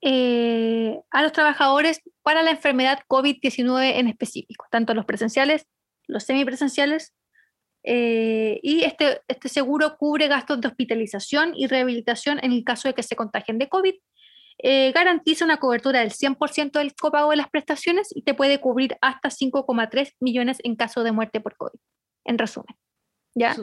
eh, 0.01 1.01
a 1.09 1.23
los 1.23 1.31
trabajadores 1.31 2.01
para 2.21 2.43
la 2.43 2.51
enfermedad 2.51 2.99
COVID-19 3.09 3.93
en 3.95 4.07
específico, 4.07 4.67
tanto 4.69 4.93
los 4.93 5.05
presenciales, 5.05 5.65
los 6.05 6.23
semipresenciales, 6.23 7.15
eh, 7.83 8.59
y 8.61 8.83
este, 8.83 9.21
este 9.27 9.49
seguro 9.49 9.97
cubre 9.97 10.27
gastos 10.27 10.61
de 10.61 10.67
hospitalización 10.67 11.53
y 11.55 11.65
rehabilitación 11.65 12.39
en 12.43 12.51
el 12.51 12.63
caso 12.63 12.87
de 12.87 12.93
que 12.93 13.01
se 13.01 13.15
contagien 13.15 13.57
de 13.57 13.67
COVID 13.67 13.95
eh, 14.59 14.91
garantiza 14.91 15.45
una 15.45 15.57
cobertura 15.57 16.01
del 16.01 16.11
100% 16.11 16.73
del 16.73 16.93
copago 16.95 17.31
de 17.31 17.37
las 17.37 17.49
prestaciones 17.49 18.09
y 18.15 18.21
te 18.21 18.35
puede 18.35 18.59
cubrir 18.59 18.97
hasta 19.01 19.29
5,3 19.29 20.13
millones 20.19 20.57
en 20.63 20.75
caso 20.75 21.03
de 21.03 21.11
muerte 21.11 21.41
por 21.41 21.55
COVID. 21.57 21.79
En 22.25 22.37
resumen. 22.37 22.75
¿Ya? 23.37 23.55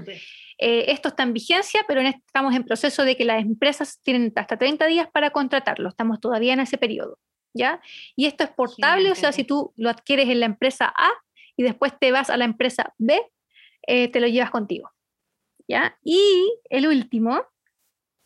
Eh, 0.59 0.85
esto 0.89 1.09
está 1.09 1.25
en 1.25 1.33
vigencia, 1.33 1.85
pero 1.89 2.01
estamos 2.01 2.55
en 2.55 2.65
proceso 2.65 3.05
de 3.05 3.17
que 3.17 3.25
las 3.25 3.43
empresas 3.43 4.01
tienen 4.03 4.33
hasta 4.37 4.57
30 4.57 4.87
días 4.87 5.09
para 5.13 5.31
contratarlo. 5.31 5.89
Estamos 5.89 6.21
todavía 6.21 6.53
en 6.53 6.61
ese 6.61 6.79
periodo. 6.79 7.19
¿ya? 7.55 7.81
Y 8.17 8.27
esto 8.27 8.45
es 8.45 8.51
portable, 8.51 9.11
o 9.11 9.15
sea, 9.15 9.33
si 9.33 9.45
tú 9.45 9.73
lo 9.77 9.91
adquieres 9.91 10.29
en 10.29 10.41
la 10.41 10.47
empresa 10.47 10.93
A 10.97 11.11
y 11.57 11.63
después 11.63 11.93
te 11.99 12.13
vas 12.13 12.31
a 12.31 12.37
la 12.37 12.45
empresa 12.45 12.93
B, 12.99 13.21
eh, 13.87 14.09
te 14.09 14.21
lo 14.21 14.27
llevas 14.27 14.51
contigo. 14.51 14.91
¿ya? 15.69 15.97
Y 16.03 16.21
el 16.71 16.87
último 16.87 17.45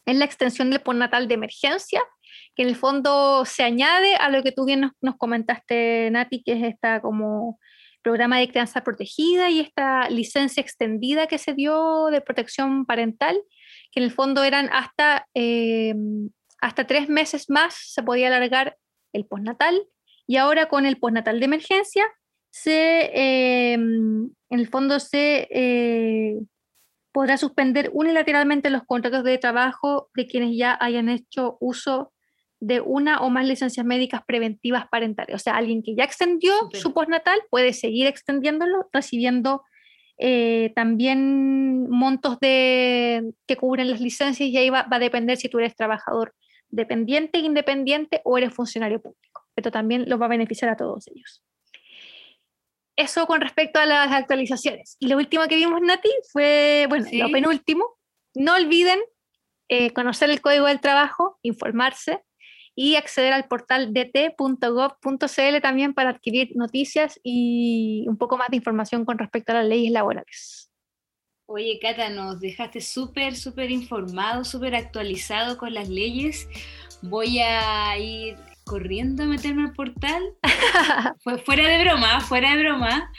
es 0.07 0.17
la 0.17 0.25
extensión 0.25 0.71
del 0.71 0.81
postnatal 0.81 1.29
de 1.29 1.35
emergencia, 1.35 2.03
que 2.55 2.63
en 2.63 2.71
el 2.71 2.77
fondo 2.77 3.45
se 3.45 3.63
añade 3.63 4.17
a 4.17 4.31
lo 4.31 4.43
que 4.43 4.53
tú 4.53 4.65
bien 4.65 4.81
nos, 4.81 4.93
nos 5.01 5.17
comentaste, 5.17 6.11
Nati, 6.11 6.43
que 6.43 6.53
es 6.53 6.63
esta 6.65 7.01
como 7.01 7.59
programa 8.03 8.39
de 8.39 8.49
crianza 8.49 8.83
protegida 8.83 9.51
y 9.51 9.61
esta 9.61 10.09
licencia 10.09 10.61
extendida 10.61 11.27
que 11.27 11.39
se 11.39 11.55
dio 11.55 12.07
de 12.07 12.21
protección 12.21 12.87
parental, 12.87 13.41
que 13.93 14.01
en 14.01 14.05
el 14.05 14.13
fondo 14.13 14.45
eran 14.45 14.69
hasta, 14.73 15.27
eh, 15.35 15.95
hasta 16.61 16.87
tres 16.87 17.09
meses 17.09 17.51
más 17.51 17.75
se 17.75 18.03
podía 18.03 18.29
alargar 18.29 18.77
el 19.13 19.27
postnatal 19.27 19.81
y 20.27 20.37
ahora 20.37 20.69
con 20.69 20.87
el 20.87 20.99
postnatal 20.99 21.39
de 21.39 21.47
emergencia 21.47 22.05
se, 22.51 23.11
eh, 23.15 23.75
en 23.75 24.35
el 24.51 24.69
fondo 24.69 25.01
se 25.01 25.49
eh, 25.51 26.39
podrá 27.13 27.37
suspender 27.37 27.91
unilateralmente 27.93 28.71
los 28.71 28.85
contratos 28.85 29.25
de 29.25 29.39
trabajo 29.39 30.11
de 30.15 30.27
quienes 30.27 30.57
ya 30.57 30.77
hayan 30.81 31.09
hecho 31.09 31.57
uso 31.61 32.13
de 32.61 32.81
una 32.81 33.21
o 33.21 33.31
más 33.31 33.47
licencias 33.47 33.87
médicas 33.87 34.23
preventivas 34.27 34.89
parentales. 34.89 35.35
O 35.35 35.39
sea, 35.39 35.57
alguien 35.57 35.83
que 35.83 35.95
ya 35.95 36.05
extendió 36.05 36.53
su 36.73 36.93
postnatal 36.93 37.41
puede 37.51 37.73
seguir 37.73 38.07
extendiéndolo, 38.07 38.89
recibiendo 38.93 39.63
eh, 40.19 40.73
también 40.75 41.89
montos 41.89 42.41
de, 42.41 43.33
que 43.47 43.57
cubren 43.57 43.91
las 43.91 44.01
licencias 44.01 44.49
y 44.49 44.57
ahí 44.57 44.71
va, 44.71 44.87
a 44.91 44.99
depender 44.99 45.37
si 45.37 45.49
tú 45.49 45.59
eres 45.59 45.77
trabajador 45.77 46.35
dependiente, 46.71 47.39
independiente 47.39 48.21
o 48.25 48.37
eres 48.37 48.53
funcionario 48.53 49.01
público. 49.01 49.47
Pero 49.55 49.71
también 49.71 50.09
los 50.09 50.21
va 50.21 50.27
a 50.27 50.31
beneficiar 50.31 50.71
a 50.71 50.77
todos 50.77 51.07
ellos. 51.09 51.45
Eso 52.97 53.29
con 53.29 53.41
respecto 53.41 53.79
a 53.79 53.87
las 53.87 54.11
actualizaciones. 54.11 54.97
Y 54.99 55.07
lo 55.07 55.17
último 55.17 55.47
que 55.47 55.55
vimos, 55.55 55.81
Nati, 55.81 56.11
fue, 56.33 56.87
bueno, 56.89 57.07
lo 57.13 57.31
penúltimo. 57.31 57.97
No 58.35 58.57
olviden 58.57 58.99
eh, 59.69 59.93
conocer 59.93 60.31
el 60.31 60.41
código 60.41 60.67
del 60.67 60.81
trabajo, 60.81 61.39
informarse, 61.43 62.25
y 62.81 62.95
acceder 62.95 63.33
al 63.33 63.49
portal 63.49 63.93
dt.gov.cl 63.93 65.61
también 65.61 65.95
para 65.95 66.11
adquirir 66.11 66.55
noticias 66.55 67.19
y 67.25 68.05
un 68.07 68.17
poco 68.17 68.37
más 68.37 68.51
de 68.51 68.57
información 68.57 69.05
con 69.05 69.19
respecto 69.19 69.51
a 69.51 69.57
las 69.57 69.67
leyes 69.67 69.91
laborales. 69.91 70.71
Oye, 71.47 71.81
Cata, 71.83 72.09
nos 72.09 72.39
dejaste 72.39 72.81
súper, 72.81 73.35
súper 73.35 73.73
informado, 73.73 74.45
súper 74.45 74.77
actualizado 74.77 75.59
con 75.59 75.75
las 75.75 75.89
leyes. 75.89 76.49
Voy 77.03 77.41
a 77.41 77.99
ir 77.99 78.37
corriendo 78.65 79.25
a 79.25 79.27
meterme 79.27 79.63
al 79.65 79.73
portal. 79.73 80.23
Fue 81.25 81.37
fuera 81.39 81.67
de 81.67 81.83
broma, 81.83 82.21
fuera 82.21 82.55
de 82.55 82.63
broma, 82.63 83.11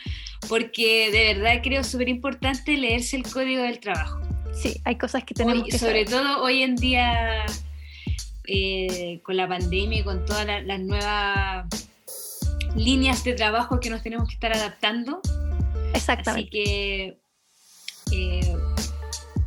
porque 0.48 1.12
de 1.12 1.34
verdad 1.34 1.60
creo 1.62 1.84
súper 1.84 2.08
importante 2.08 2.78
leerse 2.78 3.18
el 3.18 3.24
código 3.24 3.64
del 3.64 3.82
trabajo. 3.82 4.22
Sí, 4.54 4.80
hay 4.86 4.98
cosas 4.98 5.26
que 5.26 5.34
tenemos 5.34 5.66
que 5.66 5.78
Sobre 5.78 6.06
todo 6.06 6.44
hoy 6.44 6.64
en 6.64 6.78
día 6.78 7.44
eh, 8.52 9.22
con 9.24 9.38
la 9.38 9.48
pandemia 9.48 10.00
y 10.00 10.04
con 10.04 10.26
todas 10.26 10.46
las 10.46 10.80
nuevas 10.80 11.68
líneas 12.76 13.24
de 13.24 13.34
trabajo 13.34 13.80
que 13.80 13.90
nos 13.92 14.02
tenemos 14.02 14.28
que 14.28 14.34
estar 14.34 14.52
adaptando. 14.52 15.22
Exactamente. 15.94 16.50
Así 16.50 16.50
que, 16.50 17.20
eh, 18.12 18.58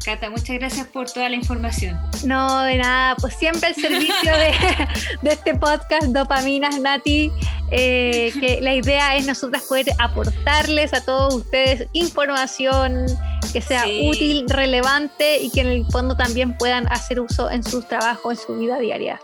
Cata, 0.05 0.31
muchas 0.31 0.59
gracias 0.59 0.87
por 0.87 1.11
toda 1.11 1.29
la 1.29 1.37
información. 1.37 1.99
No, 2.25 2.63
de 2.63 2.77
nada, 2.77 3.17
pues 3.17 3.35
siempre 3.35 3.71
el 3.71 3.75
servicio 3.75 4.33
de, 4.37 4.53
de 5.23 5.33
este 5.33 5.55
podcast 5.55 6.07
Dopaminas 6.07 6.79
Nati, 6.81 7.31
eh, 7.71 8.33
que 8.39 8.61
la 8.61 8.75
idea 8.75 9.17
es 9.17 9.27
nosotras 9.27 9.63
poder 9.63 9.87
aportarles 9.99 10.93
a 10.95 11.05
todos 11.05 11.35
ustedes 11.35 11.89
información, 11.93 13.07
que 13.53 13.61
sea 13.61 13.85
útil, 13.87 14.45
relevante 14.49 15.41
y 15.41 15.51
que 15.51 15.61
en 15.61 15.69
el 15.69 15.87
fondo 15.87 16.17
también 16.17 16.57
puedan 16.57 16.91
hacer 16.93 17.21
uso 17.21 17.51
en 17.51 17.63
sus 17.63 17.87
trabajos, 17.87 18.39
en 18.39 18.47
su 18.47 18.59
vida 18.59 18.79
diaria. 18.79 19.21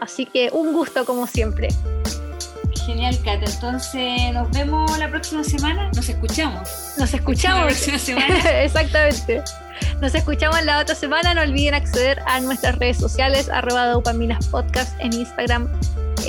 Así 0.00 0.26
que 0.26 0.50
un 0.52 0.72
gusto 0.72 1.04
como 1.04 1.26
siempre. 1.26 1.68
Genial, 2.86 3.18
Cata. 3.22 3.50
Entonces, 3.50 4.32
nos 4.32 4.50
vemos 4.50 4.96
la 4.98 5.10
próxima 5.10 5.44
semana. 5.44 5.90
Nos 5.94 6.08
escuchamos. 6.08 6.68
Nos 6.96 7.12
escuchamos. 7.12 7.60
La 7.60 7.66
próxima 7.66 7.98
semana. 8.26 8.62
Exactamente. 8.62 9.42
Nos 10.00 10.14
escuchamos 10.14 10.64
la 10.64 10.78
otra 10.80 10.94
semana. 10.94 11.34
No 11.34 11.42
olviden 11.42 11.74
acceder 11.74 12.22
a 12.26 12.40
nuestras 12.40 12.78
redes 12.78 12.96
sociales, 12.96 13.48
arroba 13.48 13.88
Dopaminas 13.88 14.46
Podcast 14.48 14.98
en 15.00 15.12
Instagram. 15.12 15.68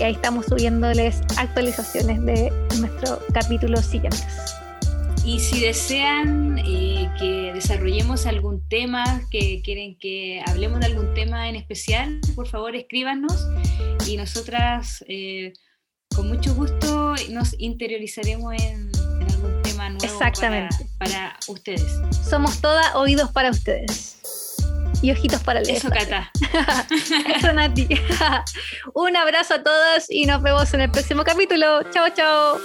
Ahí 0.03 0.13
estamos 0.13 0.47
subiéndoles 0.47 1.21
actualizaciones 1.37 2.23
de 2.25 2.51
nuestros 2.79 3.19
capítulos 3.33 3.85
siguientes. 3.85 4.58
Y 5.25 5.39
si 5.39 5.59
desean 5.59 6.57
eh, 6.59 7.09
que 7.19 7.51
desarrollemos 7.53 8.25
algún 8.25 8.67
tema, 8.67 9.21
que 9.29 9.61
quieren 9.63 9.97
que 9.99 10.41
hablemos 10.45 10.79
de 10.79 10.87
algún 10.87 11.13
tema 11.13 11.49
en 11.49 11.55
especial, 11.55 12.19
por 12.35 12.47
favor 12.47 12.75
escríbanos 12.75 13.47
y 14.07 14.17
nosotras 14.17 15.03
eh, 15.07 15.53
con 16.15 16.27
mucho 16.27 16.55
gusto 16.55 17.15
nos 17.29 17.55
interiorizaremos 17.59 18.53
en, 18.61 18.91
algún 19.29 19.61
tema 19.61 19.89
nuevo 19.89 20.05
Exactamente. 20.05 20.75
Para, 20.97 21.37
ustedes. 21.47 21.99
Somos 22.27 22.59
todas 22.59 22.95
oídos 22.95 23.31
para 23.31 23.51
ustedes. 23.51 24.17
Y 25.01 25.11
ojitos 25.11 25.41
para 25.43 25.61
el 25.61 25.69
Eso, 25.69 25.89
Cata. 25.89 26.29
Eso, 27.35 27.53
Nati. 27.53 27.87
Un 28.93 29.15
abrazo 29.15 29.53
a 29.53 29.63
todos 29.63 30.09
y 30.09 30.25
nos 30.25 30.41
vemos 30.41 30.73
en 30.73 30.81
el 30.81 30.91
próximo 30.91 31.23
capítulo. 31.23 31.83
Chao, 31.91 32.09
chao. 32.13 32.59